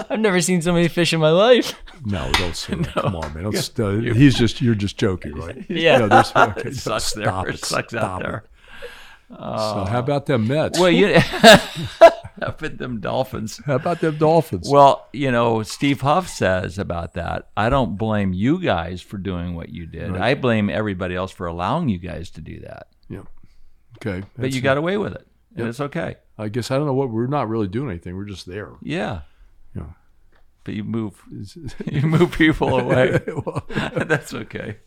I've 0.09 0.19
never 0.19 0.41
seen 0.41 0.61
so 0.61 0.73
many 0.73 0.87
fish 0.87 1.13
in 1.13 1.19
my 1.19 1.29
life. 1.31 1.73
No, 2.05 2.29
don't 2.33 2.55
say 2.55 2.75
that. 2.75 2.93
Come 3.01 3.15
on, 3.15 3.33
man. 3.33 3.43
Don't, 3.51 3.79
uh, 4.09 4.13
he's 4.13 4.35
just 4.35 4.61
you're 4.61 4.75
just 4.75 4.97
joking, 4.97 5.33
right? 5.33 5.65
Yeah. 5.69 5.97
No, 5.99 6.07
there's- 6.07 6.31
okay, 6.35 6.69
It 6.69 6.75
sucks 6.75 7.13
there. 7.13 7.25
stop 7.25 7.47
It 7.47 7.59
sucks 7.59 7.93
out 7.93 8.21
stop 8.21 8.43
there. 9.29 9.37
so 9.39 9.85
how 9.89 9.99
about 9.99 10.25
them 10.25 10.47
Mets? 10.47 10.79
Well, 10.79 10.89
you 10.91 11.07
up 12.41 12.61
at 12.63 12.77
them 12.77 12.99
Dolphins. 12.99 13.59
how 13.65 13.75
about 13.75 13.99
them 14.01 14.17
Dolphins? 14.17 14.69
Well, 14.69 15.07
you 15.13 15.31
know, 15.31 15.63
Steve 15.63 16.01
Huff 16.01 16.27
says 16.29 16.77
about 16.79 17.13
that. 17.13 17.49
I 17.57 17.69
don't 17.69 17.97
blame 17.97 18.33
you 18.33 18.61
guys 18.61 19.01
for 19.01 19.17
doing 19.17 19.55
what 19.55 19.69
you 19.69 19.85
did. 19.85 20.11
Right. 20.11 20.21
I 20.21 20.35
blame 20.35 20.69
everybody 20.69 21.15
else 21.15 21.31
for 21.31 21.47
allowing 21.47 21.89
you 21.89 21.97
guys 21.99 22.29
to 22.31 22.41
do 22.41 22.59
that. 22.61 22.87
yeah. 23.09 23.21
Okay. 23.99 24.19
But 24.21 24.35
that's- 24.35 24.55
you 24.55 24.61
got 24.61 24.77
away 24.77 24.97
with 24.97 25.13
it, 25.15 25.25
and 25.51 25.59
Yep. 25.59 25.67
it's 25.69 25.79
okay. 25.81 26.15
I 26.37 26.49
guess 26.49 26.69
I 26.69 26.77
don't 26.77 26.85
know 26.85 26.93
what 26.93 27.09
we're 27.09 27.25
not 27.25 27.49
really 27.49 27.67
doing 27.67 27.89
anything. 27.89 28.15
We're 28.15 28.25
just 28.25 28.45
there. 28.45 28.69
Yeah. 28.83 29.21
Yeah. 29.75 29.85
But 30.63 30.75
you 30.75 30.83
move, 30.83 31.19
you 31.91 32.01
move 32.03 32.31
people 32.33 32.77
away. 32.77 33.19
Well, 33.27 33.65
That's 34.05 34.33
okay. 34.35 34.77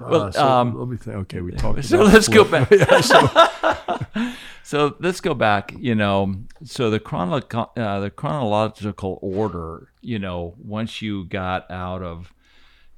Uh, 0.00 0.06
Well, 0.10 0.32
so 0.32 0.46
um, 0.48 0.78
let 0.78 0.88
me 0.88 0.96
think. 0.96 1.16
Okay, 1.18 1.40
we 1.40 1.52
talked. 1.56 1.84
so 1.84 2.02
let's 2.02 2.28
go 2.28 2.44
back. 2.44 2.70
Yeah, 2.70 3.00
so- 3.00 4.32
So 4.64 4.94
let's 5.00 5.20
go 5.20 5.34
back. 5.34 5.74
You 5.78 5.94
know, 5.94 6.34
so 6.64 6.88
the 6.88 7.00
chrono- 7.00 7.42
uh, 7.76 8.00
the 8.00 8.10
chronological 8.10 9.18
order. 9.20 9.88
You 10.00 10.18
know, 10.18 10.54
once 10.58 11.02
you 11.02 11.24
got 11.24 11.70
out 11.70 12.02
of, 12.02 12.32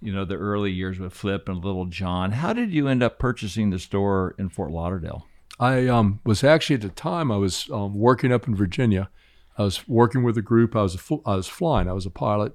you 0.00 0.12
know, 0.12 0.24
the 0.24 0.36
early 0.36 0.70
years 0.72 0.98
with 0.98 1.12
Flip 1.14 1.48
and 1.48 1.64
Little 1.64 1.86
John, 1.86 2.32
how 2.32 2.52
did 2.52 2.70
you 2.72 2.86
end 2.86 3.02
up 3.02 3.18
purchasing 3.18 3.70
the 3.70 3.78
store 3.78 4.34
in 4.38 4.50
Fort 4.50 4.70
Lauderdale? 4.70 5.26
I 5.58 5.86
um, 5.86 6.20
was 6.24 6.44
actually 6.44 6.74
at 6.76 6.82
the 6.82 6.88
time 6.90 7.30
I 7.32 7.36
was 7.38 7.68
um, 7.72 7.94
working 7.94 8.32
up 8.32 8.46
in 8.46 8.54
Virginia. 8.54 9.08
I 9.56 9.62
was 9.62 9.88
working 9.88 10.22
with 10.22 10.36
a 10.36 10.42
group. 10.42 10.76
I 10.76 10.82
was 10.82 10.94
a 10.96 11.14
I 11.26 11.36
was 11.36 11.46
flying. 11.48 11.88
I 11.88 11.92
was 11.92 12.06
a 12.06 12.10
pilot, 12.10 12.52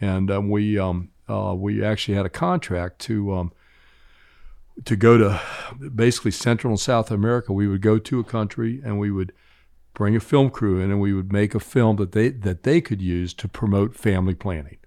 and 0.00 0.30
um, 0.30 0.50
we 0.50 0.78
um, 0.78 1.10
uh, 1.28 1.54
we 1.56 1.82
actually 1.82 2.16
had 2.16 2.26
a 2.26 2.30
contract 2.30 2.98
to 3.02 3.32
um, 3.34 3.52
to 4.84 4.96
go 4.96 5.16
to 5.18 5.40
basically 5.94 6.30
Central 6.30 6.72
and 6.72 6.80
South 6.80 7.10
America. 7.10 7.52
We 7.52 7.68
would 7.68 7.82
go 7.82 7.98
to 7.98 8.20
a 8.20 8.24
country 8.24 8.80
and 8.84 8.98
we 8.98 9.10
would 9.10 9.32
bring 9.94 10.16
a 10.16 10.20
film 10.20 10.50
crew 10.50 10.80
in, 10.80 10.90
and 10.90 11.00
we 11.00 11.12
would 11.12 11.32
make 11.32 11.54
a 11.54 11.60
film 11.60 11.96
that 11.96 12.12
they 12.12 12.30
that 12.30 12.64
they 12.64 12.80
could 12.80 13.00
use 13.00 13.32
to 13.34 13.48
promote 13.48 13.94
family 13.94 14.34
planning. 14.34 14.78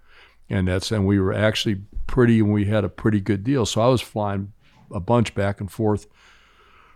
And 0.50 0.67
that's 0.67 0.91
and 0.91 1.08
we 1.08 1.19
were 1.19 1.34
actually 1.34 1.82
pretty, 2.06 2.39
and 2.39 2.54
we 2.54 2.65
had 2.65 2.84
a 2.84 2.89
pretty 2.89 3.21
good 3.21 3.43
deal. 3.43 3.65
So 3.65 3.82
I 3.82 3.88
was 3.88 4.02
flying 4.02 4.54
a 4.91 5.00
bunch 5.00 5.34
back 5.34 5.60
and 5.60 5.71
forth 5.71 6.08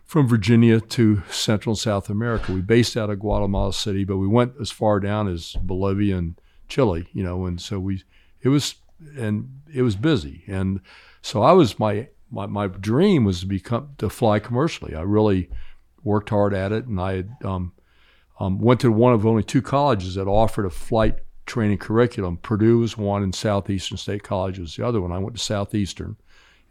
from 0.05 0.27
Virginia 0.27 0.81
to 0.81 1.23
Central 1.29 1.71
and 1.71 1.79
South 1.79 2.09
America. 2.09 2.51
We 2.51 2.61
based 2.61 2.97
out 2.97 3.09
of 3.09 3.19
Guatemala 3.19 3.73
City, 3.73 4.03
but 4.03 4.17
we 4.17 4.27
went 4.27 4.53
as 4.59 4.71
far 4.71 4.99
down 4.99 5.29
as 5.29 5.53
Bolivia 5.61 6.17
and 6.17 6.39
Chile, 6.67 7.07
you 7.13 7.23
know, 7.23 7.45
and 7.45 7.61
so 7.61 7.79
we 7.79 8.03
it 8.41 8.49
was 8.49 8.75
and 9.17 9.61
it 9.73 9.81
was 9.81 9.95
busy. 9.95 10.43
And 10.47 10.81
so 11.21 11.41
I 11.41 11.53
was 11.53 11.79
my 11.79 12.09
my, 12.31 12.45
my 12.45 12.67
dream 12.67 13.25
was 13.25 13.41
to 13.41 13.45
become 13.45 13.89
to 13.97 14.09
fly 14.09 14.39
commercially. 14.39 14.95
I 14.95 15.01
really 15.01 15.49
worked 16.03 16.29
hard 16.29 16.53
at 16.53 16.71
it 16.71 16.85
and 16.85 16.99
I 16.99 17.17
had 17.17 17.31
um, 17.43 17.73
um, 18.39 18.59
went 18.59 18.79
to 18.79 18.91
one 18.91 19.13
of 19.13 19.25
only 19.25 19.43
two 19.43 19.61
colleges 19.61 20.15
that 20.15 20.27
offered 20.27 20.65
a 20.65 20.71
flight 20.71 21.19
training 21.45 21.77
curriculum. 21.77 22.37
Purdue 22.37 22.79
was 22.79 22.97
one, 22.97 23.21
and 23.21 23.35
Southeastern 23.35 23.97
State 23.97 24.23
College 24.23 24.57
was 24.57 24.75
the 24.75 24.87
other 24.87 25.01
one. 25.01 25.11
I 25.11 25.19
went 25.19 25.35
to 25.35 25.43
Southeastern, 25.43 26.15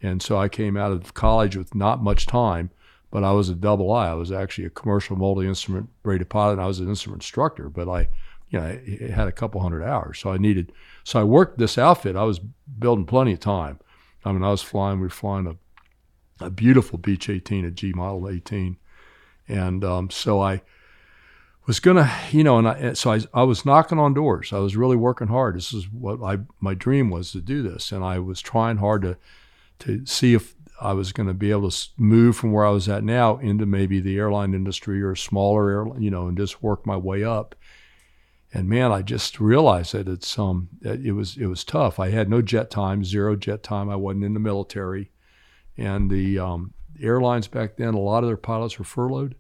and 0.03 0.23
so 0.23 0.37
I 0.37 0.49
came 0.49 0.77
out 0.77 0.91
of 0.91 1.15
college 1.15 1.57
with 1.57 1.75
not 1.75 2.03
much 2.03 2.27
time, 2.27 2.71
but 3.11 3.23
I 3.23 3.33
was 3.33 3.49
a 3.49 3.55
double 3.55 3.93
I. 3.93 4.09
I 4.09 4.15
was 4.15 4.33
actually 4.33 4.65
a 4.65 4.71
commercial 4.71 5.17
multi-instrument 5.17 5.91
rated 6.03 6.29
pilot, 6.29 6.55
and 6.55 6.63
I 6.63 6.67
was 6.67 6.81
an 6.81 6.89
instrument 6.89 7.23
instructor. 7.23 7.69
But 7.69 7.89
I, 7.89 8.09
you 8.49 8.59
know, 8.59 8.81
had 9.15 9.29
a 9.29 9.33
couple 9.33 9.61
hundred 9.61 9.85
hours, 9.85 10.19
so 10.19 10.33
I 10.33 10.39
needed. 10.39 10.73
So 11.05 11.21
I 11.21 11.25
worked 11.25 11.59
this 11.59 11.79
outfit. 11.79 12.17
I 12.17 12.25
was 12.25 12.41
building 12.79 13.07
plenty 13.07 13.33
of 13.33 13.41
time. 13.41 13.79
I 14.25 14.33
mean, 14.33 14.43
I 14.43 14.51
was 14.51 14.63
flying. 14.63 14.99
We 14.99 15.07
were 15.07 15.11
flying 15.11 15.47
a 15.47 15.57
a 16.43 16.51
beautiful 16.51 16.99
Beech 16.99 17.29
18, 17.29 17.65
a 17.65 17.71
G 17.71 17.93
model 17.93 18.29
18, 18.29 18.79
and 19.47 19.85
um, 19.85 20.11
so 20.11 20.41
I 20.41 20.63
was 21.67 21.81
gonna, 21.81 22.11
you 22.31 22.43
know, 22.43 22.59
and 22.59 22.69
I, 22.69 22.93
so 22.95 23.13
I, 23.13 23.21
I 23.35 23.43
was 23.43 23.67
knocking 23.67 23.99
on 23.99 24.15
doors. 24.15 24.53
I 24.53 24.59
was 24.59 24.77
really 24.77 24.97
working 24.97 25.29
hard. 25.29 25.57
This 25.57 25.73
is 25.73 25.89
what 25.91 26.23
I 26.23 26.39
my 26.61 26.75
dream 26.75 27.11
was 27.11 27.33
to 27.33 27.41
do 27.41 27.63
this, 27.63 27.93
and 27.93 28.05
I 28.05 28.19
was 28.19 28.41
trying 28.41 28.79
hard 28.79 29.03
to 29.03 29.17
to 29.81 30.05
see 30.07 30.35
if 30.35 30.55
I 30.81 30.95
was 30.95 31.13
going 31.13 31.27
to 31.27 31.35
be 31.35 31.51
able 31.51 31.71
to 31.71 31.89
move 31.99 32.37
from 32.37 32.53
where 32.53 32.65
I 32.65 32.71
was 32.71 32.89
at 32.89 33.05
now 33.05 33.37
into 33.39 33.67
maybe 33.67 34.01
the 34.01 34.17
airline 34.17 34.55
industry 34.55 35.03
or 35.03 35.13
a 35.13 35.17
smaller 35.17 35.69
airline, 35.69 36.03
you 36.03 36.11
know, 36.11 36.27
and 36.27 36.37
just 36.39 36.63
work 36.63 36.87
my 36.87 36.97
way 36.97 37.23
up. 37.23 37.55
And 38.53 38.69
man, 38.69 38.91
I 38.91 39.03
just 39.03 39.39
realized 39.39 39.93
that 39.93 40.09
it's 40.09 40.39
um 40.39 40.69
that 40.81 41.01
it 41.01 41.13
was 41.13 41.37
it 41.37 41.47
was 41.47 41.65
tough. 41.65 42.01
I 42.01 42.11
had 42.11 42.29
no 42.29 42.43
jet 42.43 42.71
time, 42.71 43.05
zero 43.05 43.37
jet 43.37 43.63
time. 43.63 43.89
I 43.89 43.97
wasn't 43.97 44.25
in 44.25 44.35
the 44.35 44.41
military, 44.41 45.11
and 45.77 46.11
the 46.11 46.39
um, 46.39 46.75
airlines 47.01 47.47
back 47.47 47.77
then, 47.77 47.95
a 47.95 48.01
lot 48.01 48.25
of 48.25 48.29
their 48.29 48.37
pilots 48.37 48.79
were 48.79 48.85
furloughed. 48.85 49.37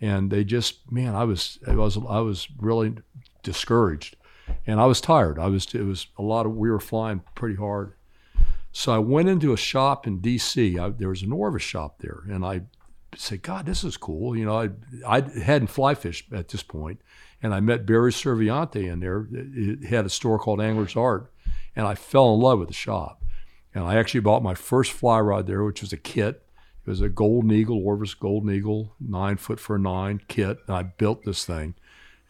And 0.00 0.30
they 0.30 0.44
just 0.44 0.90
man 0.90 1.14
i 1.14 1.24
was 1.24 1.58
i 1.66 1.74
was 1.74 1.96
i 2.08 2.20
was 2.20 2.48
really 2.58 2.94
discouraged. 3.42 4.16
And 4.66 4.80
i 4.80 4.86
was 4.86 5.00
tired. 5.00 5.38
I 5.38 5.46
was 5.46 5.72
it 5.74 5.84
was 5.84 6.08
a 6.18 6.22
lot 6.22 6.46
of 6.46 6.56
we 6.56 6.70
were 6.70 6.80
flying 6.80 7.22
pretty 7.34 7.56
hard. 7.56 7.94
So 8.72 8.92
i 8.92 8.98
went 8.98 9.28
into 9.28 9.52
a 9.52 9.56
shop 9.58 10.06
in 10.06 10.20
dc 10.20 10.80
I, 10.80 10.88
there 10.88 11.10
was 11.10 11.22
an 11.22 11.32
orvis 11.32 11.62
shop 11.62 11.98
there. 12.00 12.22
And 12.28 12.44
i 12.44 12.62
said 13.16 13.42
god 13.42 13.66
this 13.66 13.84
is 13.84 13.96
cool 13.96 14.36
you 14.36 14.44
know 14.44 14.56
i 14.56 14.68
i 15.06 15.20
hadn't 15.20 15.68
fly 15.68 15.94
fished 15.94 16.32
at 16.32 16.48
this 16.48 16.62
point 16.62 17.00
and 17.42 17.52
i 17.52 17.60
met 17.60 17.86
barry 17.86 18.12
serviante 18.12 18.90
in 18.90 19.00
there 19.00 19.26
it 19.32 19.84
had 19.84 20.06
a 20.06 20.10
store 20.10 20.38
called 20.38 20.60
angler's 20.60 20.96
art 20.96 21.32
and 21.74 21.86
i 21.86 21.94
fell 21.94 22.34
in 22.34 22.40
love 22.40 22.58
with 22.58 22.68
the 22.68 22.74
shop 22.74 23.22
and 23.74 23.84
i 23.84 23.96
actually 23.96 24.20
bought 24.20 24.42
my 24.42 24.54
first 24.54 24.92
fly 24.92 25.18
rod 25.18 25.46
there 25.46 25.64
which 25.64 25.80
was 25.80 25.92
a 25.92 25.96
kit 25.96 26.44
it 26.86 26.88
was 26.88 27.00
a 27.00 27.08
Golden 27.08 27.50
Eagle, 27.52 27.84
Orvis 27.84 28.14
Golden 28.14 28.50
Eagle, 28.50 28.94
nine 28.98 29.36
foot 29.36 29.60
for 29.60 29.78
nine 29.78 30.20
kit. 30.28 30.58
And 30.66 30.76
I 30.76 30.82
built 30.82 31.24
this 31.24 31.44
thing. 31.44 31.74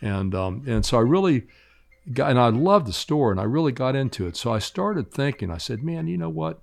And, 0.00 0.34
um, 0.34 0.64
and 0.66 0.84
so 0.84 0.98
I 0.98 1.02
really 1.02 1.46
got, 2.12 2.30
and 2.30 2.38
I 2.38 2.48
loved 2.48 2.86
the 2.86 2.92
store 2.92 3.30
and 3.30 3.40
I 3.40 3.44
really 3.44 3.72
got 3.72 3.94
into 3.94 4.26
it. 4.26 4.36
So 4.36 4.52
I 4.52 4.58
started 4.58 5.12
thinking, 5.12 5.50
I 5.50 5.58
said, 5.58 5.84
man, 5.84 6.08
you 6.08 6.18
know 6.18 6.30
what? 6.30 6.62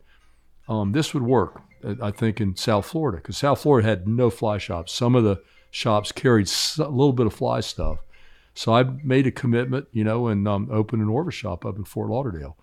Um, 0.68 0.92
this 0.92 1.14
would 1.14 1.24
work, 1.24 1.62
I 2.02 2.12
think, 2.12 2.42
in 2.42 2.56
South 2.56 2.86
Florida, 2.88 3.18
because 3.18 3.38
South 3.38 3.62
Florida 3.62 3.88
had 3.88 4.08
no 4.08 4.30
fly 4.30 4.58
shops. 4.58 4.92
Some 4.94 5.16
of 5.16 5.24
the 5.24 5.42
shops 5.72 6.12
carried 6.12 6.50
a 6.80 6.84
little 6.84 7.14
bit 7.14 7.28
of 7.28 7.34
fly 7.34 7.60
stuff. 7.60 8.00
So 8.54 8.74
I 8.74 8.84
made 8.84 9.28
a 9.28 9.32
commitment, 9.32 9.88
you 9.92 10.04
know, 10.04 10.28
and 10.28 10.48
um, 10.48 10.70
opened 10.72 11.04
an 11.04 11.10
Orvis 11.10 11.36
shop 11.36 11.66
up 11.66 11.78
in 11.78 11.84
Fort 11.84 12.10
Lauderdale. 12.10 12.58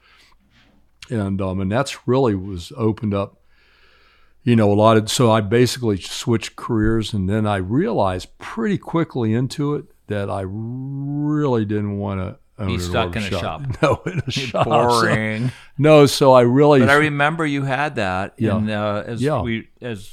And, 1.10 1.40
um, 1.40 1.60
and 1.60 1.70
that's 1.70 2.08
really 2.08 2.34
was 2.34 2.72
opened 2.76 3.14
up 3.14 3.38
you 4.44 4.54
know, 4.54 4.70
a 4.70 4.74
lot 4.74 4.98
of, 4.98 5.10
so 5.10 5.30
I 5.30 5.40
basically 5.40 5.98
switched 5.98 6.54
careers 6.54 7.14
and 7.14 7.28
then 7.28 7.46
I 7.46 7.56
realized 7.56 8.36
pretty 8.38 8.76
quickly 8.76 9.32
into 9.32 9.74
it 9.74 9.86
that 10.06 10.28
I 10.28 10.42
really 10.44 11.64
didn't 11.64 11.96
want 11.98 12.20
to 12.20 12.38
Be 12.58 12.78
stuck 12.78 13.16
in 13.16 13.22
a 13.24 13.30
shop. 13.30 13.62
No, 13.82 14.00
in 14.06 14.22
a 14.26 14.30
shop. 14.30 14.64
So- 14.64 14.70
Boring. 14.70 15.50
no, 15.76 16.06
so 16.06 16.32
I 16.32 16.42
really, 16.42 16.80
But 16.80 16.90
I 16.90 16.94
remember 16.94 17.44
you 17.44 17.62
had 17.62 17.96
that. 17.96 18.34
Yeah. 18.38 18.56
And 18.56 18.70
uh, 18.70 19.02
as 19.06 19.20
Yeah. 19.20 19.42
we 19.42 19.68
as 19.80 20.10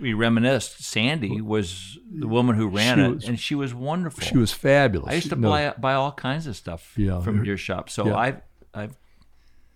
we 0.00 0.14
reminisced, 0.14 0.82
Sandy 0.82 1.40
was 1.42 1.98
the 2.10 2.26
woman 2.26 2.56
who 2.56 2.68
ran 2.68 2.96
She 2.98 3.04
it, 3.04 3.14
was- 3.14 3.24
and 3.28 3.38
she 3.38 3.54
was 3.54 3.74
wonderful. 3.74 4.22
she 4.24 4.36
was 4.38 4.50
fabulous. 4.52 5.10
I 5.12 5.14
used 5.16 5.28
to 5.30 5.36
No, 5.36 5.50
buy 5.50 5.74
buy 5.78 5.92
all 5.94 6.12
kinds 6.12 6.46
of 6.46 6.56
stuff 6.56 6.94
Yeah. 6.96 7.20
from 7.20 7.44
your 7.44 7.56
shop. 7.58 7.90
So 7.90 8.06
Yeah. 8.06 8.16
I've 8.16 8.40
I've 8.72 8.96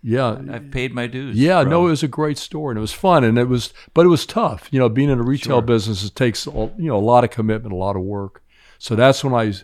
yeah, 0.02 0.38
I've 0.50 0.70
paid 0.70 0.94
my 0.94 1.08
dues. 1.08 1.36
Yeah, 1.36 1.62
bro. 1.64 1.70
no, 1.70 1.86
it 1.88 1.90
was 1.90 2.02
a 2.04 2.08
great 2.08 2.38
store 2.38 2.70
and 2.70 2.78
it 2.78 2.80
was 2.80 2.92
fun 2.92 3.24
and 3.24 3.36
it 3.36 3.48
was, 3.48 3.74
but 3.94 4.06
it 4.06 4.08
was 4.08 4.24
tough. 4.26 4.68
You 4.70 4.78
know, 4.78 4.88
being 4.88 5.10
in 5.10 5.18
a 5.18 5.22
retail 5.24 5.56
Sure. 5.56 5.62
business, 5.62 6.04
it 6.04 6.14
takes 6.14 6.46
you 6.46 6.72
know 6.78 6.96
a 6.96 7.00
lot 7.00 7.24
of 7.24 7.30
commitment, 7.30 7.72
a 7.72 7.76
lot 7.76 7.96
of 7.96 8.02
work. 8.02 8.42
So 8.78 8.94
that's 8.94 9.24
when 9.24 9.34
I, 9.34 9.54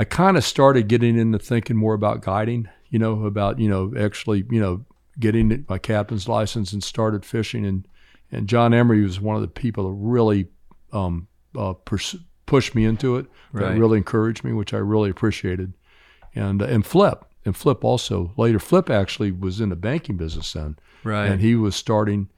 I 0.00 0.04
kind 0.04 0.38
of 0.38 0.44
started 0.44 0.88
getting 0.88 1.18
into 1.18 1.38
thinking 1.38 1.76
more 1.76 1.92
about 1.92 2.22
guiding. 2.22 2.70
You 2.88 2.98
know, 2.98 3.26
about 3.26 3.58
you 3.58 3.68
know 3.68 3.92
actually 3.98 4.44
you 4.50 4.58
know 4.58 4.84
getting 5.18 5.66
my 5.68 5.76
captain's 5.76 6.26
license 6.26 6.72
and 6.72 6.82
started 6.82 7.22
fishing 7.26 7.66
and 7.66 7.86
and 8.32 8.48
John 8.48 8.72
Emery 8.72 9.02
was 9.02 9.20
one 9.20 9.36
of 9.36 9.42
the 9.42 9.48
people 9.48 9.84
that 9.84 9.94
really 9.94 10.48
um, 10.92 11.28
uh, 11.54 11.74
pers- 11.74 12.16
pushed 12.46 12.74
me 12.74 12.86
into 12.86 13.16
it. 13.16 13.26
That 13.52 13.62
Right. 13.62 13.78
really 13.78 13.98
encouraged 13.98 14.42
me, 14.42 14.52
which 14.52 14.72
I 14.72 14.78
really 14.78 15.10
appreciated. 15.10 15.74
And 16.34 16.62
uh, 16.62 16.66
and 16.66 16.86
Flip 16.86 17.22
and 17.44 17.54
Flip 17.54 17.84
also 17.84 18.32
later. 18.38 18.58
Flip 18.58 18.88
actually 18.88 19.32
was 19.32 19.60
in 19.60 19.68
the 19.68 19.76
banking 19.76 20.16
business 20.16 20.52
then, 20.54 20.78
Right. 21.04 21.26
And 21.26 21.42
he 21.42 21.54
was 21.54 21.76
starting 21.76 22.30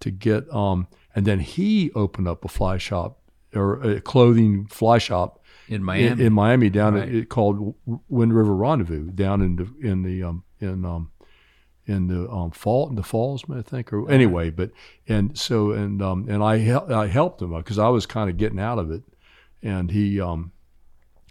to 0.00 0.10
get 0.10 0.50
um, 0.54 0.86
and 1.14 1.26
then 1.26 1.40
he 1.40 1.90
opened 1.94 2.28
up 2.28 2.46
a 2.46 2.48
fly 2.48 2.78
shop 2.78 3.18
or 3.54 3.80
a 3.82 4.00
clothing 4.00 4.66
fly 4.66 4.98
shop 4.98 5.42
in 5.68 5.82
Miami. 5.84 6.06
in, 6.08 6.20
in 6.20 6.32
Miami 6.32 6.70
down 6.70 6.94
Right. 6.94 7.08
at, 7.08 7.14
it 7.14 7.28
called 7.28 7.74
Wind 8.08 8.34
River 8.34 8.54
Rendezvous 8.54 9.10
down 9.10 9.40
in 9.42 9.56
the 9.56 9.68
in 9.80 10.02
the 10.02 10.22
um, 10.22 10.44
in 10.60 10.84
um, 10.84 11.10
in 11.86 12.06
the 12.08 12.30
um, 12.30 12.50
fall 12.50 12.88
in 12.88 12.94
the 12.96 13.02
falls 13.02 13.44
I 13.52 13.62
think 13.62 13.92
or 13.92 14.08
anyway 14.10 14.50
but 14.50 14.70
and 15.08 15.36
so 15.38 15.72
and 15.72 16.00
um, 16.02 16.26
and 16.28 16.42
I 16.42 16.58
hel- 16.58 16.92
I 16.92 17.06
helped 17.06 17.40
him 17.42 17.54
because 17.56 17.78
I 17.78 17.88
was 17.88 18.06
kind 18.06 18.28
of 18.30 18.36
getting 18.36 18.60
out 18.60 18.78
of 18.78 18.90
it 18.90 19.02
and 19.62 19.90
he 19.90 20.20
um 20.20 20.52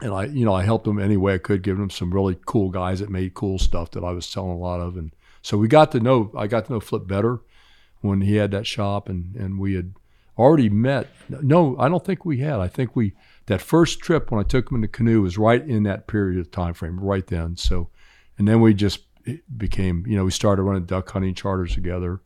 and 0.01 0.13
I 0.13 0.25
you 0.25 0.45
know 0.45 0.53
I 0.53 0.63
helped 0.63 0.88
him 0.88 0.99
any 0.99 1.17
way 1.17 1.36
I 1.36 1.38
could 1.38 1.62
giving 1.62 1.84
him 1.84 1.89
some 1.89 2.13
really 2.13 2.38
cool 2.45 2.69
guys 2.69 2.99
that 2.99 3.10
made 3.10 3.34
cool 3.34 3.60
stuff 3.60 3.91
that 3.91 4.03
I 4.03 4.12
was 4.12 4.25
selling 4.25 4.51
a 4.51 4.58
lot 4.58 4.79
of 4.82 4.97
and 4.97 5.12
so 5.41 5.58
we 5.58 5.67
got 5.67 5.91
to 5.93 5.99
know 5.99 6.32
I 6.38 6.47
got 6.47 6.65
to 6.65 6.73
know 6.73 6.79
Flip 6.79 7.08
better 7.08 7.39
when 8.01 8.21
he 8.21 8.36
had 8.36 8.51
that 8.51 8.65
shop 8.67 9.08
and 9.10 9.36
and 9.36 9.60
we 9.60 9.75
had 9.75 9.93
already 10.39 10.69
met 10.69 11.08
no 11.41 11.75
I 11.78 11.89
don't 11.89 12.04
think 12.06 12.23
we 12.25 12.38
had 12.39 12.60
I 12.60 12.67
think 12.67 12.95
we 12.95 13.13
that 13.47 13.62
first 13.62 13.99
trip 13.99 14.32
when 14.32 14.39
I 14.39 14.43
took 14.47 14.69
him 14.71 14.75
in 14.75 14.82
the 14.82 14.88
canoe 14.88 15.21
was 15.21 15.38
right 15.38 15.62
in 15.67 15.84
that 15.84 16.08
period 16.08 16.39
of 16.39 16.49
time 16.52 16.73
frame 16.73 16.99
right 16.99 17.25
then 17.28 17.58
so 17.58 17.89
and 18.38 18.47
then 18.47 18.62
we 18.62 18.73
just 18.73 19.02
became 19.58 20.06
you 20.08 20.15
know 20.15 20.23
we 20.23 20.32
started 20.32 20.63
running 20.63 20.86
duck 20.86 21.10
hunting 21.12 21.36
charters 21.36 21.73
together 21.73 22.21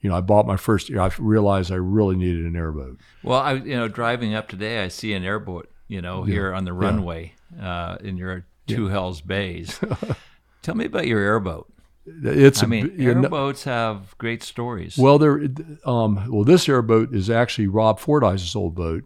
you 0.00 0.08
know 0.10 0.16
I 0.16 0.20
bought 0.20 0.46
my 0.46 0.56
first 0.56 0.90
I 0.90 1.10
realized 1.18 1.70
I 1.70 1.76
really 1.76 2.16
needed 2.16 2.44
an 2.46 2.56
airboat 2.56 2.98
Well, 3.22 3.38
I 3.40 3.52
you 3.54 3.76
know 3.76 3.86
driving 3.88 4.34
up 4.34 4.48
today, 4.48 4.82
I 4.82 4.88
see 4.88 5.12
an 5.12 5.22
airboat. 5.24 5.68
You 5.88 6.00
know 6.00 6.24
Yeah. 6.26 6.32
here 6.32 6.54
on 6.54 6.64
the 6.64 6.72
Yeah. 6.72 6.78
runway 6.86 7.34
uh, 7.60 7.98
in 8.02 8.16
your 8.16 8.46
Two 8.66 8.86
Hells 8.88 9.20
Bays. 9.20 9.78
Tell 10.62 10.74
me 10.74 10.86
about 10.86 11.06
your 11.06 11.20
airboat. 11.20 11.70
It's 12.06 12.62
I 12.62 12.66
a 12.66 12.68
mean, 12.68 12.88
b- 12.88 13.04
you 13.04 13.14
know- 13.14 13.22
airboats 13.22 13.64
have 13.64 14.16
great 14.18 14.42
stories. 14.42 14.96
Well, 14.98 15.18
there, 15.18 15.40
um, 15.84 16.24
well, 16.30 16.44
this 16.44 16.68
airboat 16.68 17.14
is 17.14 17.30
actually 17.30 17.68
Rob 17.68 17.98
Fordyce's 18.00 18.56
old 18.56 18.74
boat. 18.74 19.04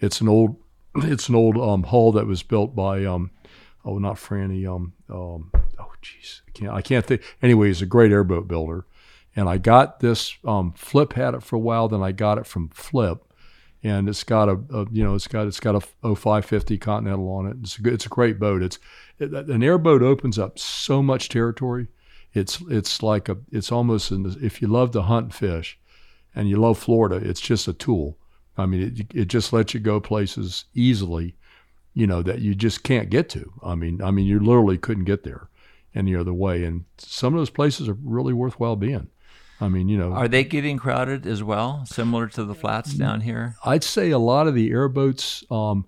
It's 0.00 0.20
an 0.20 0.28
old, 0.28 0.56
it's 0.96 1.28
an 1.28 1.34
old 1.34 1.56
um, 1.56 1.82
hull 1.84 2.12
that 2.12 2.26
was 2.26 2.42
built 2.42 2.74
by, 2.76 3.04
um, 3.04 3.30
oh, 3.84 3.98
not 3.98 4.16
Franny, 4.16 4.66
um, 4.66 4.92
um, 5.10 5.50
oh, 5.78 5.92
jeez, 6.02 6.42
I 6.48 6.50
can't, 6.52 6.72
I 6.72 6.82
can't 6.82 7.04
think. 7.06 7.22
Anyway, 7.42 7.68
he's 7.68 7.82
a 7.82 7.86
great 7.86 8.12
airboat 8.12 8.46
builder, 8.48 8.84
and 9.34 9.48
I 9.48 9.58
got 9.58 10.00
this. 10.00 10.36
Um, 10.44 10.72
Flip 10.76 11.12
had 11.14 11.34
it 11.34 11.42
for 11.42 11.56
a 11.56 11.60
while, 11.60 11.88
then 11.88 12.02
I 12.02 12.12
got 12.12 12.38
it 12.38 12.46
from 12.46 12.68
Flip, 12.68 13.18
and 13.82 14.08
it's 14.08 14.22
got 14.24 14.48
a, 14.48 14.58
a 14.72 14.86
you 14.92 15.02
know, 15.04 15.14
it's 15.14 15.28
got 15.28 15.46
it's 15.46 15.60
got 15.60 15.74
a 15.74 15.80
0550 16.14 16.78
Continental 16.78 17.28
on 17.30 17.46
it. 17.46 17.56
It's 17.62 17.78
a, 17.78 17.82
good- 17.82 17.94
it's 17.94 18.06
a 18.06 18.10
great 18.10 18.38
boat. 18.38 18.62
It's 18.62 18.78
it, 19.18 19.32
an 19.32 19.62
airboat 19.62 20.02
opens 20.02 20.38
up 20.38 20.58
so 20.58 21.02
much 21.02 21.28
territory. 21.28 21.88
It's 22.36 22.60
it's 22.68 23.02
like 23.02 23.28
a 23.28 23.38
it's 23.50 23.72
almost 23.72 24.10
an, 24.10 24.36
if 24.42 24.60
you 24.60 24.68
love 24.68 24.90
to 24.92 25.02
hunt 25.02 25.24
and 25.24 25.34
fish, 25.34 25.78
and 26.34 26.48
you 26.48 26.58
love 26.58 26.78
Florida, 26.78 27.16
it's 27.16 27.40
just 27.40 27.66
a 27.66 27.72
tool. 27.72 28.18
I 28.58 28.66
mean, 28.66 28.82
it, 28.82 29.14
it 29.14 29.28
just 29.28 29.52
lets 29.52 29.74
you 29.74 29.80
go 29.80 30.00
places 30.00 30.64
easily, 30.74 31.34
you 31.94 32.06
know, 32.06 32.22
that 32.22 32.40
you 32.40 32.54
just 32.54 32.82
can't 32.82 33.10
get 33.10 33.28
to. 33.30 33.52
I 33.62 33.74
mean, 33.74 34.02
I 34.02 34.10
mean, 34.10 34.26
you 34.26 34.38
literally 34.38 34.78
couldn't 34.78 35.04
get 35.04 35.24
there 35.24 35.48
any 35.94 36.14
other 36.14 36.32
way. 36.32 36.64
And 36.64 36.84
some 36.98 37.34
of 37.34 37.40
those 37.40 37.50
places 37.50 37.88
are 37.88 37.96
really 38.02 38.32
worthwhile 38.32 38.76
being. 38.76 39.08
I 39.60 39.68
mean, 39.68 39.88
you 39.88 39.96
know, 39.96 40.12
Are 40.12 40.28
they 40.28 40.44
getting 40.44 40.76
crowded 40.76 41.26
as 41.26 41.42
well, 41.42 41.86
similar 41.86 42.28
to 42.28 42.44
the 42.44 42.54
flats 42.54 42.92
down 42.92 43.22
here? 43.22 43.56
I'd 43.64 43.84
say 43.84 44.10
a 44.10 44.18
lot 44.18 44.46
of 44.46 44.54
the 44.54 44.70
airboats 44.70 45.44
um, 45.50 45.86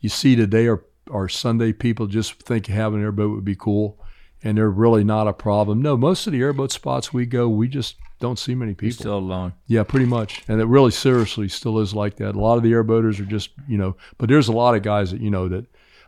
you 0.00 0.08
see 0.08 0.36
today 0.36 0.66
are, 0.68 0.82
are 1.10 1.28
Sunday 1.28 1.74
people 1.74 2.06
just 2.06 2.42
think 2.42 2.66
having 2.66 3.00
an 3.00 3.04
airboat 3.04 3.34
would 3.34 3.44
be 3.44 3.56
cool, 3.56 3.98
and 4.42 4.56
they're 4.58 4.70
really 4.70 5.04
not 5.04 5.28
a 5.28 5.32
problem. 5.32 5.82
No, 5.82 5.96
most 5.96 6.26
of 6.26 6.32
the 6.32 6.40
airboat 6.40 6.72
spots 6.72 7.12
we 7.12 7.26
go, 7.26 7.48
we 7.48 7.68
just 7.68 7.96
don't 8.20 8.38
see 8.38 8.54
many 8.54 8.70
You're 8.70 8.76
people. 8.76 8.96
still 8.96 9.18
alone. 9.18 9.54
Yeah, 9.66 9.82
pretty 9.82 10.06
much. 10.06 10.42
And 10.48 10.60
it 10.60 10.66
really 10.66 10.90
seriously 10.90 11.48
still 11.48 11.78
is 11.78 11.94
like 11.94 12.16
that. 12.16 12.34
A 12.34 12.40
lot 12.40 12.56
of 12.56 12.62
the 12.62 12.72
airboaters 12.72 13.18
are 13.20 13.24
just, 13.24 13.50
you 13.68 13.78
know, 13.78 13.96
but 14.18 14.28
there's 14.28 14.48
a 14.48 14.52
lot 14.52 14.74
of 14.74 14.82
guys 14.82 15.10
that, 15.12 15.20
you 15.20 15.30
know, 15.30 15.48
that 15.48 15.66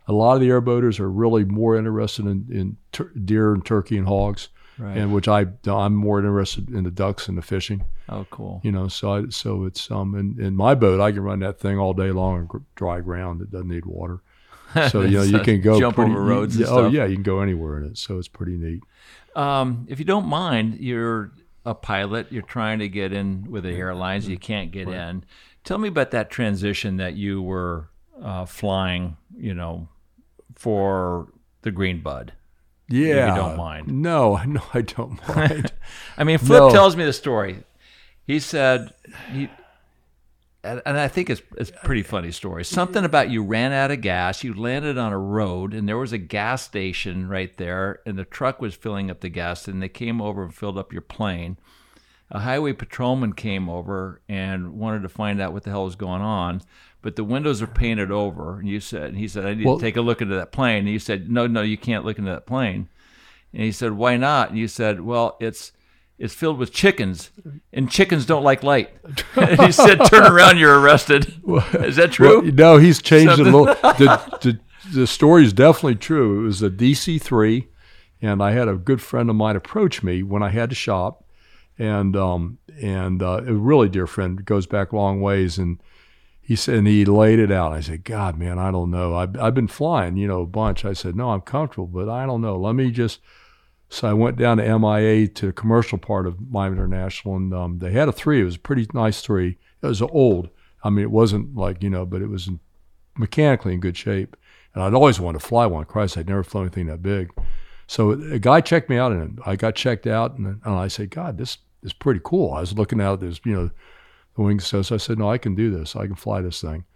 a 0.09 0.12
lot 0.12 0.35
of 0.35 0.41
the 0.41 0.49
airboaters 0.49 0.99
are 1.01 1.11
really 1.11 1.45
more 1.45 1.76
interested 1.76 2.26
in, 2.26 2.47
in 2.51 2.76
tur- 2.93 3.12
deer 3.24 3.55
and 3.55 3.64
turkey 3.64 3.97
and 3.97 4.07
hogs, 4.09 4.49
Right. 4.78 4.97
and 4.97 5.12
which 5.12 5.28
I 5.28 5.47
I'm 5.66 5.95
more 5.95 6.18
interested 6.18 6.70
in 6.70 6.85
the 6.85 6.91
ducks 6.91 7.28
and 7.28 7.37
the 7.39 7.43
fishing. 7.43 7.85
Oh, 8.09 8.26
cool. 8.30 8.61
You 8.64 8.72
know, 8.72 8.89
so 8.89 9.12
I, 9.12 9.24
so 9.28 9.64
it's 9.64 9.91
um 9.91 10.14
in, 10.14 10.43
in 10.45 10.57
my 10.57 10.74
boat 10.74 10.99
I 11.01 11.12
can 11.12 11.22
run 11.22 11.41
that 11.41 11.61
thing 11.61 11.78
all 11.78 11.93
day 11.93 12.11
long 12.11 12.49
on 12.51 12.64
dry 12.74 13.01
ground. 13.01 13.43
It 13.43 13.51
doesn't 13.51 13.68
need 13.68 13.85
water. 13.85 14.20
So 14.91 15.03
you 15.03 15.18
know 15.18 15.23
you 15.23 15.39
can 15.41 15.61
go 15.61 15.79
jump 15.79 15.97
pretty, 15.97 16.12
over 16.12 16.20
you- 16.20 16.27
roads 16.29 16.57
and 16.57 16.66
yeah, 16.66 16.73
Oh 16.73 16.89
yeah, 16.89 17.05
you 17.07 17.14
can 17.14 17.23
go 17.23 17.41
anywhere 17.41 17.79
in 17.79 17.85
it. 17.87 17.99
So 17.99 18.18
it's 18.18 18.29
pretty 18.29 18.57
neat. 18.57 18.83
Um, 19.35 19.87
if 19.89 19.99
you 19.99 20.05
don't 20.05 20.27
mind, 20.27 20.79
you're 20.81 21.33
a 21.64 21.75
pilot. 21.75 22.27
You're 22.31 22.43
trying 22.43 22.81
to 22.81 22.89
get 22.89 23.12
in 23.12 23.51
with 23.51 23.64
the 23.64 23.70
airlines. 23.73 24.29
You 24.29 24.37
can't 24.39 24.70
get 24.73 24.89
in. 24.89 25.25
Tell 25.64 25.79
me 25.79 25.89
about 25.89 26.11
that 26.11 26.29
transition 26.31 26.97
that 26.97 27.14
you 27.14 27.41
were 27.41 27.89
uh, 28.23 28.45
flying. 28.47 29.16
You 29.37 29.55
know, 29.55 29.89
for 30.55 31.29
the 31.62 31.70
Green 31.70 32.01
Bud. 32.03 32.33
Yeah, 32.89 33.31
you 33.31 33.35
don't 33.41 33.57
mind. 33.57 33.89
No, 33.89 34.37
no, 34.47 34.61
I 34.75 34.83
don't 34.83 35.27
mind. 35.37 35.73
I 36.18 36.25
mean, 36.25 36.39
Flip 36.39 36.61
No. 36.64 36.70
tells 36.70 36.97
me 36.97 37.05
the 37.05 37.12
story. 37.12 37.64
He 38.27 38.39
said 38.39 38.93
he, 39.33 39.49
and, 40.65 40.81
and 40.87 40.99
I 40.99 41.09
think 41.09 41.29
it's 41.31 41.43
it's 41.57 41.71
a 41.71 41.85
pretty 41.85 42.03
funny 42.03 42.31
story. 42.33 42.65
Something 42.65 43.05
about 43.05 43.31
you 43.31 43.43
ran 43.43 43.73
out 43.73 43.91
of 43.91 44.01
gas. 44.01 44.45
You 44.45 44.55
landed 44.55 44.97
on 44.99 45.13
a 45.13 45.19
road, 45.19 45.75
and 45.75 45.89
there 45.89 45.99
was 45.99 46.13
a 46.13 46.19
gas 46.19 46.63
station 46.63 47.29
right 47.29 47.57
there, 47.57 48.01
and 48.07 48.19
the 48.19 48.25
truck 48.25 48.61
was 48.61 48.75
filling 48.75 49.11
up 49.11 49.21
the 49.21 49.29
gas, 49.29 49.67
and 49.69 49.83
they 49.83 49.89
came 49.89 50.21
over 50.21 50.43
and 50.45 50.55
filled 50.55 50.79
up 50.79 50.93
your 50.93 51.03
plane. 51.03 51.57
A 52.31 52.41
highway 52.41 52.73
patrolman 52.73 53.35
came 53.35 53.69
over 53.69 54.23
and 54.29 54.73
wanted 54.79 55.03
to 55.03 55.09
find 55.09 55.41
out 55.41 55.53
what 55.53 55.65
the 55.65 55.71
hell 55.71 55.85
was 55.85 55.97
going 55.97 56.23
on, 56.23 56.63
but 57.03 57.17
the 57.17 57.25
windows 57.25 57.61
are 57.61 57.67
painted 57.67 58.11
over. 58.11 58.59
And 58.59 58.69
you 58.69 58.81
said, 58.81 59.09
and 59.11 59.19
he 59.19 59.29
said, 59.29 59.45
I 59.45 59.53
need 59.55 59.67
Well- 59.67 59.77
to 59.79 59.83
take 59.85 59.97
a 59.97 60.01
look 60.01 60.23
into 60.23 60.37
that 60.37 60.51
plane. 60.53 60.79
And 60.79 60.89
you 60.89 60.99
said, 60.99 61.31
No, 61.31 61.47
no, 61.47 61.61
you 61.61 61.77
can't 61.77 62.05
look 62.07 62.19
into 62.19 62.31
that 62.31 62.47
plane. 62.47 62.89
And 63.53 63.63
he 63.63 63.73
said, 63.73 63.93
"Why 63.93 64.17
not?" 64.17 64.49
And 64.49 64.59
you 64.59 64.67
said, 64.67 65.03
"Well, 65.03 65.37
it's 65.39 65.73
it's 66.19 66.35
filled 66.35 66.59
with 66.59 66.73
chickens, 66.73 67.31
and 67.73 67.91
chickens 67.91 68.27
don't 68.27 68.45
like 68.45 68.63
light." 68.63 68.91
and 69.37 69.61
he 69.61 69.73
said, 69.73 70.05
"Turn 70.07 70.31
around, 70.31 70.59
you're 70.59 70.79
arrested." 70.79 71.35
Is 71.75 71.97
that 71.97 72.13
true? 72.13 72.43
Well, 72.43 72.53
no, 72.53 72.77
he's 72.79 73.01
changed 73.03 73.39
it 73.39 73.41
a 73.41 73.45
little. 73.45 73.67
The, 73.67 74.39
the, 74.43 74.61
the 74.93 75.07
story 75.07 75.45
is 75.45 75.53
definitely 75.53 75.97
true. 75.97 76.41
It 76.41 76.45
was 76.45 76.63
a 76.63 76.71
DC 76.71 77.21
three, 77.21 77.69
and 78.21 78.43
I 78.43 78.53
had 78.53 78.69
a 78.69 78.75
good 78.75 79.01
friend 79.01 79.31
of 79.31 79.37
mine 79.37 79.57
approach 79.57 80.03
me 80.03 80.23
when 80.23 80.43
I 80.43 80.51
had 80.51 80.71
to 80.71 80.77
shop, 80.77 81.25
and 81.79 82.17
um 82.17 82.59
and 82.81 83.23
uh, 83.23 83.43
a 83.47 83.55
really 83.55 83.89
dear 83.89 84.07
friend 84.07 84.45
goes 84.45 84.67
back 84.67 84.93
a 84.93 84.97
long 84.97 85.21
ways, 85.21 85.59
and 85.59 85.81
he 86.41 86.57
said 86.57 86.77
and 86.77 86.87
he 86.87 87.05
laid 87.05 87.39
it 87.39 87.51
out. 87.51 87.73
I 87.73 87.81
said, 87.81 88.05
God, 88.05 88.39
man, 88.39 88.59
I 88.59 88.71
don't 88.71 88.91
know. 88.91 89.15
I've 89.15 89.39
I've 89.39 89.55
been 89.55 89.69
flying, 89.69 90.17
you 90.17 90.29
know, 90.29 90.43
a 90.43 90.47
bunch. 90.47 90.85
I 90.85 90.93
said, 90.93 91.17
no, 91.17 91.31
I'm 91.31 91.41
comfortable, 91.41 91.87
but 91.87 92.09
I 92.09 92.27
don't 92.27 92.41
know. 92.41 92.57
Let 92.57 92.75
me 92.75 92.91
just. 92.91 93.21
So 93.93 94.09
I 94.09 94.14
went 94.14 94.38
down 94.38 94.57
to 94.57 94.78
MIA 94.78 95.28
to 95.28 95.47
the 95.47 95.53
commercial 95.53 95.99
part 95.99 96.26
of 96.26 96.51
Miami 96.51 96.76
International, 96.76 97.36
and 97.36 97.53
um, 97.53 97.78
they 97.78 97.93
had 97.93 98.09
a 98.09 98.12
three. 98.12 98.40
It 98.40 98.45
was 98.45 98.57
a 98.57 98.61
pretty 98.61 98.86
nice 98.95 99.20
three. 99.20 99.59
It 99.82 99.86
was 99.86 100.01
old. 100.01 100.49
I 100.82 100.88
mean, 100.88 101.03
it 101.03 101.11
wasn't 101.11 101.55
like 101.55 101.82
you 101.82 101.90
know, 101.90 102.07
but 102.07 102.22
it 102.22 102.28
was 102.28 102.49
mechanically 103.18 103.74
in 103.74 103.80
good 103.80 103.99
shape. 103.99 104.34
And 104.72 104.82
I'd 104.82 104.95
always 104.95 105.20
wanted 105.20 105.40
to 105.40 105.47
fly 105.47 105.66
one. 105.66 105.84
Christ, 105.84 106.16
I'd 106.16 106.26
never 106.26 106.43
flown 106.43 106.64
anything 106.64 106.86
that 106.86 107.03
big. 107.03 107.32
So 107.86 108.12
a 108.12 108.38
guy 108.38 108.62
checked 108.62 108.88
me 108.88 108.97
out, 108.97 109.12
and 109.12 109.38
I 109.45 109.57
got 109.57 109.74
checked 109.74 110.07
out, 110.07 110.38
and, 110.38 110.47
and 110.47 110.74
I 110.74 110.88
said, 110.88 111.11
God, 111.11 111.36
this 111.36 111.59
is 111.82 111.93
pretty 111.93 112.20
cool. 112.24 112.55
I 112.55 112.61
was 112.61 112.72
looking 112.72 112.99
out. 112.99 113.20
There's 113.20 113.43
you 113.45 113.53
know, 113.53 113.70
the 114.36 114.43
wings. 114.43 114.66
So 114.66 114.78
I 114.78 114.97
said, 114.97 115.18
No, 115.18 115.30
I 115.30 115.36
can 115.36 115.55
do 115.55 115.70
this. 115.70 115.95
I 115.97 116.07
can 116.07 116.16
fly 116.16 116.40
this 116.40 116.62
thing. 116.62 116.86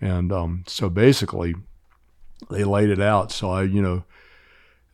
And 0.00 0.30
um, 0.30 0.62
so 0.68 0.88
basically, 0.88 1.56
they 2.48 2.62
laid 2.62 2.90
it 2.90 3.00
out. 3.00 3.32
So 3.32 3.50
I, 3.50 3.64
you 3.64 3.82
know, 3.82 4.04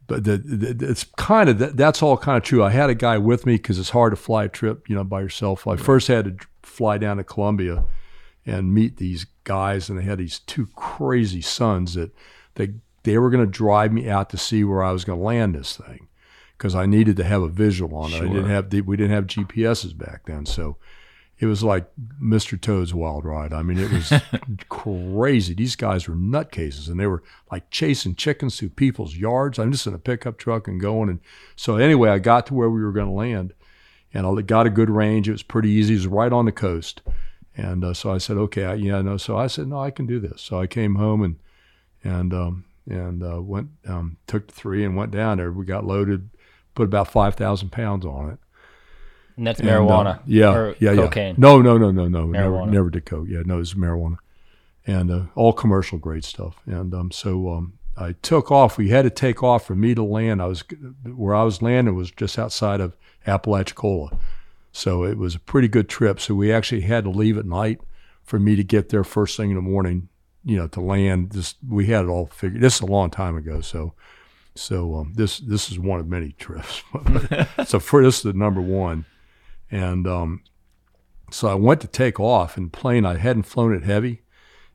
but 0.06 0.24
the, 0.24 0.36
the, 0.38 0.90
it's 0.90 1.04
kind 1.16 1.48
of 1.48 1.58
that, 1.58 1.76
that's 1.76 2.02
all 2.02 2.16
kind 2.16 2.36
of 2.36 2.42
true. 2.42 2.62
I 2.62 2.70
had 2.70 2.90
a 2.90 2.94
guy 2.94 3.18
with 3.18 3.46
me 3.46 3.54
because 3.56 3.78
it's 3.78 3.90
hard 3.90 4.12
to 4.12 4.16
fly 4.16 4.44
a 4.44 4.48
trip, 4.48 4.88
you 4.88 4.94
know, 4.94 5.04
by 5.04 5.20
yourself. 5.20 5.66
I 5.66 5.76
first 5.76 6.08
had 6.08 6.24
to 6.24 6.46
fly 6.62 6.98
down 6.98 7.16
to 7.16 7.24
Colombia 7.24 7.84
and 8.44 8.74
meet 8.74 8.98
these 8.98 9.26
guys, 9.44 9.88
and 9.88 9.98
they 9.98 10.02
had 10.02 10.18
these 10.18 10.40
two 10.40 10.66
crazy 10.74 11.40
sons 11.40 11.94
that 11.94 12.14
they 12.56 12.74
they 13.04 13.18
were 13.18 13.30
going 13.30 13.44
to 13.44 13.50
drive 13.50 13.92
me 13.92 14.08
out 14.08 14.30
to 14.30 14.38
see 14.38 14.64
where 14.64 14.82
I 14.82 14.92
was 14.92 15.04
going 15.04 15.18
to 15.18 15.24
land 15.24 15.54
this 15.54 15.76
thing 15.76 16.08
because 16.56 16.74
I 16.74 16.86
needed 16.86 17.16
to 17.18 17.24
have 17.24 17.42
a 17.42 17.48
visual 17.48 17.96
on 17.96 18.12
it. 18.12 18.22
I 18.22 18.26
didn't 18.26 18.48
have 18.48 18.72
we 18.86 18.96
didn't 18.96 19.12
have 19.12 19.26
GPSs 19.26 19.96
back 19.96 20.26
then, 20.26 20.46
so 20.46 20.76
it 21.38 21.46
was 21.46 21.64
like 21.64 21.90
Mr. 22.22 22.60
Toad's 22.60 22.94
Wild 22.94 23.24
Ride. 23.24 23.52
I 23.52 23.62
mean, 23.62 23.78
it 23.78 23.90
was 23.90 24.12
crazy. 24.68 25.54
These 25.54 25.76
guys 25.76 26.08
were 26.08 26.14
nutcases, 26.14 26.88
and 26.88 26.98
they 26.98 27.06
were 27.06 27.22
like 27.50 27.70
chasing 27.70 28.14
chickens 28.14 28.58
through 28.58 28.70
people's 28.70 29.16
yards. 29.16 29.58
I'm 29.58 29.72
just 29.72 29.86
in 29.86 29.94
a 29.94 29.98
pickup 29.98 30.38
truck 30.38 30.68
and 30.68 30.80
going. 30.80 31.08
And 31.08 31.20
so 31.56 31.76
anyway, 31.76 32.10
I 32.10 32.18
got 32.18 32.46
to 32.46 32.54
where 32.54 32.70
we 32.70 32.82
were 32.82 32.92
going 32.92 33.08
to 33.08 33.12
land, 33.12 33.52
and 34.12 34.26
I 34.26 34.42
got 34.42 34.66
a 34.66 34.70
good 34.70 34.90
range. 34.90 35.28
It 35.28 35.32
was 35.32 35.42
pretty 35.42 35.70
easy. 35.70 35.94
It 35.94 35.98
was 35.98 36.06
right 36.06 36.32
on 36.32 36.44
the 36.44 36.52
coast, 36.52 37.02
and 37.56 37.84
uh, 37.84 37.94
so 37.94 38.12
I 38.12 38.18
said, 38.18 38.36
okay, 38.36 38.64
I, 38.64 38.74
yeah, 38.74 39.02
no. 39.02 39.16
So 39.16 39.36
I 39.36 39.48
said, 39.48 39.66
no, 39.66 39.80
I 39.80 39.90
can 39.90 40.06
do 40.06 40.20
this. 40.20 40.40
So 40.40 40.60
I 40.60 40.68
came 40.68 40.94
home 40.94 41.22
and 41.22 41.36
and 42.04 42.32
um, 42.32 42.64
and 42.88 43.24
uh, 43.24 43.42
went 43.42 43.70
um, 43.88 44.18
took 44.28 44.46
the 44.46 44.54
three 44.54 44.84
and 44.84 44.96
went 44.96 45.10
down 45.10 45.38
there. 45.38 45.50
We 45.50 45.64
got 45.64 45.84
loaded, 45.84 46.30
put 46.76 46.84
about 46.84 47.08
five 47.08 47.34
thousand 47.34 47.70
pounds 47.70 48.06
on 48.06 48.30
it. 48.30 48.38
And 49.36 49.46
that's 49.46 49.60
And, 49.60 49.68
uh, 49.68 49.78
marijuana. 49.78 50.20
yeah, 50.26 50.54
or 50.54 50.76
yeah, 50.78 50.94
cocaine. 50.94 51.34
yeah. 51.34 51.40
No, 51.40 51.60
no, 51.60 51.76
no, 51.76 51.90
no, 51.90 52.06
no. 52.06 52.26
Never, 52.26 52.66
never 52.66 52.90
did 52.90 53.04
coke. 53.04 53.26
Yeah, 53.28 53.42
no, 53.44 53.56
it 53.56 53.58
was 53.58 53.74
marijuana, 53.74 54.18
and 54.86 55.10
uh, 55.10 55.22
all 55.34 55.52
commercial 55.52 55.98
grade 55.98 56.24
stuff. 56.24 56.60
And 56.66 56.94
um, 56.94 57.10
so 57.10 57.50
um, 57.50 57.72
I 57.96 58.12
took 58.22 58.50
off. 58.52 58.78
We 58.78 58.90
had 58.90 59.02
to 59.02 59.10
take 59.10 59.42
off 59.42 59.66
for 59.66 59.74
me 59.74 59.94
to 59.94 60.02
land. 60.04 60.40
I 60.40 60.46
was 60.46 60.62
where 61.04 61.34
I 61.34 61.42
was 61.42 61.62
landing 61.62 61.94
was 61.96 62.10
just 62.10 62.38
outside 62.38 62.80
of 62.80 62.96
Apalachicola, 63.26 64.16
so 64.72 65.04
it 65.04 65.18
was 65.18 65.34
a 65.34 65.40
pretty 65.40 65.68
good 65.68 65.88
trip. 65.88 66.20
So 66.20 66.34
we 66.34 66.52
actually 66.52 66.82
had 66.82 67.04
to 67.04 67.10
leave 67.10 67.36
at 67.38 67.46
night 67.46 67.80
for 68.22 68.38
me 68.38 68.54
to 68.56 68.64
get 68.64 68.90
there 68.90 69.04
first 69.04 69.36
thing 69.36 69.50
in 69.50 69.56
the 69.56 69.62
morning. 69.62 70.08
You 70.44 70.58
know, 70.58 70.68
to 70.68 70.80
land. 70.80 71.30
This 71.30 71.54
we 71.68 71.86
had 71.86 72.04
it 72.04 72.08
all 72.08 72.26
figured. 72.26 72.60
This 72.62 72.76
is 72.76 72.80
a 72.82 72.86
long 72.86 73.10
time 73.10 73.36
ago, 73.36 73.60
so. 73.60 73.94
So 74.56 74.94
um, 74.94 75.14
this 75.16 75.40
this 75.40 75.68
is 75.72 75.80
one 75.80 75.98
of 75.98 76.06
many 76.06 76.30
trips. 76.30 76.80
so 77.66 77.80
for 77.80 78.04
this 78.04 78.18
is 78.18 78.22
the 78.22 78.32
number 78.34 78.60
one, 78.60 79.04
and 79.70 80.06
um, 80.06 80.42
so 81.30 81.48
I 81.48 81.54
went 81.54 81.80
to 81.82 81.88
take 81.88 82.20
off 82.20 82.56
and 82.56 82.72
plane. 82.72 83.04
I 83.04 83.16
hadn't 83.16 83.44
flown 83.44 83.74
it 83.74 83.84
heavy, 83.84 84.22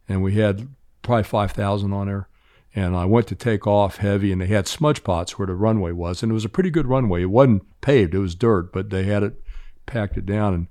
and 0.07 0.21
we 0.21 0.35
had 0.35 0.67
probably 1.01 1.23
five 1.23 1.51
thousand 1.51 1.93
on 1.93 2.07
there. 2.07 2.27
And 2.75 2.95
I 2.95 3.05
went 3.05 3.25
to 3.27 3.35
take 3.35 3.65
off 3.65 3.97
heavy, 3.97 4.31
and 4.31 4.39
they 4.39 4.45
had 4.45 4.67
smudge 4.67 5.03
pots 5.03 5.39
where 5.39 5.47
the 5.47 5.55
runway 5.55 5.91
was, 5.91 6.21
and 6.21 6.31
it 6.31 6.35
was 6.35 6.45
a 6.45 6.49
pretty 6.49 6.69
good 6.69 6.85
runway. 6.85 7.23
It 7.23 7.31
wasn't 7.31 7.63
paved; 7.81 8.13
it 8.13 8.19
was 8.19 8.35
dirt, 8.35 8.71
but 8.71 8.91
they 8.91 9.03
had 9.03 9.23
it 9.23 9.41
packed 9.85 10.17
it 10.17 10.25
down, 10.25 10.53
and 10.53 10.67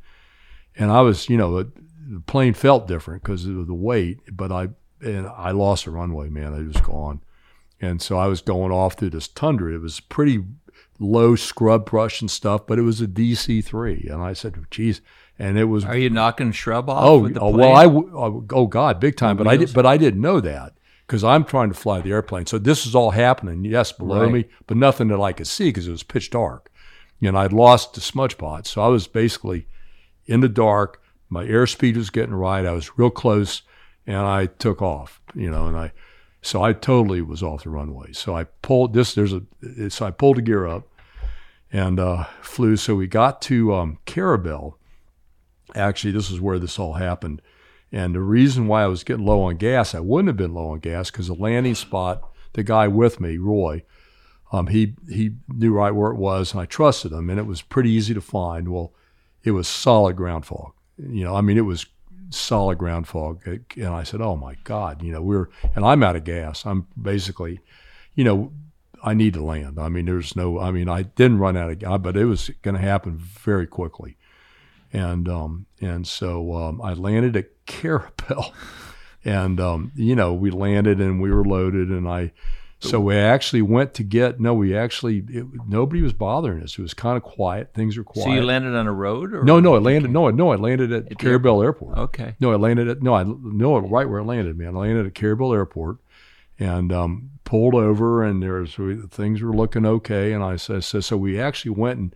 and 0.76 0.92
I 0.92 1.00
was, 1.00 1.28
you 1.28 1.36
know, 1.36 1.56
the 1.56 1.72
the 2.10 2.20
plane 2.20 2.54
felt 2.54 2.88
different 2.88 3.22
because 3.22 3.46
of 3.46 3.66
the 3.66 3.74
weight, 3.74 4.20
but 4.32 4.52
I 4.52 4.68
and 5.00 5.26
I 5.26 5.50
lost 5.50 5.84
the 5.84 5.90
runway, 5.90 6.28
man. 6.28 6.54
It 6.54 6.66
was 6.66 6.80
gone, 6.80 7.20
and 7.80 8.00
so 8.00 8.16
I 8.16 8.26
was 8.26 8.40
going 8.40 8.72
off 8.72 8.94
through 8.94 9.10
this 9.10 9.28
tundra. 9.28 9.74
It 9.74 9.80
was 9.80 10.00
pretty 10.00 10.44
low 10.98 11.36
scrub 11.36 11.86
brush 11.86 12.20
and 12.20 12.30
stuff, 12.30 12.66
but 12.66 12.78
it 12.78 12.82
was 12.82 13.00
a 13.00 13.06
DC 13.06 13.64
three, 13.64 14.08
and 14.10 14.22
I 14.22 14.32
said, 14.32 14.56
"Geez," 14.70 15.00
and 15.38 15.58
it 15.58 15.64
was 15.64 15.84
Are 15.84 15.96
you 15.96 16.10
knocking 16.10 16.52
shrub 16.52 16.88
off? 16.90 17.04
Oh, 17.04 17.30
oh, 17.40 17.50
well, 17.50 17.74
I 17.74 17.84
oh, 17.84 18.66
God, 18.66 19.00
big 19.00 19.16
time. 19.16 19.36
The 19.36 19.44
But 19.44 19.50
I 19.50 19.56
did, 19.56 19.72
but 19.72 19.86
I 19.86 19.96
didn't 19.96 20.20
know 20.20 20.40
that 20.40 20.74
because 21.06 21.24
I'm 21.24 21.44
trying 21.44 21.70
to 21.70 21.74
fly 21.74 22.00
the 22.00 22.12
airplane. 22.12 22.46
So 22.46 22.58
this 22.58 22.86
is 22.86 22.94
all 22.94 23.12
happening. 23.12 23.64
Yes, 23.64 23.92
below 23.92 24.24
Right. 24.24 24.32
me, 24.32 24.44
but 24.66 24.76
nothing 24.76 25.08
that 25.08 25.20
I 25.20 25.32
could 25.32 25.46
see 25.46 25.68
because 25.70 25.86
it 25.88 25.92
was 25.92 26.02
pitch 26.02 26.30
dark, 26.30 26.70
and 27.22 27.38
I'd 27.38 27.52
lost 27.52 27.94
the 27.94 28.00
smudge 28.00 28.36
pot. 28.36 28.66
So 28.66 28.82
I 28.82 28.88
was 28.88 29.06
basically 29.06 29.66
in 30.26 30.40
the 30.40 30.48
dark. 30.48 31.00
My 31.30 31.44
airspeed 31.44 31.96
was 31.96 32.10
getting 32.10 32.34
right. 32.34 32.66
I 32.66 32.72
was 32.72 32.98
real 32.98 33.10
close, 33.10 33.62
and 34.06 34.18
I 34.18 34.46
took 34.46 34.82
off. 34.82 35.20
You 35.34 35.50
know, 35.50 35.66
and 35.66 35.76
I, 35.76 35.92
so 36.42 36.62
I 36.62 36.72
totally 36.72 37.22
was 37.22 37.42
off 37.42 37.62
the 37.64 37.70
runway. 37.70 38.12
So 38.12 38.36
I 38.36 38.44
pulled 38.44 38.92
this. 38.92 39.14
There's 39.14 39.32
a. 39.32 39.42
So 39.90 40.06
I 40.06 40.10
pulled 40.10 40.38
the 40.38 40.42
gear 40.42 40.66
up, 40.66 40.87
and 41.72 42.00
uh, 42.00 42.24
flew. 42.40 42.76
So 42.76 42.94
we 42.94 43.06
got 43.06 43.42
to 43.42 43.74
um, 43.74 43.98
actually 45.74 46.12
this 46.12 46.30
is 46.30 46.40
where 46.40 46.58
this 46.58 46.78
all 46.78 46.94
happened. 46.94 47.42
And 47.90 48.14
the 48.14 48.20
reason 48.20 48.66
why 48.66 48.82
i 48.82 48.86
was 48.86 49.02
getting 49.02 49.24
low 49.24 49.40
on 49.44 49.56
gas 49.56 49.94
i 49.94 50.00
wouldn't 50.00 50.28
have 50.28 50.36
been 50.36 50.52
low 50.52 50.72
on 50.72 50.78
gas 50.78 51.10
because 51.10 51.28
the 51.28 51.34
landing 51.34 51.74
spot 51.74 52.20
the 52.52 52.62
guy 52.62 52.86
with 52.86 53.18
me 53.18 53.38
roy 53.38 53.82
um, 54.52 54.66
he 54.66 54.94
he 55.08 55.32
knew 55.48 55.72
right 55.72 55.94
where 55.94 56.10
it 56.10 56.18
was 56.18 56.52
and 56.52 56.60
i 56.60 56.66
trusted 56.66 57.12
him 57.12 57.30
and 57.30 57.38
it 57.38 57.46
was 57.46 57.62
pretty 57.62 57.90
easy 57.90 58.12
to 58.12 58.20
find. 58.20 58.68
Well 58.68 58.92
it 59.42 59.52
was 59.52 59.66
solid 59.66 60.16
ground 60.16 60.44
fog. 60.44 60.72
You 60.98 61.24
know 61.24 61.34
i 61.34 61.40
mean 61.40 61.56
it 61.56 61.62
was 61.62 61.86
solid 62.28 62.76
ground 62.76 63.08
fog 63.08 63.46
and 63.46 63.86
i 63.86 64.02
said 64.02 64.20
oh 64.20 64.36
my 64.36 64.54
god 64.64 65.02
you 65.02 65.10
know 65.10 65.22
we're 65.22 65.48
and 65.74 65.82
i'm 65.82 66.02
out 66.02 66.16
of 66.16 66.24
gas. 66.24 66.66
I'm 66.66 66.88
basically 67.00 67.60
you 68.14 68.24
know 68.24 68.52
i 69.02 69.14
need 69.14 69.34
to 69.34 69.42
land 69.42 69.78
i 69.78 69.88
mean 69.88 70.06
there's 70.06 70.34
no 70.36 70.58
i 70.58 70.70
mean 70.70 70.88
i 70.88 71.02
didn't 71.02 71.38
run 71.38 71.56
out 71.56 71.70
of 71.70 71.78
gas 71.78 71.98
but 72.02 72.16
it 72.16 72.24
was 72.24 72.50
going 72.62 72.74
to 72.74 72.80
happen 72.80 73.16
very 73.16 73.66
quickly 73.66 74.16
and 74.92 75.28
um, 75.28 75.66
and 75.80 76.06
so 76.06 76.54
um, 76.54 76.80
I 76.82 76.94
landed 76.94 77.36
at 77.36 77.66
Carrabelle, 77.66 78.52
and 79.24 79.60
um, 79.60 79.92
you 79.94 80.16
know 80.16 80.32
we 80.32 80.50
landed 80.50 81.00
and 81.00 81.20
we 81.20 81.30
were 81.30 81.44
loaded, 81.44 81.88
and 81.88 82.08
I. 82.08 82.32
So 82.80 83.00
we 83.00 83.16
actually 83.16 83.62
went 83.62 83.92
to 83.94 84.04
get. 84.04 84.38
No, 84.38 84.54
we 84.54 84.76
actually 84.76 85.24
it, 85.28 85.46
nobody 85.66 86.00
was 86.00 86.12
bothering 86.12 86.62
us. 86.62 86.78
It 86.78 86.82
was 86.82 86.94
kind 86.94 87.16
of 87.16 87.24
quiet. 87.24 87.74
Things 87.74 87.96
were 87.96 88.04
quiet. 88.04 88.26
So 88.26 88.32
you 88.32 88.42
landed 88.42 88.76
on 88.76 88.86
a 88.86 88.92
road? 88.92 89.34
Or? 89.34 89.42
No, 89.42 89.58
no, 89.58 89.74
it 89.74 89.80
landed. 89.80 90.12
No, 90.12 90.30
no, 90.30 90.52
it 90.52 90.60
landed 90.60 90.92
at, 90.92 91.10
At 91.10 91.18
Carrabelle 91.18 91.60
Airport. 91.60 91.98
Okay. 91.98 92.36
No, 92.38 92.52
I 92.52 92.54
landed 92.54 92.86
at 92.86 93.02
no, 93.02 93.14
I 93.14 93.24
no, 93.24 93.78
right 93.78 94.08
where 94.08 94.20
I 94.20 94.24
landed, 94.24 94.56
man. 94.56 94.76
I 94.76 94.78
landed 94.78 95.06
at 95.06 95.14
Carrabelle 95.16 95.52
Airport, 95.52 95.96
and 96.60 96.92
um, 96.92 97.30
pulled 97.48 97.74
over, 97.74 98.22
and 98.22 98.42
there 98.42 98.60
was 98.60 98.76
we, 98.76 98.96
things 99.08 99.40
were 99.40 99.56
looking 99.56 99.86
okay. 99.86 100.34
And 100.34 100.44
I 100.44 100.56
said, 100.56 100.84
so, 100.84 101.00
so 101.00 101.16
we 101.16 101.40
actually 101.40 101.70
went 101.70 101.98
and 101.98 102.14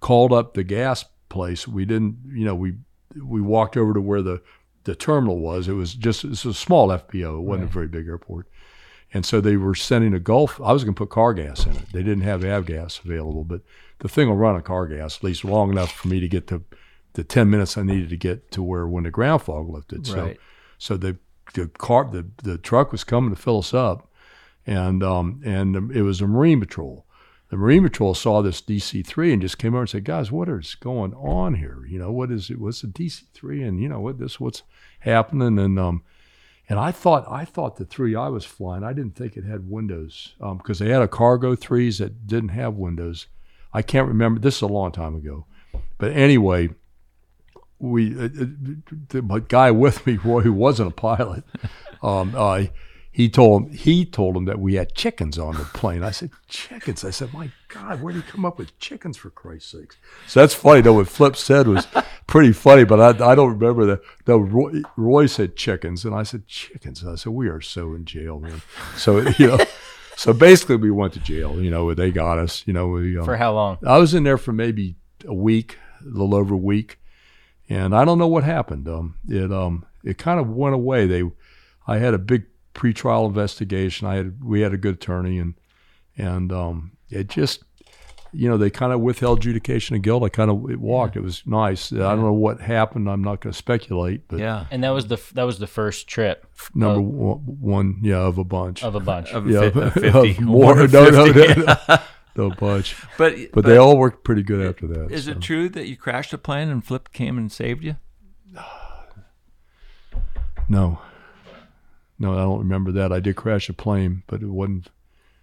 called 0.00 0.32
up 0.32 0.54
the 0.54 0.64
gas 0.64 1.04
place. 1.28 1.68
We 1.68 1.84
didn't, 1.84 2.18
you 2.26 2.44
know, 2.44 2.56
we 2.56 2.74
we 3.22 3.40
walked 3.40 3.76
over 3.76 3.94
to 3.94 4.00
where 4.00 4.22
the 4.22 4.42
the 4.82 4.96
terminal 4.96 5.38
was. 5.38 5.68
It 5.68 5.74
was 5.74 5.94
just 5.94 6.24
it's 6.24 6.44
a 6.44 6.52
small 6.52 6.88
FBO. 6.88 7.38
It 7.38 7.42
wasn't 7.42 7.70
a 7.70 7.72
very 7.72 7.86
big 7.86 8.08
airport. 8.08 8.48
And 9.14 9.24
so 9.24 9.40
they 9.40 9.56
were 9.56 9.76
sending 9.76 10.12
a 10.12 10.18
Gulf. 10.18 10.60
I 10.60 10.72
was 10.72 10.82
going 10.82 10.96
to 10.96 10.98
put 10.98 11.10
car 11.10 11.32
gas 11.32 11.64
in 11.64 11.76
it. 11.76 11.92
They 11.92 12.02
didn't 12.02 12.24
have 12.24 12.40
avgas 12.40 13.04
available, 13.04 13.44
but 13.44 13.62
the 14.00 14.08
thing 14.08 14.28
will 14.28 14.36
run 14.36 14.56
on 14.56 14.62
car 14.62 14.88
gas 14.88 15.18
at 15.18 15.22
least 15.22 15.44
long 15.44 15.70
enough 15.70 15.92
for 15.92 16.08
me 16.08 16.18
to 16.18 16.28
get 16.28 16.48
to 16.48 16.64
the 17.12 17.22
10 17.22 17.48
minutes 17.48 17.78
I 17.78 17.82
needed 17.84 18.08
to 18.08 18.16
get 18.16 18.50
to 18.50 18.64
where 18.64 18.88
when 18.88 19.04
the 19.04 19.12
ground 19.12 19.42
fog 19.42 19.70
lifted. 19.70 20.08
So, 20.08 20.34
so 20.76 20.96
the 20.96 21.18
the 21.54 21.68
car 21.68 22.10
the, 22.10 22.26
the 22.42 22.58
truck 22.58 22.90
was 22.90 23.04
coming 23.04 23.30
to 23.30 23.40
fill 23.40 23.58
us 23.58 23.72
up, 23.72 24.10
and 24.66 25.02
um 25.02 25.40
and 25.44 25.90
it 25.92 26.02
was 26.02 26.20
a 26.20 26.26
Marine 26.26 26.60
Patrol. 26.60 27.04
The 27.48 27.56
Marine 27.56 27.84
Patrol 27.84 28.14
saw 28.14 28.42
this 28.42 28.60
DC 28.60 29.06
three 29.06 29.32
and 29.32 29.40
just 29.40 29.58
came 29.58 29.74
over 29.74 29.82
and 29.82 29.88
said, 29.88 30.04
"Guys, 30.04 30.32
what 30.32 30.48
is 30.48 30.74
going 30.74 31.14
on 31.14 31.54
here? 31.54 31.84
You 31.88 31.98
know, 31.98 32.10
what 32.10 32.32
is 32.32 32.50
it? 32.50 32.60
What's 32.60 32.82
the 32.82 32.88
DC 32.88 33.22
three? 33.32 33.62
And 33.62 33.80
you 33.80 33.88
know 33.88 34.00
what 34.00 34.18
this 34.18 34.40
what's 34.40 34.62
happening?" 35.00 35.58
And 35.58 35.78
um 35.78 36.02
and 36.68 36.78
I 36.78 36.90
thought 36.90 37.24
I 37.30 37.44
thought 37.44 37.76
the 37.76 37.84
three 37.84 38.16
I 38.16 38.28
was 38.28 38.44
flying, 38.44 38.82
I 38.82 38.92
didn't 38.92 39.14
think 39.14 39.36
it 39.36 39.44
had 39.44 39.70
windows 39.70 40.34
because 40.58 40.80
they 40.80 40.88
had 40.88 41.02
a 41.02 41.08
cargo 41.08 41.54
threes 41.54 41.98
that 41.98 42.26
didn't 42.26 42.50
have 42.50 42.74
windows. 42.74 43.28
I 43.72 43.82
can't 43.82 44.08
remember. 44.08 44.40
This 44.40 44.56
is 44.56 44.62
a 44.62 44.66
long 44.66 44.90
time 44.90 45.14
ago, 45.14 45.46
but 45.98 46.12
anyway, 46.12 46.70
we 47.78 48.18
uh, 48.18 48.24
uh, 48.24 48.46
the 49.08 49.44
guy 49.46 49.70
with 49.70 50.06
me, 50.06 50.16
Roy, 50.16 50.40
who 50.40 50.52
wasn't 50.52 50.88
a 50.88 50.94
pilot, 50.94 51.44
um, 52.02 52.34
uh, 52.34 52.64
he 53.16 53.30
told 53.30 53.72
he 53.72 54.04
told 54.04 54.36
him 54.36 54.44
that 54.44 54.60
we 54.60 54.74
had 54.74 54.94
chickens 54.94 55.38
on 55.38 55.54
the 55.54 55.64
plane. 55.64 56.02
I 56.02 56.10
said 56.10 56.32
chickens. 56.48 57.02
I 57.02 57.08
said, 57.08 57.32
my 57.32 57.50
God, 57.68 58.02
where 58.02 58.12
did 58.12 58.24
he 58.24 58.30
come 58.30 58.44
up 58.44 58.58
with 58.58 58.78
chickens 58.78 59.16
for 59.16 59.30
Christ's 59.30 59.72
sakes? 59.72 59.96
So 60.26 60.40
that's 60.40 60.52
funny. 60.52 60.82
Though 60.82 60.92
what 60.92 61.08
Flip 61.08 61.34
said 61.34 61.66
was 61.66 61.88
pretty 62.26 62.52
funny, 62.52 62.84
but 62.84 63.00
I, 63.00 63.30
I 63.30 63.34
don't 63.34 63.58
remember 63.58 63.86
that. 63.86 64.02
No, 64.26 64.36
Roy, 64.36 64.82
Roy 64.98 65.24
said 65.24 65.56
chickens, 65.56 66.04
and 66.04 66.14
I 66.14 66.24
said 66.24 66.46
chickens. 66.46 67.00
And 67.00 67.10
I 67.10 67.14
said 67.14 67.32
we 67.32 67.48
are 67.48 67.62
so 67.62 67.94
in 67.94 68.04
jail, 68.04 68.38
man. 68.38 68.60
So 68.98 69.20
you 69.38 69.46
know. 69.46 69.58
So 70.18 70.34
basically, 70.34 70.76
we 70.76 70.90
went 70.90 71.14
to 71.14 71.20
jail. 71.20 71.58
You 71.58 71.70
know, 71.70 71.94
they 71.94 72.10
got 72.10 72.38
us. 72.38 72.64
You 72.66 72.74
know, 72.74 72.88
we, 72.88 73.16
um, 73.16 73.24
For 73.24 73.38
how 73.38 73.54
long? 73.54 73.78
I 73.86 73.96
was 73.96 74.12
in 74.12 74.24
there 74.24 74.36
for 74.36 74.52
maybe 74.52 74.96
a 75.24 75.32
week, 75.32 75.78
a 76.02 76.04
little 76.04 76.34
over 76.34 76.52
a 76.52 76.58
week, 76.58 77.00
and 77.70 77.96
I 77.96 78.04
don't 78.04 78.18
know 78.18 78.28
what 78.28 78.44
happened. 78.44 78.86
Um, 78.86 79.14
it 79.26 79.50
um, 79.50 79.86
it 80.04 80.18
kind 80.18 80.38
of 80.38 80.50
went 80.50 80.74
away. 80.74 81.06
They, 81.06 81.22
I 81.86 81.96
had 81.96 82.12
a 82.12 82.18
big 82.18 82.44
pretrial 82.76 83.26
investigation. 83.26 84.06
I 84.06 84.14
had 84.16 84.44
we 84.44 84.60
had 84.60 84.72
a 84.72 84.76
good 84.76 84.94
attorney, 84.96 85.38
and 85.38 85.54
and 86.16 86.52
um, 86.52 86.92
it 87.10 87.28
just, 87.28 87.62
you 88.32 88.48
know, 88.48 88.56
they 88.56 88.70
kind 88.70 88.92
of 88.92 89.00
withheld 89.00 89.38
adjudication 89.40 89.96
of 89.96 90.02
guilt. 90.02 90.22
I 90.22 90.28
kind 90.28 90.50
of 90.50 90.70
it 90.70 90.78
walked. 90.80 91.16
It 91.16 91.22
was 91.22 91.42
nice. 91.46 91.92
I 91.92 91.96
don't 91.96 92.20
know 92.22 92.32
what 92.32 92.60
happened. 92.60 93.08
I'm 93.08 93.22
not 93.24 93.40
going 93.40 93.52
to 93.52 93.56
speculate, 93.58 94.28
but 94.28 94.38
Yeah. 94.38 94.66
And 94.70 94.84
that 94.84 94.90
was 94.90 95.06
the 95.08 95.18
that 95.34 95.44
was 95.44 95.58
the 95.58 95.66
first 95.66 96.06
trip 96.06 96.46
number 96.74 97.00
of, 97.00 97.06
one, 97.06 97.38
one, 97.60 97.98
yeah, 98.02 98.18
of 98.18 98.38
a 98.38 98.44
bunch. 98.44 98.82
of 98.84 98.94
a 98.94 99.00
bunch. 99.00 99.30
Of 99.32 99.48
yeah, 99.50 99.70
fi- 99.70 99.80
of 99.80 99.96
of 99.96 100.32
50. 100.34 100.40
more. 100.44 100.74
More 100.74 100.86
No, 100.86 100.86
than 100.86 101.14
no, 101.14 101.32
50. 101.32 101.60
no, 101.60 101.76
no, 101.88 101.96
no 102.50 102.50
bunch. 102.56 102.96
But 103.18 103.34
But 103.52 103.64
they 103.64 103.76
all 103.78 103.96
worked 103.98 104.22
pretty 104.24 104.42
good 104.42 104.66
after 104.66 104.86
that. 104.88 105.10
Is 105.12 105.24
so. 105.24 105.32
it 105.32 105.40
true 105.40 105.68
that 105.70 105.86
you 105.86 105.96
crashed 105.96 106.32
a 106.32 106.38
plane 106.38 106.68
and 106.68 106.84
Flip 106.84 107.10
came 107.12 107.36
and 107.38 107.50
saved 107.50 107.82
you? 107.84 107.96
No. 110.68 110.98
No, 112.18 112.32
I 112.34 112.42
don't 112.42 112.58
remember 112.60 112.92
that. 112.92 113.12
I 113.12 113.20
did 113.20 113.36
crash 113.36 113.68
a 113.68 113.72
plane, 113.72 114.22
but 114.26 114.42
it 114.42 114.48
wasn't. 114.48 114.88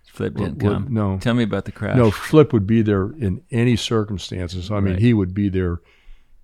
Flip 0.05 0.36
didn't 0.36 0.59
come. 0.59 0.88
No. 0.91 1.17
Tell 1.17 1.34
me 1.34 1.43
about 1.43 1.65
the 1.65 1.71
crash. 1.71 1.97
No, 1.97 2.11
Flip 2.11 2.53
would 2.53 2.67
be 2.67 2.82
there 2.84 3.11
in 3.13 3.41
any 3.51 3.76
circumstances. 3.76 4.69
I 4.69 4.80
mean, 4.80 4.93
Right. 4.93 5.01
he 5.01 5.13
would 5.13 5.34
be 5.34 5.49
there 5.49 5.82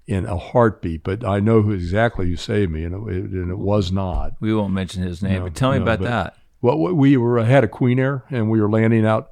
in 0.07 0.25
a 0.25 0.37
heartbeat. 0.37 1.03
But 1.03 1.23
I 1.23 1.39
know 1.39 1.61
who 1.61 1.71
exactly 1.71 2.27
who 2.27 2.35
saved 2.35 2.71
me, 2.71 2.83
and 2.83 2.95
it, 3.07 3.31
and 3.31 3.51
it 3.51 3.59
was 3.59 3.91
not. 3.91 4.33
We 4.39 4.53
won't 4.55 4.73
mention 4.73 5.03
his 5.03 5.21
name, 5.21 5.39
No, 5.39 5.43
but 5.43 5.55
tell 5.55 5.71
me 5.71 5.77
no, 5.77 5.83
about 5.83 6.01
that. 6.01 6.35
Well, 6.61 6.79
we- 6.79 6.93
we 6.93 7.17
were 7.17 7.43
had 7.43 7.63
a 7.63 7.67
Queen 7.67 7.99
Air, 7.99 8.23
and 8.31 8.49
we 8.49 8.59
were 8.59 8.69
landing 8.69 9.05
out 9.05 9.29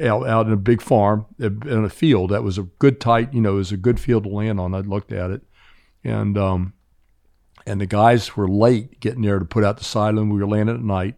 out, 0.00 0.28
out 0.28 0.46
in 0.46 0.52
a 0.52 0.56
big 0.56 0.80
farm 0.82 1.24
in 1.40 1.60
a 1.84 1.88
field 1.88 2.30
that 2.30 2.44
was 2.44 2.56
a 2.58 2.62
good 2.78 3.00
tight. 3.00 3.32
You 3.34 3.40
know, 3.40 3.54
it 3.54 3.56
was 3.56 3.72
a 3.72 3.76
good 3.76 3.98
field 3.98 4.24
to 4.24 4.28
land 4.28 4.60
on. 4.60 4.74
I 4.74 4.80
looked 4.80 5.10
at 5.12 5.30
it, 5.30 5.42
and 6.04 6.36
um, 6.38 6.72
and 7.68 7.80
the 7.80 7.86
guys 7.86 8.36
were 8.36 8.48
late 8.48 8.98
getting 9.00 9.22
there 9.22 9.38
to 9.38 9.44
put 9.44 9.62
out 9.62 9.76
the 9.76 9.84
Cyalume. 9.84 10.32
We 10.32 10.38
were 10.38 10.46
landing 10.46 10.76
at 10.76 10.82
night, 10.82 11.16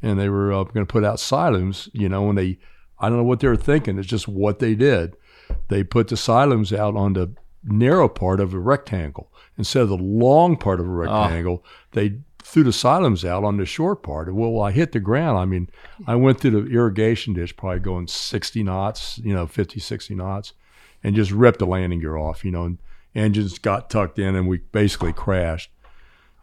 and 0.00 0.18
they 0.18 0.28
were 0.28 0.52
uh, 0.52 0.64
going 0.64 0.86
to 0.86 0.92
put 0.92 1.04
out 1.04 1.16
Cyalumes. 1.16 1.88
You 1.92 2.08
know, 2.08 2.28
and 2.28 2.38
they 2.38 2.58
I 2.98 3.08
don't 3.08 3.18
know 3.18 3.24
what 3.24 3.40
they 3.40 3.48
were 3.48 3.56
thinking. 3.56 3.98
It's 3.98 4.08
just 4.08 4.28
what 4.28 4.60
they 4.60 4.74
did. 4.74 5.16
They 5.68 5.82
put 5.82 6.08
the 6.08 6.14
Cyalumes 6.14 6.76
out 6.76 6.96
on 6.96 7.14
the 7.14 7.32
narrow 7.64 8.08
part 8.08 8.40
of 8.40 8.54
a 8.54 8.58
rectangle 8.58 9.32
instead 9.56 9.82
of 9.82 9.88
the 9.88 9.96
long 9.96 10.56
part 10.56 10.80
of 10.80 10.86
a 10.86 10.90
rectangle. 10.90 11.64
They 11.92 12.18
threw 12.42 12.64
the 12.64 12.70
Cyalumes 12.70 13.24
out 13.26 13.42
on 13.42 13.56
the 13.56 13.66
short 13.66 14.02
part. 14.02 14.32
Well, 14.32 14.60
I 14.60 14.70
hit 14.70 14.92
the 14.92 15.00
ground. 15.00 15.38
I 15.38 15.44
mean, 15.44 15.68
I 16.06 16.14
went 16.14 16.40
through 16.40 16.62
the 16.62 16.72
irrigation 16.72 17.34
ditch, 17.34 17.56
probably 17.56 17.80
going 17.80 18.06
60 18.06 18.62
knots, 18.62 19.18
you 19.18 19.34
know, 19.34 19.46
50, 19.46 19.80
60 19.80 20.14
knots, 20.14 20.52
and 21.02 21.16
just 21.16 21.30
ripped 21.30 21.58
the 21.58 21.66
landing 21.66 22.00
gear 22.00 22.16
off, 22.16 22.44
you 22.44 22.50
know, 22.50 22.64
and 22.64 22.78
engines 23.14 23.58
got 23.58 23.90
tucked 23.90 24.18
in 24.18 24.34
and 24.34 24.48
we 24.48 24.58
basically 24.58 25.12
crashed. 25.12 25.70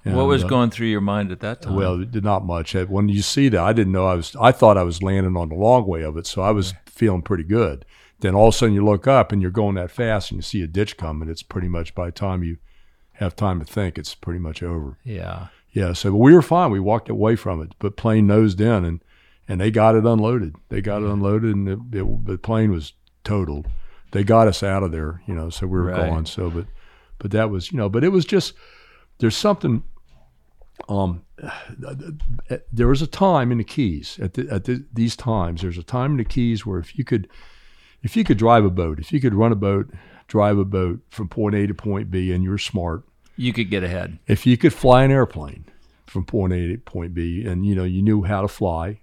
what 0.03 0.27
was 0.27 0.43
uh, 0.43 0.47
going 0.47 0.69
through 0.71 0.87
your 0.87 1.01
mind 1.01 1.31
at 1.31 1.39
that 1.41 1.61
time? 1.61 1.75
well, 1.75 1.97
not 1.97 2.45
much. 2.45 2.75
Uh, 2.75 2.85
When 2.85 3.09
you 3.09 3.21
see 3.21 3.49
that, 3.49 3.59
I 3.61 3.73
didn't 3.73 3.93
know 3.93 4.05
I 4.05 4.15
was. 4.15 4.35
I 4.39 4.51
thought 4.51 4.77
I 4.77 4.83
was 4.83 5.03
landing 5.03 5.37
on 5.37 5.49
the 5.49 5.55
long 5.55 5.85
way 5.85 6.01
of 6.03 6.17
it, 6.17 6.25
so 6.27 6.41
I 6.41 6.51
was 6.51 6.73
feeling 6.85 7.21
pretty 7.21 7.43
good. 7.43 7.85
Then 8.19 8.35
all 8.35 8.49
of 8.49 8.53
a 8.53 8.57
sudden, 8.57 8.75
you 8.75 8.85
look 8.85 9.07
up 9.07 9.31
and 9.31 9.41
you're 9.41 9.51
going 9.51 9.75
that 9.75 9.91
fast, 9.91 10.31
and 10.31 10.37
you 10.37 10.43
see 10.43 10.61
a 10.61 10.67
ditch 10.67 10.95
coming. 10.97 11.29
It's 11.29 11.43
pretty 11.43 11.67
much 11.67 11.93
by 11.95 12.07
the 12.07 12.11
time 12.11 12.43
you 12.43 12.57
have 13.13 13.35
time 13.35 13.59
to 13.59 13.65
think, 13.65 13.97
it's 13.97 14.15
pretty 14.15 14.39
much 14.39 14.63
over. 14.63 14.97
yeah. 15.03 15.47
Yeah. 15.73 15.93
So 15.93 16.11
but 16.11 16.17
we 16.17 16.33
were 16.33 16.41
fine. 16.41 16.69
We 16.71 16.79
walked 16.81 17.09
away 17.09 17.35
from 17.37 17.61
it, 17.61 17.73
but 17.79 17.95
plane 17.95 18.27
nosed 18.27 18.59
in, 18.59 18.83
and 18.85 19.01
and 19.47 19.61
they 19.61 19.71
got 19.71 19.95
it 19.95 20.05
unloaded. 20.05 20.55
They 20.69 20.81
got 20.81 21.01
it 21.01 21.09
unloaded, 21.09 21.55
and 21.55 21.69
it, 21.69 21.79
it, 21.99 22.25
the 22.25 22.37
plane 22.37 22.71
was 22.71 22.93
totaled. 23.23 23.67
They 24.11 24.23
got 24.23 24.47
us 24.47 24.61
out 24.63 24.83
of 24.83 24.91
there, 24.91 25.21
you 25.25 25.33
know. 25.33 25.49
So 25.49 25.67
we 25.67 25.79
were 25.79 25.85
Right. 25.85 26.09
gone. 26.09 26.25
So, 26.25 26.49
but 26.49 26.65
but 27.19 27.31
that 27.31 27.49
was, 27.49 27.71
you 27.71 27.77
know, 27.77 27.89
but 27.89 28.03
it 28.03 28.09
was 28.09 28.25
just 28.25 28.53
there's 29.19 29.35
something 29.37 29.83
um, 30.89 31.23
there 32.73 32.87
was 32.87 33.01
a 33.01 33.07
time 33.07 33.51
in 33.51 33.57
the 33.57 33.63
Keys 33.63 34.19
at, 34.21 34.33
the, 34.33 34.47
at 34.49 34.65
the, 34.65 34.83
these 34.93 35.15
times. 35.15 35.61
There's 35.61 35.77
a 35.77 35.83
time 35.83 36.11
in 36.11 36.17
the 36.17 36.25
Keys 36.25 36.65
where 36.65 36.79
if 36.79 36.97
you 36.97 37.03
could, 37.03 37.27
if 38.03 38.15
you 38.17 38.23
could 38.23 38.37
drive 38.37 38.65
a 38.65 38.69
boat, 38.69 38.99
if 38.99 39.11
you 39.11 39.19
could 39.19 39.33
run 39.33 39.51
a 39.51 39.55
boat, 39.55 39.91
drive 40.27 40.57
a 40.57 40.65
boat 40.65 40.99
from 41.09 41.27
point 41.27 41.55
A 41.55 41.67
to 41.67 41.73
point 41.73 42.09
B, 42.09 42.31
and 42.31 42.43
you're 42.43 42.57
smart, 42.57 43.03
You 43.35 43.53
could 43.53 43.69
get 43.69 43.83
ahead. 43.83 44.17
if 44.27 44.45
you 44.45 44.57
could 44.57 44.73
fly 44.73 45.03
an 45.03 45.11
airplane 45.11 45.65
from 46.07 46.25
point 46.25 46.53
A 46.53 46.67
to 46.69 46.77
point 46.77 47.13
B, 47.13 47.45
and 47.45 47.65
you 47.65 47.75
know 47.75 47.83
you 47.83 48.01
knew 48.01 48.23
how 48.23 48.41
to 48.41 48.47
fly, 48.47 49.00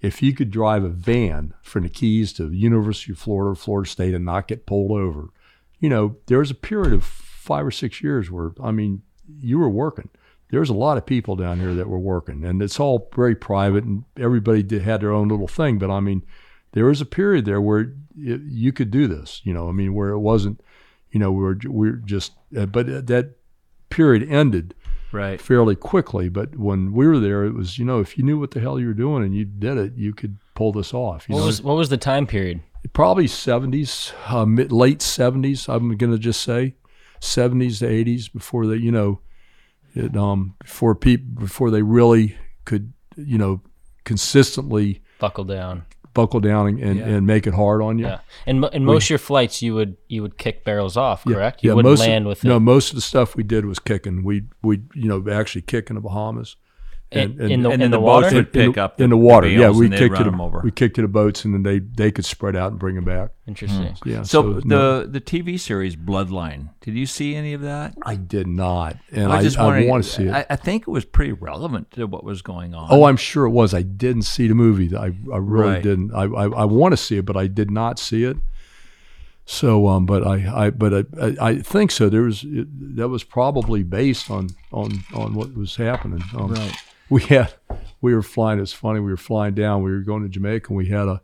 if 0.00 0.22
you 0.22 0.34
could 0.34 0.50
drive 0.50 0.84
a 0.84 0.88
van 0.88 1.54
from 1.62 1.84
the 1.84 1.88
Keys 1.88 2.32
to 2.34 2.52
University 2.52 3.12
of 3.12 3.18
Florida, 3.18 3.58
Florida 3.58 3.88
State, 3.88 4.14
and 4.14 4.24
not 4.24 4.48
get 4.48 4.66
pulled 4.66 4.92
over, 4.92 5.30
you 5.80 5.88
know 5.88 6.16
there 6.26 6.38
was 6.38 6.50
a 6.50 6.54
period 6.54 6.92
of 6.92 7.04
five 7.04 7.66
or 7.66 7.70
six 7.70 8.02
years 8.02 8.30
where 8.30 8.52
I 8.62 8.70
mean 8.70 9.02
you 9.40 9.58
were 9.58 9.68
working. 9.68 10.08
There 10.50 10.60
was 10.60 10.70
a 10.70 10.74
lot 10.74 10.96
of 10.96 11.06
people 11.06 11.34
down 11.34 11.58
here 11.58 11.74
that 11.74 11.88
were 11.88 11.98
working, 11.98 12.44
and 12.44 12.62
it's 12.62 12.78
all 12.78 13.08
very 13.14 13.34
private, 13.34 13.84
and 13.84 14.04
everybody 14.16 14.62
did, 14.62 14.82
had 14.82 15.00
their 15.00 15.12
own 15.12 15.28
little 15.28 15.48
thing. 15.48 15.78
But 15.78 15.90
I 15.90 16.00
mean, 16.00 16.22
there 16.72 16.84
was 16.84 17.00
a 17.00 17.06
period 17.06 17.44
there 17.44 17.60
where 17.60 17.92
it, 18.16 18.40
you 18.42 18.72
could 18.72 18.90
do 18.90 19.08
this. 19.08 19.40
You 19.44 19.52
know, 19.52 19.68
I 19.68 19.72
mean, 19.72 19.94
where 19.94 20.10
it 20.10 20.20
wasn't, 20.20 20.60
you 21.10 21.18
know, 21.18 21.32
we 21.32 21.42
were 21.42 21.58
we 21.68 21.90
were 21.90 21.96
just, 21.96 22.32
uh, 22.56 22.66
but 22.66 23.06
that 23.06 23.30
period 23.90 24.28
ended 24.30 24.74
Right. 25.12 25.40
fairly 25.40 25.76
quickly. 25.76 26.28
But 26.28 26.56
when 26.56 26.92
we 26.92 27.06
were 27.06 27.18
there, 27.18 27.44
it 27.44 27.54
was 27.54 27.78
you 27.78 27.84
know 27.84 28.00
if 28.00 28.16
you 28.18 28.24
knew 28.24 28.38
what 28.38 28.50
the 28.50 28.60
hell 28.60 28.78
you 28.80 28.86
were 28.88 28.94
doing 28.94 29.22
and 29.24 29.34
you 29.34 29.44
did 29.44 29.78
it, 29.78 29.94
you 29.96 30.12
could 30.14 30.36
pull 30.54 30.72
this 30.72 30.92
off. 30.94 31.28
You 31.28 31.34
What 31.34 31.40
know, 31.42 31.46
was 31.46 31.62
what 31.62 31.76
was 31.76 31.88
the 31.88 31.96
time 31.96 32.26
period? 32.26 32.60
probably 32.92 33.26
seventies, 33.26 34.12
uh, 34.28 34.46
mid 34.46 34.70
late 34.72 35.02
seventies. 35.02 35.68
I'm 35.68 35.96
gonna 35.96 36.18
just 36.18 36.40
say 36.42 36.74
seventies 37.20 37.80
to 37.80 37.88
eighties 37.88 38.28
before 38.28 38.66
they 38.66 38.76
you 38.76 38.92
know 38.92 39.20
it 39.94 40.16
um 40.16 40.54
before 40.60 40.94
people 40.94 41.40
before 41.40 41.70
they 41.70 41.82
really 41.82 42.36
could 42.64 42.92
you 43.16 43.38
know 43.38 43.60
consistently 44.04 45.02
Buckle 45.18 45.44
down. 45.44 45.86
Buckle 46.16 46.40
down 46.40 46.66
and, 46.66 46.78
and, 46.80 46.98
Yeah. 46.98 47.04
and 47.06 47.26
make 47.26 47.46
it 47.46 47.54
hard 47.54 47.80
on 47.82 47.98
you. 47.98 48.06
Yeah, 48.06 48.18
and 48.46 48.64
in 48.72 48.84
most 48.84 49.04
of 49.04 49.10
your 49.10 49.18
flights, 49.20 49.62
you 49.62 49.74
would 49.74 49.96
you 50.08 50.22
would 50.22 50.36
kick 50.38 50.64
barrels 50.64 50.96
off, 50.96 51.24
correct? 51.24 51.62
Yeah? 51.62 51.68
You 51.68 51.70
yeah, 51.70 51.74
wouldn't 51.76 51.92
most 51.92 52.00
of- 52.00 52.08
land 52.08 52.26
with 52.26 52.42
no. 52.42 52.56
it 52.56 52.60
Most 52.60 52.88
of 52.90 52.94
the 52.96 53.02
stuff 53.02 53.36
we 53.36 53.42
did 53.44 53.64
was 53.66 53.78
kicking. 53.78 54.24
We 54.24 54.44
we 54.62 54.80
you 54.94 55.08
know 55.08 55.30
actually 55.30 55.62
kick 55.62 55.90
in 55.90 55.94
the 55.96 56.00
Bahamas. 56.02 56.56
In, 57.12 57.40
in 57.40 57.62
the 57.62 57.70
and 57.70 57.74
in 57.74 57.78
then 57.80 57.90
the 57.92 57.96
the 57.98 58.00
water. 58.00 58.24
boats 58.24 58.34
would 58.34 58.46
in, 58.46 58.66
pick 58.66 58.74
the, 58.74 58.82
up 58.82 59.00
in 59.00 59.10
the- 59.10 59.16
the 59.16 59.20
the 59.20 59.24
water. 59.26 59.48
yeah, 59.48 59.58
bales 59.58 59.76
we 59.78 59.84
and 59.86 59.92
they'd 59.94 59.98
kicked 59.98 60.16
to 60.16 60.22
run 60.24 60.28
the 60.30 60.32
'em 60.34 60.40
over. 60.40 60.60
we 60.64 60.70
kicked 60.72 60.96
to 60.96 61.02
the 61.02 61.08
boats, 61.08 61.44
and 61.44 61.54
then 61.54 61.62
they 61.62 61.78
they 61.78 62.10
could 62.10 62.24
spread 62.24 62.56
out 62.56 62.72
and 62.72 62.80
bring 62.80 62.96
them 62.96 63.04
back. 63.04 63.30
Interesting. 63.46 63.96
Yeah. 64.04 64.22
So, 64.22 64.60
no, 64.64 65.02
the 65.02 65.06
the 65.08 65.20
TV 65.20 65.58
series 65.58 65.94
Bloodline. 65.94 66.70
Did 66.80 66.94
you 66.96 67.06
see 67.06 67.36
any 67.36 67.52
of 67.52 67.60
that? 67.62 67.94
I 68.02 68.16
did 68.16 68.48
not, 68.48 68.96
and 69.12 69.28
was 69.28 69.38
I, 69.38 69.42
just 69.42 69.58
I, 69.58 69.64
wondering- 69.64 69.88
want 69.88 70.04
to 70.04 70.10
see 70.10 70.24
it. 70.24 70.32
I, 70.32 70.46
I 70.50 70.56
think 70.56 70.82
it 70.82 70.90
was 70.90 71.04
pretty 71.04 71.32
relevant 71.32 71.92
to 71.92 72.06
what 72.06 72.24
was 72.24 72.42
going 72.42 72.74
on. 72.74 72.88
oh, 72.90 73.04
I'm 73.04 73.16
sure 73.16 73.44
it 73.46 73.50
was. 73.50 73.72
I 73.72 73.82
didn't 73.82 74.22
see 74.22 74.48
the 74.48 74.54
movie. 74.56 74.94
I 74.96 75.04
I 75.32 75.36
really 75.38 75.74
Right. 75.74 75.82
didn't. 75.84 76.12
I 76.12 76.24
I, 76.24 76.48
I 76.48 76.64
want 76.64 76.92
to 76.92 76.96
see 76.96 77.18
it, 77.18 77.24
but 77.24 77.36
I 77.36 77.46
did 77.46 77.70
not 77.70 78.00
see 78.00 78.24
it. 78.24 78.36
So, 79.48 79.86
um, 79.86 80.06
but 80.06 80.26
I, 80.26 80.64
I, 80.66 80.70
but 80.70 80.92
I, 80.92 81.04
I, 81.24 81.36
I 81.50 81.58
think 81.60 81.92
so. 81.92 82.08
There 82.08 82.22
was 82.22 82.42
it, 82.42 82.96
that 82.96 83.06
was 83.08 83.22
probably 83.22 83.84
based 83.84 84.28
on 84.28 84.48
on 84.72 85.04
on 85.14 85.34
what 85.34 85.54
was 85.54 85.76
happening. 85.76 86.24
Um, 86.36 86.52
Right. 86.52 86.74
We 87.08 87.22
had, 87.22 87.54
we 88.00 88.14
were 88.14 88.22
flying. 88.22 88.58
It's 88.58 88.72
funny. 88.72 89.00
We 89.00 89.10
were 89.10 89.16
flying 89.16 89.54
down. 89.54 89.82
We 89.82 89.92
were 89.92 90.00
going 90.00 90.22
to 90.22 90.28
Jamaica, 90.28 90.68
and 90.68 90.76
we 90.76 90.86
had 90.88 91.08
a, 91.08 91.22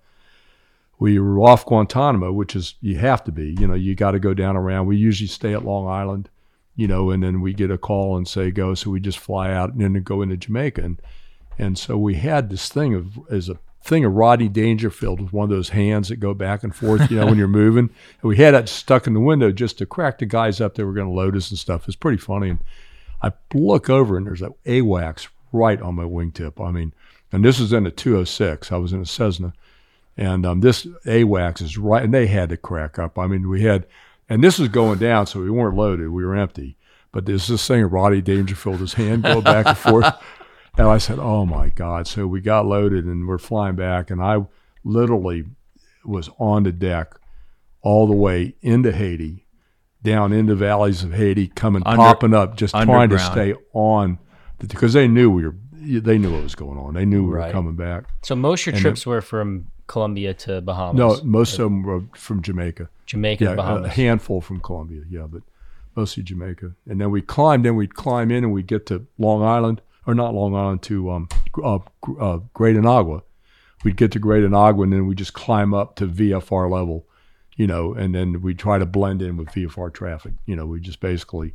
we 0.98 1.18
were 1.18 1.40
off 1.40 1.66
Guantanamo, 1.66 2.32
which 2.32 2.54
is 2.54 2.74
you 2.80 2.96
have 2.98 3.24
to 3.24 3.32
be. 3.32 3.56
You 3.58 3.66
know, 3.66 3.74
you 3.74 3.94
got 3.94 4.12
to 4.12 4.20
go 4.20 4.34
down 4.34 4.56
around. 4.56 4.86
We 4.86 4.96
usually 4.96 5.28
stay 5.28 5.52
at 5.52 5.64
Long 5.64 5.88
Island, 5.88 6.28
you 6.76 6.86
know, 6.86 7.10
and 7.10 7.22
then 7.22 7.40
we 7.40 7.52
get 7.52 7.70
a 7.70 7.78
call 7.78 8.16
and 8.16 8.26
say 8.26 8.50
go. 8.50 8.74
So 8.74 8.90
we 8.90 9.00
just 9.00 9.18
fly 9.18 9.52
out 9.52 9.72
and 9.72 9.80
then 9.80 10.00
go 10.02 10.22
into 10.22 10.36
Jamaica, 10.36 10.82
and 10.82 11.02
and 11.58 11.76
so 11.76 11.98
we 11.98 12.14
had 12.14 12.50
this 12.50 12.68
thing 12.68 12.94
of 12.94 13.18
as 13.30 13.48
a 13.48 13.58
thing 13.82 14.04
of 14.04 14.12
Rodney 14.12 14.48
Dangerfield 14.48 15.20
with 15.20 15.32
one 15.32 15.44
of 15.44 15.50
those 15.50 15.70
hands 15.70 16.08
that 16.08 16.16
go 16.16 16.34
back 16.34 16.62
and 16.62 16.74
forth, 16.74 17.10
you 17.10 17.16
know, 17.16 17.26
when 17.26 17.36
you're 17.36 17.48
moving. 17.48 17.90
And 18.22 18.28
we 18.28 18.36
had 18.36 18.54
that 18.54 18.68
stuck 18.68 19.06
in 19.06 19.14
the 19.14 19.20
window 19.20 19.50
just 19.50 19.78
to 19.78 19.86
crack 19.86 20.18
the 20.18 20.26
guys 20.26 20.60
up 20.60 20.74
that 20.74 20.86
were 20.86 20.92
going 20.92 21.08
to 21.08 21.12
load 21.12 21.36
us 21.36 21.50
and 21.50 21.58
stuff. 21.58 21.88
It's 21.88 21.96
pretty 21.96 22.18
funny. 22.18 22.50
And 22.50 22.60
I 23.22 23.32
look 23.52 23.90
over 23.90 24.16
and 24.16 24.26
there's 24.26 24.42
a 24.42 24.50
AWACS 24.66 25.28
right 25.52 25.80
on 25.80 25.94
my 25.94 26.04
wingtip. 26.04 26.64
I 26.64 26.70
mean, 26.70 26.92
and 27.30 27.44
this 27.44 27.60
is 27.60 27.72
in 27.72 27.86
a 27.86 27.90
206. 27.90 28.72
I 28.72 28.76
was 28.76 28.92
in 28.92 29.00
a 29.00 29.06
Cessna. 29.06 29.52
And 30.16 30.44
um, 30.44 30.60
this 30.60 30.84
AWACS 31.06 31.62
is 31.62 31.78
right, 31.78 32.02
and 32.02 32.12
they 32.12 32.26
had 32.26 32.50
to 32.50 32.56
crack 32.56 32.98
up. 32.98 33.18
I 33.18 33.26
mean, 33.26 33.48
we 33.48 33.62
had, 33.62 33.86
and 34.28 34.44
this 34.44 34.58
was 34.58 34.68
going 34.68 34.98
down, 34.98 35.26
so 35.26 35.40
we 35.40 35.50
weren't 35.50 35.76
loaded. 35.76 36.10
We 36.10 36.24
were 36.24 36.36
empty. 36.36 36.76
But 37.12 37.26
there's 37.26 37.46
this 37.46 37.66
thing 37.66 37.82
of 37.82 37.92
Rodney 37.92 38.20
Dangerfield, 38.20 38.80
his 38.80 38.94
hand 38.94 39.22
go 39.22 39.40
back 39.40 39.66
and 39.66 39.78
forth. 39.78 40.12
And 40.78 40.88
I 40.88 40.96
said, 40.96 41.18
"Oh 41.18 41.44
my 41.44 41.68
God!" 41.68 42.06
So 42.06 42.26
we 42.26 42.40
got 42.40 42.64
loaded 42.64 43.04
and 43.04 43.28
we're 43.28 43.36
flying 43.36 43.76
back, 43.76 44.10
and 44.10 44.22
I 44.22 44.38
literally 44.84 45.44
was 46.02 46.30
on 46.38 46.62
the 46.62 46.72
deck 46.72 47.14
all 47.82 48.06
the 48.06 48.16
way 48.16 48.54
into 48.62 48.90
Haiti, 48.90 49.44
down 50.02 50.32
into 50.32 50.54
valleys 50.54 51.02
of 51.02 51.12
Haiti, 51.12 51.48
coming 51.48 51.82
Under- 51.84 51.98
popping 51.98 52.32
up, 52.32 52.56
just 52.56 52.74
trying 52.74 53.10
to 53.10 53.18
stay 53.18 53.54
on, 53.74 54.18
because 54.68 54.92
they 54.92 55.08
knew 55.08 55.30
we 55.30 55.44
were, 55.46 55.54
they 56.00 56.18
knew 56.18 56.32
what 56.32 56.42
was 56.42 56.54
going 56.54 56.78
on. 56.78 56.94
They 56.94 57.04
knew 57.04 57.24
we 57.26 57.34
Right. 57.34 57.46
were 57.48 57.52
coming 57.52 57.74
back. 57.76 58.04
So 58.22 58.34
most 58.36 58.62
of 58.62 58.66
your 58.66 58.74
And 58.74 58.82
trips 58.82 59.04
were 59.06 59.20
from 59.20 59.66
Colombia 59.86 60.32
to 60.34 60.60
Bahamas. 60.60 60.98
No, 60.98 61.20
most 61.24 61.52
of 61.54 61.58
them 61.64 61.82
were 61.82 62.02
from 62.14 62.40
Jamaica. 62.42 62.88
Jamaica, 63.06 63.44
Yeah, 63.44 63.54
to 63.56 63.84
a 63.84 63.88
handful 63.88 64.40
from 64.40 64.60
Colombia. 64.60 65.02
Yeah, 65.10 65.26
but 65.28 65.42
mostly 65.96 66.22
Jamaica. 66.22 66.72
And 66.88 67.00
then 67.00 67.10
we 67.10 67.20
climbed. 67.20 67.64
Then 67.64 67.76
we'd 67.76 67.94
climb 67.94 68.30
in, 68.30 68.44
and 68.44 68.52
we'd 68.52 68.66
get 68.68 68.86
to 68.86 69.06
Long 69.18 69.42
Island, 69.42 69.82
or 70.06 70.14
not 70.14 70.34
Long 70.34 70.54
Island, 70.54 70.82
to 70.82 71.10
um, 71.10 71.28
uh, 71.62 71.78
uh, 72.18 72.38
Great 72.54 72.76
Inagua. 72.76 73.22
We'd 73.84 73.96
get 73.96 74.12
to 74.12 74.18
Great 74.18 74.44
Inagua, 74.44 74.84
and 74.84 74.92
then 74.92 75.06
we 75.06 75.14
just 75.16 75.34
climb 75.34 75.74
up 75.74 75.96
to 75.96 76.06
VFR 76.06 76.70
level, 76.70 77.04
you 77.56 77.66
know, 77.66 77.92
and 77.92 78.14
then 78.14 78.40
we 78.40 78.54
try 78.54 78.78
to 78.78 78.86
blend 78.86 79.20
in 79.20 79.36
with 79.36 79.48
VFR 79.48 79.92
traffic. 79.92 80.32
You 80.46 80.54
know, 80.54 80.64
we 80.66 80.80
just 80.80 81.00
basically 81.00 81.54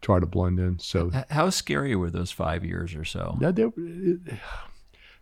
try 0.00 0.18
to 0.20 0.26
blend 0.26 0.58
in. 0.58 0.78
So 0.78 1.10
How 1.30 1.50
scary 1.50 1.94
were 1.96 2.10
those 2.10 2.30
five 2.30 2.64
years 2.64 2.94
or 2.94 3.04
so? 3.04 3.36
that 3.40 3.56
they, 3.56 3.64
it, 3.76 4.20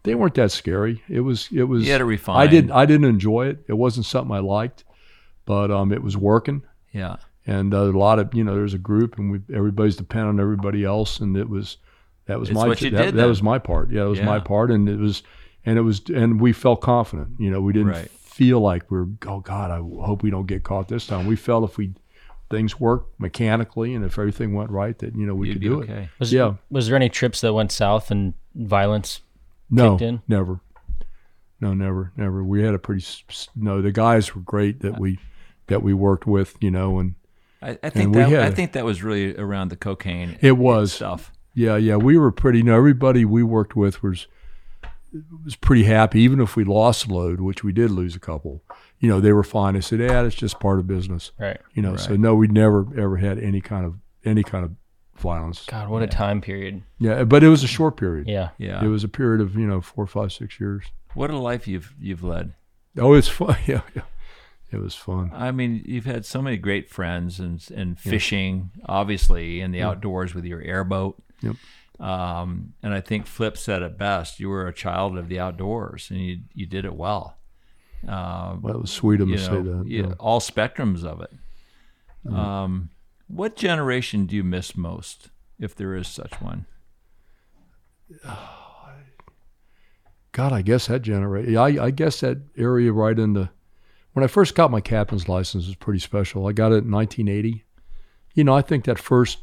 they 0.04 0.14
weren't 0.14 0.34
that 0.34 0.52
scary. 0.52 1.02
It 1.08 1.20
was 1.20 1.48
it 1.52 1.64
was. 1.64 1.84
You 1.84 1.92
had 1.92 1.98
to 1.98 2.04
refine. 2.04 2.36
I 2.36 2.46
didn't 2.46 2.70
I 2.72 2.86
didn't 2.86 3.06
enjoy 3.08 3.46
it. 3.48 3.64
It 3.68 3.74
wasn't 3.74 4.06
something 4.06 4.34
I 4.34 4.40
liked, 4.40 4.84
but 5.44 5.70
um, 5.70 5.92
it 5.92 6.02
was 6.02 6.16
working. 6.16 6.62
Yeah. 6.92 7.16
And 7.46 7.72
uh, 7.74 7.78
a 7.84 7.96
lot 7.98 8.18
of 8.18 8.34
you 8.34 8.44
know, 8.44 8.54
there's 8.54 8.74
a 8.74 8.78
group, 8.78 9.18
and 9.18 9.30
we 9.32 9.40
everybody's 9.54 9.96
dependent 9.96 10.38
on 10.38 10.40
everybody 10.40 10.84
else, 10.84 11.18
and 11.20 11.36
it 11.36 11.48
was 11.48 11.78
that 12.26 12.38
was 12.38 12.50
It's 12.50 12.56
my 12.56 12.68
that, 12.68 12.78
did 12.78 13.14
that 13.14 13.26
was 13.26 13.42
my 13.42 13.58
part. 13.58 13.90
Yeah, 13.90 14.02
it 14.04 14.08
was 14.08 14.20
my 14.20 14.38
part, 14.38 14.70
and 14.70 14.88
it 14.88 14.98
was 14.98 15.22
and 15.64 15.78
it 15.78 15.82
was 15.82 16.02
and 16.14 16.40
we 16.40 16.52
felt 16.52 16.80
confident. 16.82 17.30
You 17.38 17.50
know, 17.50 17.60
we 17.60 17.72
didn't 17.72 17.88
Right. 17.88 18.10
feel 18.10 18.60
like 18.60 18.90
we 18.90 18.98
are 18.98 19.08
oh 19.26 19.40
God, 19.40 19.70
I 19.70 19.78
hope 19.78 20.22
we 20.22 20.30
don't 20.30 20.46
get 20.46 20.62
caught 20.62 20.88
this 20.88 21.06
time. 21.06 21.26
We 21.26 21.36
felt 21.36 21.64
if 21.64 21.76
we 21.78 21.94
things 22.50 22.80
worked 22.80 23.20
mechanically 23.20 23.94
and 23.94 24.04
if 24.04 24.18
everything 24.18 24.54
went 24.54 24.70
right, 24.70 24.98
that 24.98 25.14
you 25.14 25.26
know 25.26 25.34
we 25.34 25.48
You'd 25.48 25.54
could 25.54 25.62
do 25.62 25.82
okay. 25.82 26.02
it. 26.04 26.08
Was, 26.18 26.32
yeah. 26.32 26.54
Was 26.70 26.86
there 26.86 26.96
any 26.96 27.08
trips 27.08 27.40
that 27.42 27.52
went 27.52 27.72
south 27.72 28.10
and 28.10 28.34
violence? 28.54 29.20
No, 29.70 29.92
kicked 29.92 30.02
in? 30.02 30.22
never. 30.28 30.60
No, 31.60 31.74
never, 31.74 32.12
never. 32.16 32.42
We 32.44 32.62
had 32.62 32.72
a 32.74 32.78
pretty 32.78 33.02
s- 33.02 33.24
s- 33.28 33.48
no. 33.56 33.82
The 33.82 33.90
guys 33.92 34.34
were 34.34 34.40
great 34.42 34.80
that 34.80 34.98
we 34.98 35.18
that 35.66 35.82
we 35.82 35.92
worked 35.92 36.26
with, 36.26 36.56
you 36.60 36.70
know, 36.70 36.98
and 37.00 37.16
I, 37.60 37.76
I 37.82 37.90
think 37.90 38.14
we 38.14 38.22
that 38.22 38.28
had 38.30 38.40
I 38.42 38.46
a- 38.46 38.52
think 38.52 38.72
that 38.72 38.84
was 38.84 39.02
really 39.02 39.36
around 39.36 39.68
the 39.68 39.76
cocaine. 39.76 40.38
It 40.40 40.52
was. 40.56 40.92
stuff. 40.92 41.32
yeah, 41.54 41.76
yeah. 41.76 41.96
We 41.96 42.16
were 42.16 42.30
pretty. 42.30 42.58
You 42.58 42.64
know, 42.64 42.76
everybody 42.76 43.24
we 43.24 43.42
worked 43.42 43.74
with 43.76 44.02
was 44.02 44.26
was 45.44 45.56
pretty 45.56 45.84
happy, 45.84 46.20
even 46.20 46.40
if 46.40 46.54
we 46.54 46.64
lost 46.64 47.06
a 47.08 47.12
load, 47.12 47.40
which 47.40 47.64
we 47.64 47.72
did 47.72 47.90
lose 47.90 48.14
a 48.14 48.20
couple. 48.20 48.62
You 49.00 49.08
know, 49.08 49.20
they 49.20 49.32
were 49.32 49.44
fine. 49.44 49.76
I 49.76 49.80
said, 49.80 50.00
"Yeah, 50.00 50.22
it's 50.22 50.34
just 50.34 50.58
part 50.58 50.78
of 50.78 50.86
business." 50.86 51.32
Right. 51.38 51.60
You 51.74 51.82
know, 51.82 51.96
so 51.96 52.16
no, 52.16 52.34
we 52.34 52.48
never 52.48 52.86
ever 52.98 53.16
had 53.16 53.38
any 53.38 53.60
kind 53.60 53.84
of 53.84 53.94
any 54.24 54.42
kind 54.42 54.64
of 54.64 54.72
violence. 55.16 55.64
God, 55.66 55.88
what 55.88 56.02
a 56.02 56.06
time 56.06 56.40
period. 56.40 56.82
Yeah, 56.98 57.24
but 57.24 57.42
it 57.44 57.48
was 57.48 57.62
a 57.62 57.68
short 57.68 57.96
period. 57.96 58.28
Yeah. 58.28 58.50
Yeah. 58.58 58.84
It 58.84 58.88
was 58.88 59.04
a 59.04 59.08
period 59.08 59.40
of 59.40 59.54
you 59.54 59.66
know 59.66 59.80
four, 59.80 60.06
five, 60.06 60.32
six 60.32 60.58
years. 60.58 60.84
What 61.14 61.30
a 61.30 61.36
life 61.38 61.66
you've 61.68 61.94
you've 62.00 62.22
led. 62.22 62.54
Oh, 62.98 63.14
it's 63.14 63.28
fun. 63.28 63.56
Yeah, 63.66 63.82
yeah. 63.94 64.02
It 64.70 64.78
was 64.78 64.94
fun. 64.94 65.30
I 65.34 65.50
mean, 65.50 65.82
you've 65.86 66.04
had 66.04 66.26
so 66.26 66.42
many 66.42 66.56
great 66.58 66.90
friends 66.90 67.40
and 67.40 67.64
and 67.74 67.98
fishing, 67.98 68.70
obviously, 68.84 69.60
in 69.60 69.70
the 69.72 69.82
outdoors 69.82 70.34
with 70.34 70.44
your 70.44 70.60
airboat. 70.60 71.22
Yep. 71.40 71.56
Um, 72.00 72.74
and 72.82 72.94
I 72.94 73.00
think 73.00 73.26
Flip 73.26 73.56
said 73.56 73.82
it 73.82 73.98
best. 73.98 74.38
You 74.38 74.48
were 74.50 74.68
a 74.68 74.72
child 74.74 75.16
of 75.16 75.28
the 75.28 75.40
outdoors, 75.40 76.10
and 76.10 76.20
you 76.20 76.40
you 76.52 76.66
did 76.66 76.84
it 76.84 76.94
well. 76.94 77.37
Um, 78.06 78.62
Well, 78.62 78.74
it 78.74 78.80
was 78.80 78.90
sweet 78.90 79.20
of 79.20 79.28
him 79.28 79.36
to 79.36 79.42
say 79.42 79.60
that. 79.62 79.84
yeah, 79.86 80.06
yeah. 80.08 80.12
all 80.18 80.40
spectrums 80.40 81.04
of 81.04 81.20
it. 81.20 81.32
Um, 82.32 82.90
what 83.26 83.56
generation 83.56 84.26
do 84.26 84.36
you 84.36 84.44
miss 84.44 84.76
most, 84.76 85.30
if 85.58 85.74
there 85.74 85.94
is 85.94 86.06
such 86.08 86.40
one? 86.40 86.66
God, 90.32 90.52
I 90.52 90.62
guess 90.62 90.86
that 90.86 91.02
generation. 91.02 91.56
I, 91.56 91.86
I 91.86 91.90
guess 91.90 92.20
that 92.20 92.38
area 92.56 92.92
right 92.92 93.18
in 93.18 93.32
the. 93.32 93.50
When 94.12 94.24
I 94.24 94.28
first 94.28 94.54
got 94.54 94.70
my 94.70 94.80
captain's 94.80 95.28
license 95.28 95.66
was 95.66 95.74
pretty 95.76 96.00
special. 96.00 96.46
I 96.46 96.52
got 96.52 96.72
it 96.72 96.84
in 96.84 96.90
1980. 96.90 97.64
You 98.34 98.44
know, 98.44 98.54
I 98.54 98.62
think 98.62 98.84
that 98.84 98.98
first 98.98 99.38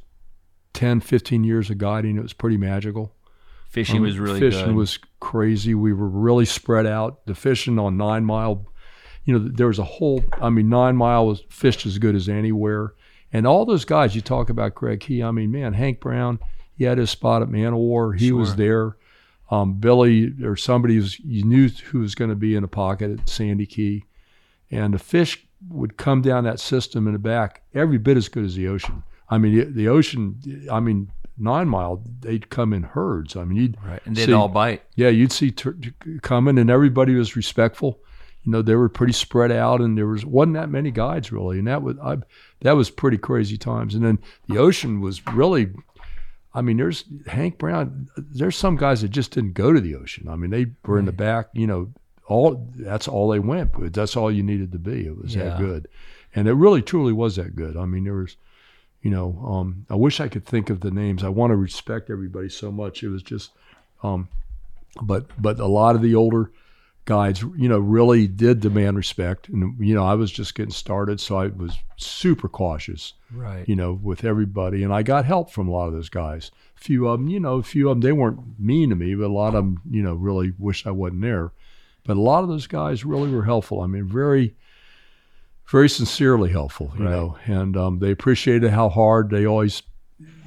10, 0.73 1.01
15 1.01 1.43
years 1.43 1.69
of 1.69 1.77
guiding, 1.77 2.17
it 2.17 2.21
was 2.21 2.33
pretty 2.33 2.57
magical. 2.57 3.13
Fishing 3.75 3.97
Um, 3.97 4.01
was 4.03 4.17
really 4.17 4.39
good. 4.39 4.53
fishing 4.53 4.67
good. 4.69 4.75
was 4.75 4.97
crazy. 5.19 5.75
We 5.75 5.93
were 5.93 6.07
really 6.07 6.45
spread 6.45 6.85
out. 6.87 7.25
The 7.25 7.35
fishing 7.35 7.77
on 7.77 7.97
Nine 7.97 8.25
Mile, 8.25 8.65
you 9.25 9.37
know, 9.37 9.47
there 9.53 9.67
was 9.67 9.79
a 9.79 9.83
whole. 9.83 10.23
I 10.41 10.49
mean, 10.49 10.69
Nine 10.69 10.95
Mile 10.95 11.27
was 11.27 11.43
fished 11.49 11.85
as 11.85 11.97
good 11.99 12.15
as 12.15 12.27
anywhere. 12.27 12.93
And 13.33 13.45
all 13.45 13.65
those 13.65 13.85
guys 13.85 14.15
you 14.15 14.21
talk 14.21 14.49
about, 14.49 14.75
Craig 14.75 15.01
Key. 15.01 15.21
I 15.21 15.31
mean, 15.31 15.51
man, 15.51 15.73
Hank 15.73 15.99
Brown, 15.99 16.39
he 16.77 16.85
had 16.85 16.97
his 16.97 17.09
spot 17.09 17.41
at 17.41 17.49
Man 17.49 17.73
of 17.73 17.79
War. 17.79 18.13
He 18.13 18.31
was 18.31 18.55
there. 18.55 18.95
Um, 19.51 19.73
Billy 19.73 20.33
or 20.43 20.55
somebody 20.55 20.97
was 20.97 21.19
you 21.19 21.43
knew 21.43 21.67
who 21.69 21.99
was 21.99 22.15
going 22.15 22.29
to 22.31 22.35
be 22.35 22.55
in 22.55 22.63
the 22.63 22.67
pocket 22.67 23.11
at 23.19 23.29
Sandy 23.29 23.65
Key, 23.67 24.05
and 24.71 24.93
the 24.93 24.99
fish 24.99 25.45
would 25.69 25.97
come 25.97 26.21
down 26.21 26.45
that 26.45 26.59
system 26.59 27.07
in 27.07 27.13
the 27.13 27.19
back 27.19 27.61
every 27.73 27.97
bit 27.97 28.17
as 28.17 28.27
good 28.29 28.43
as 28.45 28.55
the 28.55 28.67
ocean. 28.67 29.03
I 29.29 29.37
mean, 29.37 29.73
the, 29.73 29.87
ocean. 29.87 30.39
I 30.71 30.79
mean, 30.79 31.09
Nine 31.37 31.67
Mile, 31.67 32.01
they'd 32.21 32.49
come 32.49 32.73
in 32.73 32.83
herds. 32.83 33.35
I 33.35 33.43
mean, 33.43 33.57
you'd 33.57 33.77
right, 33.85 34.01
and 34.05 34.15
they'd 34.15 34.25
see- 34.27 34.33
all 34.33 34.47
bite. 34.47 34.83
yeah, 34.95 35.09
you'd 35.09 35.31
see 35.31 35.51
tur 35.51 35.75
coming, 36.21 36.57
and 36.57 36.69
everybody 36.69 37.15
was 37.15 37.35
respectful. 37.35 37.99
You 38.43 38.51
know, 38.51 38.61
they 38.61 38.75
were 38.75 38.89
pretty 38.89 39.13
spread 39.13 39.51
out, 39.51 39.81
and 39.81 39.97
there 39.97 40.05
was 40.07 40.25
wasn't 40.25 40.53
that 40.53 40.69
many 40.69 40.91
guides 40.91 41.31
really, 41.31 41.57
and 41.59 41.67
that 41.67 41.81
was 41.81 41.97
I, 41.99 42.17
that 42.61 42.73
was 42.73 42.89
pretty 42.91 43.17
crazy 43.17 43.57
times. 43.57 43.95
And 43.95 44.05
then 44.05 44.19
the 44.47 44.59
ocean 44.59 45.01
was 45.01 45.25
really, 45.27 45.71
I 46.53 46.61
mean, 46.61 46.77
there's 46.77 47.03
Hank 47.25 47.57
Brown. 47.57 48.07
There's 48.15 48.55
some 48.55 48.75
guys 48.77 49.01
that 49.01 49.09
just 49.09 49.31
didn't 49.31 49.53
go 49.55 49.73
to 49.73 49.81
the 49.81 49.95
ocean. 49.95 50.27
I 50.29 50.35
mean, 50.35 50.51
they 50.51 50.67
were 50.85 50.99
in 50.99 51.05
the 51.05 51.11
back. 51.11 51.47
You 51.53 51.65
know, 51.67 51.91
all 52.27 52.71
that's 52.75 53.07
all 53.07 53.29
they 53.29 53.39
went. 53.39 53.73
But 53.73 53.93
that's 53.93 54.15
all 54.15 54.31
you 54.31 54.43
needed 54.43 54.71
to 54.73 54.79
be. 54.79 55.07
It 55.07 55.17
was 55.17 55.35
Yeah. 55.35 55.45
that 55.45 55.57
good, 55.59 55.87
and 56.35 56.47
it 56.47 56.53
really 56.53 56.83
truly 56.83 57.13
was 57.13 57.35
that 57.37 57.55
good. 57.55 57.75
I 57.75 57.85
mean, 57.85 58.03
there 58.03 58.13
was. 58.13 58.37
You 59.05 59.11
know, 59.11 59.37
um, 59.45 59.85
I 59.87 59.93
wish 59.95 60.19
I 60.19 60.27
could 60.27 60.47
think 60.47 60.71
of 60.71 60.79
the 60.79 60.89
names. 60.89 61.23
I 61.23 61.29
want 61.29 61.51
to 61.51 61.55
respect 61.55 62.09
everybody 62.09 62.49
so 62.49 62.71
much. 62.71 63.03
It 63.03 63.09
was 63.09 63.21
just, 63.21 63.51
um, 64.01 64.27
but 64.99 65.27
but 65.39 65.59
a 65.59 65.67
lot 65.67 65.95
of 65.95 66.01
the 66.01 66.15
older 66.15 66.49
guides, 67.05 67.43
you 67.55 67.69
know, 67.69 67.77
really 67.77 68.25
did 68.27 68.61
demand 68.61 68.97
respect. 68.97 69.47
And, 69.49 69.75
you 69.79 69.93
know, 69.93 70.03
I 70.03 70.15
was 70.15 70.31
just 70.31 70.55
getting 70.55 70.71
started, 70.73 71.19
so 71.19 71.37
I 71.37 71.47
was 71.49 71.77
super 71.97 72.49
cautious, 72.49 73.13
Right. 73.31 73.69
you 73.69 73.75
know, 73.75 73.99
with 74.01 74.25
everybody. 74.25 74.81
And 74.81 74.91
I 74.91 75.03
got 75.03 75.23
help 75.23 75.51
from 75.51 75.67
a 75.67 75.71
lot 75.71 75.85
of 75.85 75.93
those 75.93 76.09
guys. 76.09 76.49
A 76.75 76.79
few 76.79 77.07
of 77.07 77.19
them, 77.19 77.27
you 77.29 77.39
know, 77.39 77.57
a 77.57 77.63
few 77.63 77.89
of 77.89 77.97
them, 77.97 78.01
they 78.01 78.11
weren't 78.11 78.59
mean 78.59 78.89
to 78.89 78.95
me, 78.95 79.13
but 79.13 79.27
a 79.27 79.33
lot 79.41 79.49
of 79.53 79.63
them, 79.63 79.81
you 79.87 80.01
know, 80.01 80.15
really 80.15 80.53
wished 80.57 80.87
I 80.87 80.91
wasn't 80.91 81.21
there. 81.21 81.51
But 82.07 82.17
a 82.17 82.21
lot 82.21 82.41
of 82.41 82.49
those 82.49 82.65
guys 82.65 83.05
really 83.05 83.29
were 83.31 83.43
helpful. 83.45 83.81
I 83.81 83.85
mean, 83.85 84.07
very, 84.07 84.55
very 85.67 85.89
sincerely 85.89 86.51
helpful, 86.51 86.91
you 86.97 87.03
Right. 87.05 87.11
know, 87.11 87.37
and 87.45 87.75
um, 87.77 87.99
they 87.99 88.11
appreciated 88.11 88.71
how 88.71 88.89
hard 88.89 89.29
they 89.29 89.45
always 89.45 89.81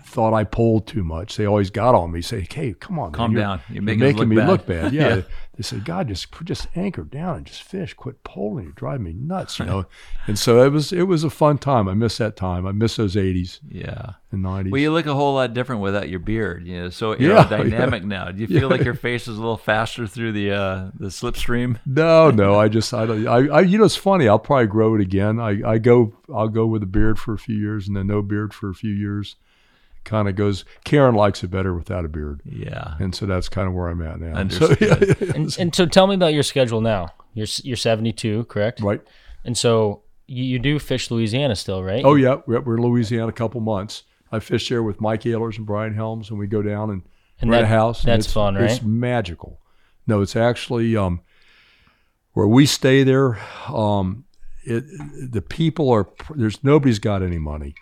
thought 0.08 0.34
I 0.34 0.44
pulled 0.44 0.86
too 0.86 1.04
much. 1.04 1.36
They 1.36 1.44
always 1.46 1.70
got 1.70 1.94
on 1.94 2.10
me, 2.10 2.22
say, 2.22 2.46
"Hey, 2.50 2.72
come 2.72 2.98
on, 2.98 3.12
man, 3.12 3.12
Calm 3.12 3.32
you're- 3.32 3.42
down. 3.42 3.60
You're 3.68 3.74
you're 3.76 3.82
making 3.82 4.02
us 4.04 4.14
look 4.16 4.28
me 4.28 4.36
bad." 4.36 4.48
look 4.48 4.66
bad." 4.66 4.92
Yeah, 4.98 5.08
Yeah. 5.16 5.20
they 5.56 5.62
said, 5.62 5.84
"God, 5.84 6.08
just 6.08 6.28
just 6.44 6.66
anchor 6.76 7.02
down 7.02 7.36
and 7.36 7.46
just 7.46 7.62
fish. 7.62 7.94
Quit 7.94 8.24
pulling. 8.24 8.64
You 8.66 8.72
drive 8.74 9.00
me 9.00 9.12
nuts." 9.12 9.58
You 9.58 9.66
know, 9.66 9.84
and 10.26 10.38
so 10.38 10.62
it 10.64 10.70
was 10.72 10.92
it 10.92 11.02
was 11.04 11.24
a 11.24 11.30
fun 11.30 11.58
time. 11.58 11.88
I 11.88 11.94
miss 11.94 12.18
that 12.18 12.36
time. 12.36 12.66
I 12.66 12.72
miss 12.72 12.96
those 12.96 13.14
'80s 13.16 13.60
Yeah. 13.68 14.12
and 14.32 14.42
'90s. 14.44 14.70
Well, 14.70 14.80
you 14.80 14.90
look 14.92 15.06
a 15.06 15.14
whole 15.14 15.34
lot 15.34 15.54
different 15.54 15.82
without 15.82 16.08
your 16.08 16.20
beard. 16.20 16.66
You 16.66 16.82
know, 16.82 16.88
so 16.90 17.14
aerodynamic 17.16 18.00
yeah. 18.00 18.06
now. 18.06 18.30
Do 18.30 18.40
you 18.40 18.46
feel 18.46 18.68
like 18.68 18.84
your 18.84 18.94
face 18.94 19.28
is 19.28 19.36
a 19.36 19.40
little 19.40 19.56
faster 19.56 20.06
through 20.06 20.32
the 20.32 20.52
uh, 20.52 20.90
the 20.98 21.08
slipstream? 21.08 21.78
No, 21.86 22.30
no. 22.30 22.58
I 22.58 22.68
just 22.68 22.94
I 22.94 23.06
don't. 23.06 23.26
I, 23.26 23.48
I 23.48 23.60
you 23.62 23.78
know 23.78 23.84
it's 23.84 23.96
funny. 23.96 24.28
I'll 24.28 24.38
probably 24.38 24.66
grow 24.68 24.94
it 24.94 25.00
again. 25.00 25.40
I, 25.40 25.60
I 25.72 25.78
go 25.78 26.12
I'll 26.32 26.48
go 26.48 26.66
with 26.66 26.82
a 26.82 26.86
beard 26.86 27.18
for 27.18 27.34
a 27.34 27.38
few 27.38 27.56
years 27.56 27.88
and 27.88 27.96
then 27.96 28.06
no 28.06 28.22
beard 28.22 28.54
for 28.54 28.68
a 28.70 28.74
few 28.74 28.92
years. 28.92 29.36
Kind 30.08 30.26
of 30.26 30.36
goes. 30.36 30.64
Karen 30.84 31.14
likes 31.14 31.44
it 31.44 31.48
better 31.50 31.74
without 31.74 32.06
a 32.06 32.08
beard, 32.08 32.40
Yeah. 32.46 32.94
and 32.98 33.14
so 33.14 33.26
that's 33.26 33.46
kind 33.50 33.68
of 33.68 33.74
where 33.74 33.88
I'm 33.88 34.00
at 34.00 34.18
now. 34.18 34.42
So, 34.48 34.74
yeah, 34.80 34.94
And, 35.34 35.54
and 35.58 35.74
so 35.74 35.84
tell 35.84 36.06
me 36.06 36.14
about 36.14 36.32
your 36.32 36.42
schedule 36.42 36.80
now. 36.80 37.10
You're 37.34 37.46
you're 37.62 37.76
72, 37.76 38.44
correct? 38.44 38.80
right. 38.80 39.02
And 39.44 39.56
so 39.56 40.00
you, 40.26 40.44
you 40.44 40.58
do 40.58 40.78
fish 40.78 41.10
Louisiana 41.10 41.54
still, 41.56 41.84
right? 41.84 42.02
Oh 42.06 42.14
yeah, 42.14 42.36
we're, 42.46 42.60
we're 42.60 42.76
in 42.78 42.82
Louisiana 42.84 43.28
a 43.28 43.32
couple 43.32 43.60
months. 43.60 44.04
I 44.32 44.38
fish 44.40 44.68
there 44.70 44.82
with 44.82 44.98
Mike 44.98 45.22
Ehlers 45.24 45.58
and 45.58 45.66
Brian 45.66 45.94
Helms, 45.94 46.30
and 46.30 46.38
we 46.38 46.46
go 46.46 46.62
down 46.62 46.88
and, 46.90 47.02
And 47.42 47.50
rent 47.50 47.66
that- 47.66 47.72
a 47.74 47.76
house. 47.76 48.02
that's 48.02 48.24
it's, 48.24 48.32
fun, 48.32 48.56
It's 48.56 48.80
magical. 48.82 49.60
No, 50.06 50.22
it's 50.22 50.36
actually 50.36 50.96
um, 50.96 51.20
where 52.32 52.46
we 52.46 52.64
stay 52.64 53.02
there. 53.04 53.38
Um, 53.68 54.24
it, 54.64 54.84
the 55.32 55.42
people 55.42 55.90
are 55.90 56.08
there's 56.34 56.64
nobody's 56.64 56.98
got 56.98 57.22
any 57.22 57.38
money. 57.38 57.74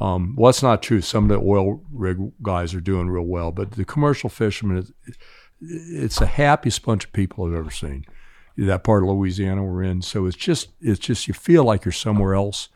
Um, 0.00 0.34
well, 0.36 0.50
that's 0.50 0.62
not 0.62 0.82
true. 0.82 1.00
Some 1.00 1.24
of 1.24 1.28
the 1.30 1.46
oil 1.46 1.80
rig 1.92 2.18
guys 2.42 2.74
are 2.74 2.80
doing 2.80 3.08
real 3.08 3.24
well, 3.24 3.52
but 3.52 3.72
the 3.72 3.84
commercial 3.84 4.28
fishermen, 4.28 4.92
it, 5.06 5.16
it's 5.60 6.18
the 6.18 6.26
happiest 6.26 6.82
bunch 6.82 7.04
of 7.04 7.12
people 7.12 7.46
I've 7.46 7.54
ever 7.54 7.70
seen. 7.70 8.04
That 8.56 8.84
part 8.84 9.02
of 9.02 9.08
Louisiana 9.08 9.64
we're 9.64 9.82
in, 9.82 10.02
so 10.02 10.26
it's 10.26 10.36
just 10.36 10.68
it's 10.80 11.00
just 11.00 11.26
you 11.26 11.34
feel 11.34 11.64
like 11.64 11.84
you're 11.84 11.92
somewhere 11.92 12.34
else. 12.34 12.68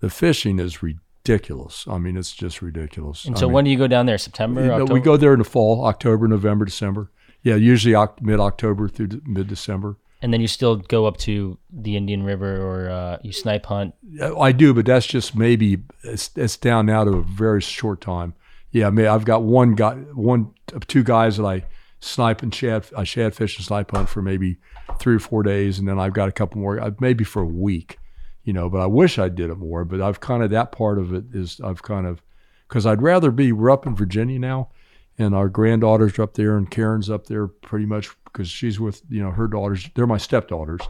The 0.00 0.08
fishing 0.08 0.58
is 0.58 0.82
ridiculous. 0.82 1.86
I 1.86 1.98
mean, 1.98 2.16
it's 2.16 2.32
just 2.32 2.62
ridiculous. 2.62 3.26
And 3.26 3.36
I 3.36 3.40
so 3.40 3.46
mean, 3.46 3.52
when 3.54 3.64
do 3.64 3.70
you 3.70 3.76
go 3.76 3.88
down 3.88 4.06
there? 4.06 4.16
September, 4.16 4.62
you 4.62 4.68
know, 4.68 4.74
October? 4.74 4.94
we 4.94 5.00
go 5.00 5.18
there 5.18 5.34
in 5.34 5.38
the 5.38 5.44
fall, 5.44 5.84
October, 5.84 6.28
November, 6.28 6.64
December. 6.64 7.10
Yeah, 7.42 7.56
usually 7.56 7.94
mid 8.22 8.40
October 8.40 8.88
through 8.88 9.20
mid 9.26 9.48
December. 9.48 9.96
And 10.20 10.32
then 10.32 10.40
you 10.40 10.48
still 10.48 10.76
go 10.76 11.06
up 11.06 11.16
to 11.18 11.58
the 11.70 11.96
Indian 11.96 12.22
River 12.22 12.60
or 12.60 12.90
uh, 12.90 13.18
you 13.22 13.32
snipe 13.32 13.66
hunt. 13.66 13.94
I 14.38 14.52
do, 14.52 14.74
but 14.74 14.86
that's 14.86 15.06
just 15.06 15.36
maybe 15.36 15.78
it's, 16.02 16.30
it's 16.34 16.56
down 16.56 16.86
now 16.86 17.04
to 17.04 17.10
a 17.18 17.22
very 17.22 17.60
short 17.60 18.00
time. 18.00 18.34
Yeah, 18.70 18.88
I 18.88 18.90
mean, 18.90 19.06
I've 19.06 19.24
got 19.24 19.42
one 19.42 19.74
guy, 19.74 19.94
one, 19.94 20.52
two 20.88 21.02
guys 21.02 21.36
that 21.36 21.44
I 21.44 21.64
snipe 22.00 22.42
and 22.42 22.54
shad, 22.54 22.86
I 22.96 23.04
shad 23.04 23.34
fish 23.34 23.56
and 23.56 23.64
snipe 23.64 23.90
hunt 23.90 24.08
for 24.08 24.22
maybe 24.22 24.58
three 24.98 25.16
or 25.16 25.20
four 25.20 25.42
days, 25.42 25.78
and 25.78 25.88
then 25.88 25.98
I've 25.98 26.12
got 26.12 26.28
a 26.28 26.32
couple 26.32 26.60
more, 26.60 26.80
uh, 26.80 26.90
maybe 27.00 27.24
for 27.24 27.42
a 27.42 27.46
week, 27.46 27.98
you 28.44 28.52
know. 28.52 28.68
But 28.68 28.80
I 28.80 28.86
wish 28.86 29.18
I 29.18 29.28
did 29.28 29.50
it 29.50 29.56
more. 29.56 29.84
But 29.84 30.00
I've 30.00 30.20
kind 30.20 30.42
of 30.42 30.50
that 30.50 30.72
part 30.72 30.98
of 30.98 31.14
it 31.14 31.24
is 31.32 31.60
I've 31.62 31.82
kind 31.82 32.06
of 32.06 32.22
because 32.68 32.86
I'd 32.86 33.02
rather 33.02 33.30
be. 33.30 33.52
We're 33.52 33.70
up 33.70 33.86
in 33.86 33.96
Virginia 33.96 34.38
now, 34.38 34.70
and 35.16 35.34
our 35.34 35.48
granddaughters 35.48 36.18
are 36.18 36.22
up 36.22 36.34
there, 36.34 36.56
and 36.56 36.70
Karen's 36.70 37.08
up 37.08 37.26
there 37.26 37.46
pretty 37.46 37.86
much 37.86 38.10
because 38.32 38.48
she's 38.48 38.78
with 38.78 39.02
you 39.08 39.22
know 39.22 39.30
her 39.30 39.48
daughters. 39.48 39.88
They're 39.94 40.06
my 40.06 40.18
stepdaughters, 40.18 40.80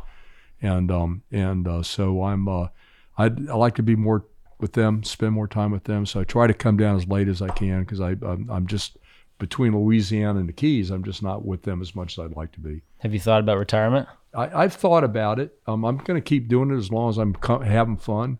and 0.60 0.90
um 0.90 1.22
and 1.30 1.66
uh, 1.66 1.82
so 1.82 2.22
I'm 2.24 2.48
uh 2.48 2.68
I'd, 3.16 3.48
I 3.48 3.54
like 3.54 3.74
to 3.76 3.82
be 3.82 3.96
more 3.96 4.24
with 4.60 4.72
them, 4.72 5.02
spend 5.04 5.32
more 5.32 5.48
time 5.48 5.70
with 5.70 5.84
them. 5.84 6.06
So 6.06 6.20
I 6.20 6.24
try 6.24 6.46
to 6.46 6.54
come 6.54 6.76
down 6.76 6.96
as 6.96 7.06
late 7.06 7.28
as 7.28 7.42
I 7.42 7.48
can 7.48 7.80
because 7.80 8.00
I 8.00 8.10
I'm, 8.10 8.48
I'm 8.50 8.66
just 8.66 8.96
between 9.38 9.72
Louisiana 9.72 10.40
and 10.40 10.48
the 10.48 10.52
Keys. 10.52 10.90
I'm 10.90 11.04
just 11.04 11.22
not 11.22 11.44
with 11.44 11.62
them 11.62 11.80
as 11.80 11.94
much 11.94 12.18
as 12.18 12.24
I'd 12.24 12.36
like 12.36 12.52
to 12.52 12.60
be. 12.60 12.82
Have 12.98 13.14
you 13.14 13.20
thought 13.20 13.40
about 13.40 13.58
retirement? 13.58 14.08
I, 14.34 14.64
I've 14.64 14.74
thought 14.74 15.04
about 15.04 15.38
it. 15.38 15.56
Um, 15.66 15.84
I'm 15.84 15.98
going 15.98 16.20
to 16.20 16.24
keep 16.24 16.48
doing 16.48 16.70
it 16.70 16.76
as 16.76 16.90
long 16.90 17.08
as 17.08 17.18
I'm 17.18 17.34
co- 17.34 17.60
having 17.60 17.96
fun, 17.96 18.38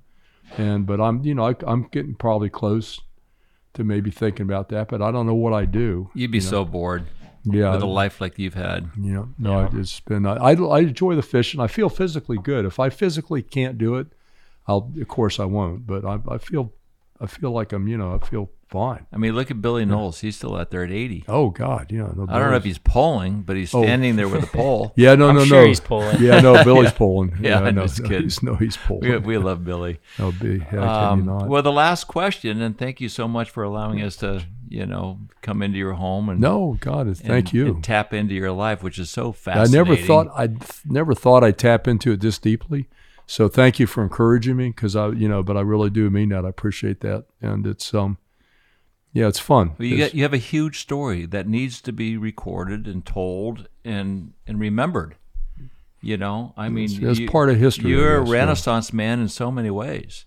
and 0.57 0.87
but 0.87 1.01
I'm 1.01 1.25
you 1.25 1.35
know 1.35 1.49
I, 1.49 1.55
I'm 1.67 1.85
getting 1.85 2.15
probably 2.15 2.51
close 2.51 3.01
to 3.75 3.85
maybe 3.85 4.11
thinking 4.11 4.45
about 4.45 4.71
that, 4.71 4.89
but 4.89 5.01
I 5.01 5.11
don't 5.13 5.27
know 5.27 5.35
what 5.35 5.53
I 5.53 5.65
do. 5.65 6.11
You'd 6.15 6.31
be 6.31 6.39
you 6.39 6.45
know. 6.45 6.51
so 6.51 6.65
bored 6.65 7.07
Yeah, 7.53 7.73
with 7.73 7.83
a 7.83 7.87
life 7.87 8.21
like 8.21 8.39
you've 8.39 8.55
had. 8.55 8.91
Yeah, 9.01 9.25
no, 9.39 9.69
it's 9.73 10.01
been. 10.01 10.27
I, 10.27 10.35
I 10.37 10.53
I 10.53 10.81
enjoy 10.81 11.15
the 11.15 11.23
fishing. 11.23 11.61
I 11.61 11.67
feel 11.67 11.89
physically 11.89 12.39
good. 12.39 12.65
If 12.65 12.79
I 12.79 12.91
physically 12.91 13.43
can't 13.43 13.79
do 13.79 13.97
it, 13.97 14.09
I'll 14.67 14.93
of 15.01 15.09
course 15.09 15.41
I 15.41 15.45
won't. 15.45 15.87
But 15.87 16.05
I, 16.05 16.19
I 16.29 16.39
feel, 16.39 16.73
I 17.21 17.27
feel 17.27 17.51
like 17.51 17.73
I'm. 17.73 17.89
You 17.89 17.99
know, 17.99 18.19
I 18.21 18.27
feel 18.27 18.51
fine. 18.69 19.07
I 19.13 19.17
mean, 19.17 19.35
look 19.35 19.51
at 19.51 19.61
Billy 19.63 19.85
Knowles. 19.85 20.21
He's 20.21 20.37
still 20.37 20.55
out 20.57 20.71
there 20.71 20.85
at 20.85 20.91
80. 20.91 21.25
Oh 21.29 21.51
God, 21.51 21.91
yeah. 21.91 22.11
No, 22.15 22.27
I 22.29 22.39
don't 22.39 22.51
know 22.51 22.57
if 22.57 22.65
he's 22.65 22.79
polling, 22.79 23.43
but 23.43 23.57
he's 23.57 23.75
Oh. 23.75 23.83
standing 23.83 24.17
there 24.17 24.29
with 24.29 24.45
a 24.45 24.47
pole. 24.47 24.93
Yeah, 24.97 25.15
no, 25.15 25.29
I'm 25.31 25.37
no, 25.37 25.45
sure 25.45 25.63
no. 25.63 25.67
he's 25.69 25.81
pulling. 25.81 26.21
Yeah, 26.23 26.41
no, 26.41 26.63
Billy's 26.65 26.93
pulling. 26.93 27.37
Yeah, 27.41 27.61
I'm 27.61 27.75
no, 27.75 27.83
just 27.83 28.01
no, 28.01 28.09
kidding. 28.09 28.23
he's, 28.25 28.43
no, 28.43 28.55
he's 28.57 28.77
pulling. 28.77 29.11
We, 29.11 29.19
we 29.19 29.39
love 29.39 29.65
Billy. 29.65 30.01
No, 30.19 30.33
be, 30.33 30.59
how 30.59 30.71
can 30.71 30.79
Um, 30.89 31.19
you 31.21 31.25
not? 31.27 31.49
well, 31.49 31.63
the 31.63 31.73
last 31.73 32.05
question, 32.05 32.61
and 32.61 32.77
thank 32.77 33.01
you 33.01 33.09
so 33.09 33.27
much 33.29 33.51
for 33.51 33.63
allowing 33.63 34.03
us 34.03 34.17
to, 34.17 34.43
you 34.69 34.85
know, 34.87 35.19
come 35.41 35.63
into 35.63 35.79
your 35.79 35.95
home 35.95 36.29
and 36.29 36.41
no, 36.41 36.77
God, 36.81 37.07
thank 37.17 37.47
and- 37.47 37.53
you. 37.55 37.67
and 37.69 37.85
tap 37.85 38.13
into 38.13 38.35
your 38.35 38.53
life, 38.53 38.83
which 38.83 38.99
is 38.99 39.09
so 39.11 39.33
fascinating. 39.33 39.75
I 39.75 39.79
never 39.95 39.97
thought 39.97 40.29
I'd 40.35 40.59
never 40.85 41.15
thought 41.15 41.43
I'd 41.45 41.59
tap 41.59 41.89
into 41.89 42.13
it 42.13 42.21
this 42.21 42.39
deeply. 42.39 42.89
So 43.31 43.47
thank 43.47 43.79
you 43.79 43.87
for 43.87 44.03
encouraging 44.03 44.57
me 44.57 44.69
because 44.69 44.97
I, 44.97 45.09
you 45.09 45.29
know, 45.29 45.43
but 45.43 45.57
I 45.57 45.61
really 45.61 45.91
do 45.91 46.09
mean 46.09 46.31
that. 46.31 46.47
I 46.47 46.49
appreciate 46.49 47.01
that, 47.01 47.27
and 47.43 47.67
it's 47.67 47.93
um, 47.93 48.17
yeah, 49.19 49.29
it's 49.29 49.39
fun. 49.41 49.73
Well, 49.79 49.87
you 49.89 49.95
It's- 49.97 50.11
get 50.11 50.15
you 50.17 50.23
have 50.23 50.33
a 50.35 50.39
huge 50.39 50.79
story 50.81 51.27
that 51.27 51.49
needs 51.49 51.81
to 51.83 51.93
be 51.93 52.17
recorded 52.17 52.87
and 52.87 53.05
told 53.05 53.69
and 53.85 54.33
and 54.47 54.61
remembered. 54.61 55.17
You 56.01 56.17
know, 56.17 56.53
I 56.57 56.69
mean, 56.69 56.85
It's- 56.85 57.03
it's 57.11 57.19
you- 57.21 57.29
part 57.29 57.49
of 57.51 57.57
history, 57.59 57.91
You're 57.91 58.19
a 58.19 58.21
guess, 58.21 58.29
yeah. 58.29 58.35
Renaissance 58.41 58.93
man 58.93 59.19
in 59.21 59.29
so 59.29 59.51
many 59.51 59.71
ways. 59.71 60.25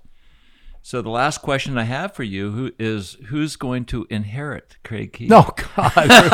So 0.83 1.01
the 1.01 1.09
last 1.09 1.41
question 1.41 1.77
I 1.77 1.83
have 1.83 2.13
for 2.13 2.23
you 2.23 2.51
who 2.51 2.71
is 2.79 3.15
who's 3.27 3.55
going 3.55 3.85
to 3.85 4.05
inherit 4.09 4.77
Craig 4.83 5.13
Key? 5.13 5.27
No, 5.27 5.43
God. 5.77 5.93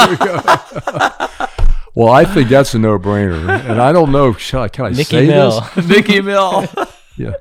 We 0.10 0.18
go. 0.18 1.48
well, 1.96 2.10
I 2.14 2.24
think 2.26 2.50
that's 2.50 2.74
a 2.74 2.80
no-brainer, 2.80 3.48
and 3.70 3.82
I 3.82 3.92
don't 3.92 4.12
know. 4.12 4.34
Shall 4.34 4.64
I, 4.64 4.70
can 4.70 4.86
I 4.86 4.90
Mickey 4.90 5.04
say 5.04 5.28
Mill. 5.28 5.62
this? 5.76 5.88
Mickey 5.94 6.22
Mill. 6.22 6.66
Yeah, 7.18 7.34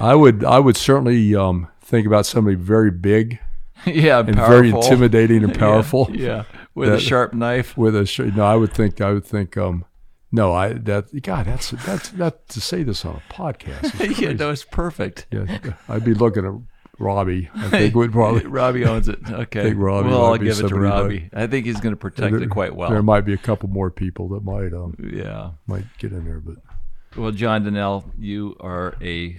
I 0.00 0.14
would. 0.14 0.42
I 0.44 0.58
would 0.58 0.76
certainly 0.76 1.34
um, 1.36 1.68
think 1.82 2.06
about 2.06 2.24
somebody 2.26 2.56
very 2.56 2.90
big 2.90 3.38
yeah, 3.86 4.20
and 4.20 4.36
very 4.36 4.70
intimidating 4.70 5.44
and 5.44 5.58
powerful. 5.58 6.08
Yeah, 6.12 6.44
with 6.74 6.92
a 6.92 7.00
sharp 7.00 7.34
knife. 7.34 7.76
With 7.76 7.96
a 7.96 8.06
sh- 8.06 8.20
no, 8.20 8.44
I 8.44 8.56
would 8.56 8.72
think. 8.72 9.00
I 9.00 9.12
would 9.12 9.24
think. 9.24 9.56
Um, 9.56 9.84
no, 10.30 10.52
I 10.52 10.74
that 10.74 11.22
God. 11.22 11.46
That's 11.46 11.70
that's 11.70 12.10
that 12.10 12.48
to 12.48 12.60
say 12.60 12.82
this 12.82 13.04
on 13.04 13.16
a 13.16 13.32
podcast. 13.32 14.18
yeah, 14.20 14.32
no, 14.32 14.50
it's 14.50 14.64
perfect. 14.64 15.26
Yeah, 15.30 15.58
I'd 15.88 16.04
be 16.04 16.14
looking 16.14 16.44
at 16.44 16.52
Robbie. 16.98 17.48
I 17.54 17.68
think 17.70 17.94
would 17.94 18.12
probably. 18.12 18.46
Robbie 18.46 18.84
owns 18.84 19.08
it. 19.08 19.20
Okay, 19.28 19.60
I 19.60 19.62
think 19.64 19.76
Robbie 19.78 20.08
we'll 20.08 20.30
might 20.30 20.40
be 20.40 20.46
give 20.46 20.58
it 20.58 20.68
to 20.68 20.74
that- 20.74 20.74
Robbie. 20.74 21.30
I 21.32 21.46
think 21.46 21.66
he's 21.66 21.80
going 21.80 21.94
to 21.94 21.96
protect 21.98 22.32
there, 22.32 22.42
it 22.42 22.50
quite 22.50 22.74
well. 22.74 22.90
There 22.90 23.02
might 23.02 23.22
be 23.22 23.32
a 23.32 23.38
couple 23.38 23.68
more 23.68 23.90
people 23.90 24.28
that 24.30 24.42
might 24.44 24.72
um 24.72 24.96
yeah. 25.12 25.52
might 25.66 25.84
get 25.98 26.12
in 26.12 26.24
there, 26.24 26.40
but 26.40 26.56
Well, 27.16 27.30
John 27.30 27.64
Donnell, 27.64 28.10
you 28.18 28.56
are 28.60 28.96
a 29.00 29.38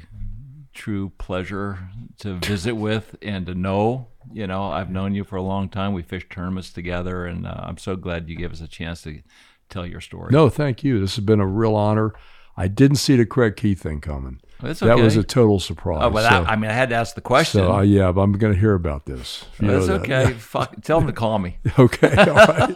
true 0.73 1.11
pleasure 1.17 1.89
to 2.19 2.35
visit 2.35 2.73
with 2.75 3.15
and 3.21 3.45
to 3.45 3.53
know. 3.53 4.07
You 4.31 4.47
know, 4.47 4.65
I've 4.71 4.89
known 4.89 5.15
you 5.15 5.23
for 5.23 5.35
a 5.35 5.41
long 5.41 5.69
time. 5.69 5.93
We 5.93 6.03
fished 6.03 6.29
tournaments 6.29 6.71
together, 6.71 7.25
and 7.25 7.47
uh, 7.47 7.61
I'm 7.63 7.77
so 7.77 7.95
glad 7.95 8.29
you 8.29 8.35
gave 8.35 8.51
us 8.51 8.61
a 8.61 8.67
chance 8.67 9.01
to 9.03 9.21
tell 9.69 9.85
your 9.85 10.01
story. 10.01 10.31
no, 10.31 10.49
thank 10.49 10.83
you. 10.83 10.99
This 10.99 11.15
has 11.15 11.25
been 11.25 11.39
a 11.39 11.47
real 11.47 11.75
honor. 11.75 12.13
I 12.57 12.67
didn't 12.67 12.97
see 12.97 13.15
the 13.15 13.25
Craig 13.25 13.55
Key 13.55 13.73
thing 13.73 14.01
coming. 14.01 14.41
That's 14.61 14.81
That 14.81 14.97
was 14.97 15.15
a 15.15 15.23
total 15.23 15.59
surprise. 15.61 16.01
Oh, 16.03 16.09
but 16.09 16.29
so, 16.29 16.43
I, 16.43 16.51
I 16.51 16.55
mean, 16.57 16.69
I 16.69 16.73
had 16.73 16.89
to 16.89 16.95
ask 16.95 17.15
the 17.15 17.21
question. 17.21 17.61
so, 17.61 17.71
uh, 17.71 17.81
yeah, 17.81 18.11
but 18.11 18.21
I'm 18.21 18.33
going 18.33 18.53
to 18.53 18.59
hear 18.59 18.73
about 18.73 19.05
this. 19.05 19.45
You 19.59 19.67
That's 19.69 19.87
that. 19.87 20.01
okay. 20.01 20.33
Fuck, 20.33 20.81
tell 20.83 20.99
him 20.99 21.07
to 21.07 21.13
call 21.13 21.39
me. 21.39 21.57
Okay, 21.79 22.13
all 22.17 22.35
right. 22.35 22.75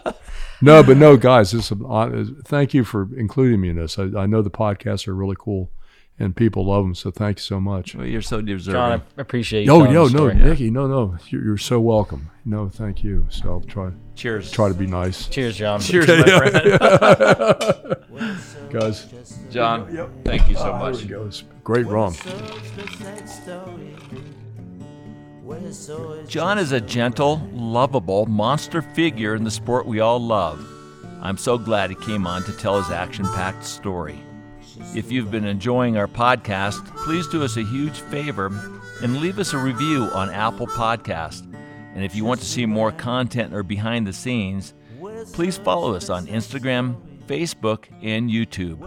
No, 0.61 0.81
but 0.81 0.95
no, 0.95 1.17
guys, 1.17 1.51
this 1.51 1.65
is 1.65 1.71
an 1.71 2.41
thank 2.45 2.73
you 2.73 2.85
for 2.85 3.09
including 3.17 3.59
me 3.59 3.69
in 3.69 3.75
this. 3.75 3.99
I, 3.99 4.03
I 4.17 4.25
know 4.25 4.41
the 4.41 4.49
podcasts 4.49 5.05
are 5.09 5.13
really 5.13 5.35
cool, 5.37 5.71
and 6.19 6.35
people 6.35 6.65
love 6.65 6.83
them. 6.83 6.95
So 6.95 7.11
thank 7.11 7.37
you 7.37 7.41
so 7.41 7.59
much. 7.59 7.95
Well, 7.95 8.05
you're 8.05 8.21
so 8.21 8.41
deserving. 8.41 8.79
John, 8.79 9.01
I 9.17 9.21
appreciate 9.21 9.65
you. 9.65 9.71
Oh, 9.71 9.79
telling 9.79 9.93
yo, 9.93 10.03
no, 10.03 10.07
story. 10.09 10.35
Nikki, 10.35 10.69
no, 10.71 10.87
no, 10.87 11.17
you're, 11.29 11.43
you're 11.43 11.57
so 11.57 11.79
welcome. 11.79 12.29
No, 12.45 12.69
thank 12.69 13.03
you. 13.03 13.25
So 13.29 13.49
I'll 13.49 13.61
try 13.61 13.91
Cheers. 14.15 14.51
try 14.51 14.67
to 14.67 14.73
be 14.73 14.85
nice. 14.87 15.27
Cheers, 15.27 15.57
John. 15.57 15.79
Cheers, 15.79 16.07
my 16.07 16.23
friend. 16.23 16.53
guys. 18.71 19.07
John, 19.51 20.09
thank 20.25 20.49
you 20.49 20.55
so 20.55 20.71
Ah, 20.73 20.79
much. 20.79 20.95
There 21.03 21.19
we 21.19 21.23
go. 21.23 21.25
It's 21.27 21.43
great 21.63 21.85
run. 21.87 22.13
John 26.27 26.57
is 26.57 26.71
a 26.71 26.81
gentle, 26.81 27.41
lovable 27.53 28.25
monster 28.25 28.81
figure 28.81 29.35
in 29.35 29.43
the 29.43 29.51
sport 29.51 29.85
we 29.85 29.99
all 29.99 30.19
love. 30.19 30.65
I'm 31.21 31.37
so 31.37 31.57
glad 31.57 31.89
he 31.89 31.95
came 31.97 32.25
on 32.27 32.43
to 32.43 32.51
tell 32.53 32.81
his 32.81 32.91
action 32.91 33.25
packed 33.25 33.63
story. 33.63 34.19
If 34.95 35.11
you've 35.11 35.31
been 35.31 35.45
enjoying 35.45 35.97
our 35.97 36.07
podcast, 36.07 36.85
please 36.97 37.27
do 37.27 37.43
us 37.43 37.57
a 37.57 37.63
huge 37.63 37.99
favor 37.99 38.51
and 39.01 39.17
leave 39.17 39.39
us 39.39 39.53
a 39.53 39.57
review 39.57 40.03
on 40.13 40.29
Apple 40.29 40.67
Podcast. 40.67 41.51
And 41.95 42.03
if 42.03 42.15
you 42.15 42.23
want 42.25 42.41
to 42.41 42.45
see 42.45 42.67
more 42.67 42.91
content 42.91 43.55
or 43.55 43.63
behind 43.63 44.05
the 44.05 44.13
scenes, 44.13 44.75
please 45.33 45.57
follow 45.57 45.95
us 45.95 46.09
on 46.11 46.27
Instagram, 46.27 46.95
Facebook, 47.25 47.85
and 48.03 48.29
YouTube. 48.29 48.77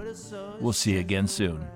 We'll 0.61 0.73
see 0.73 0.93
you 0.93 1.01
again 1.01 1.27
soon. 1.27 1.67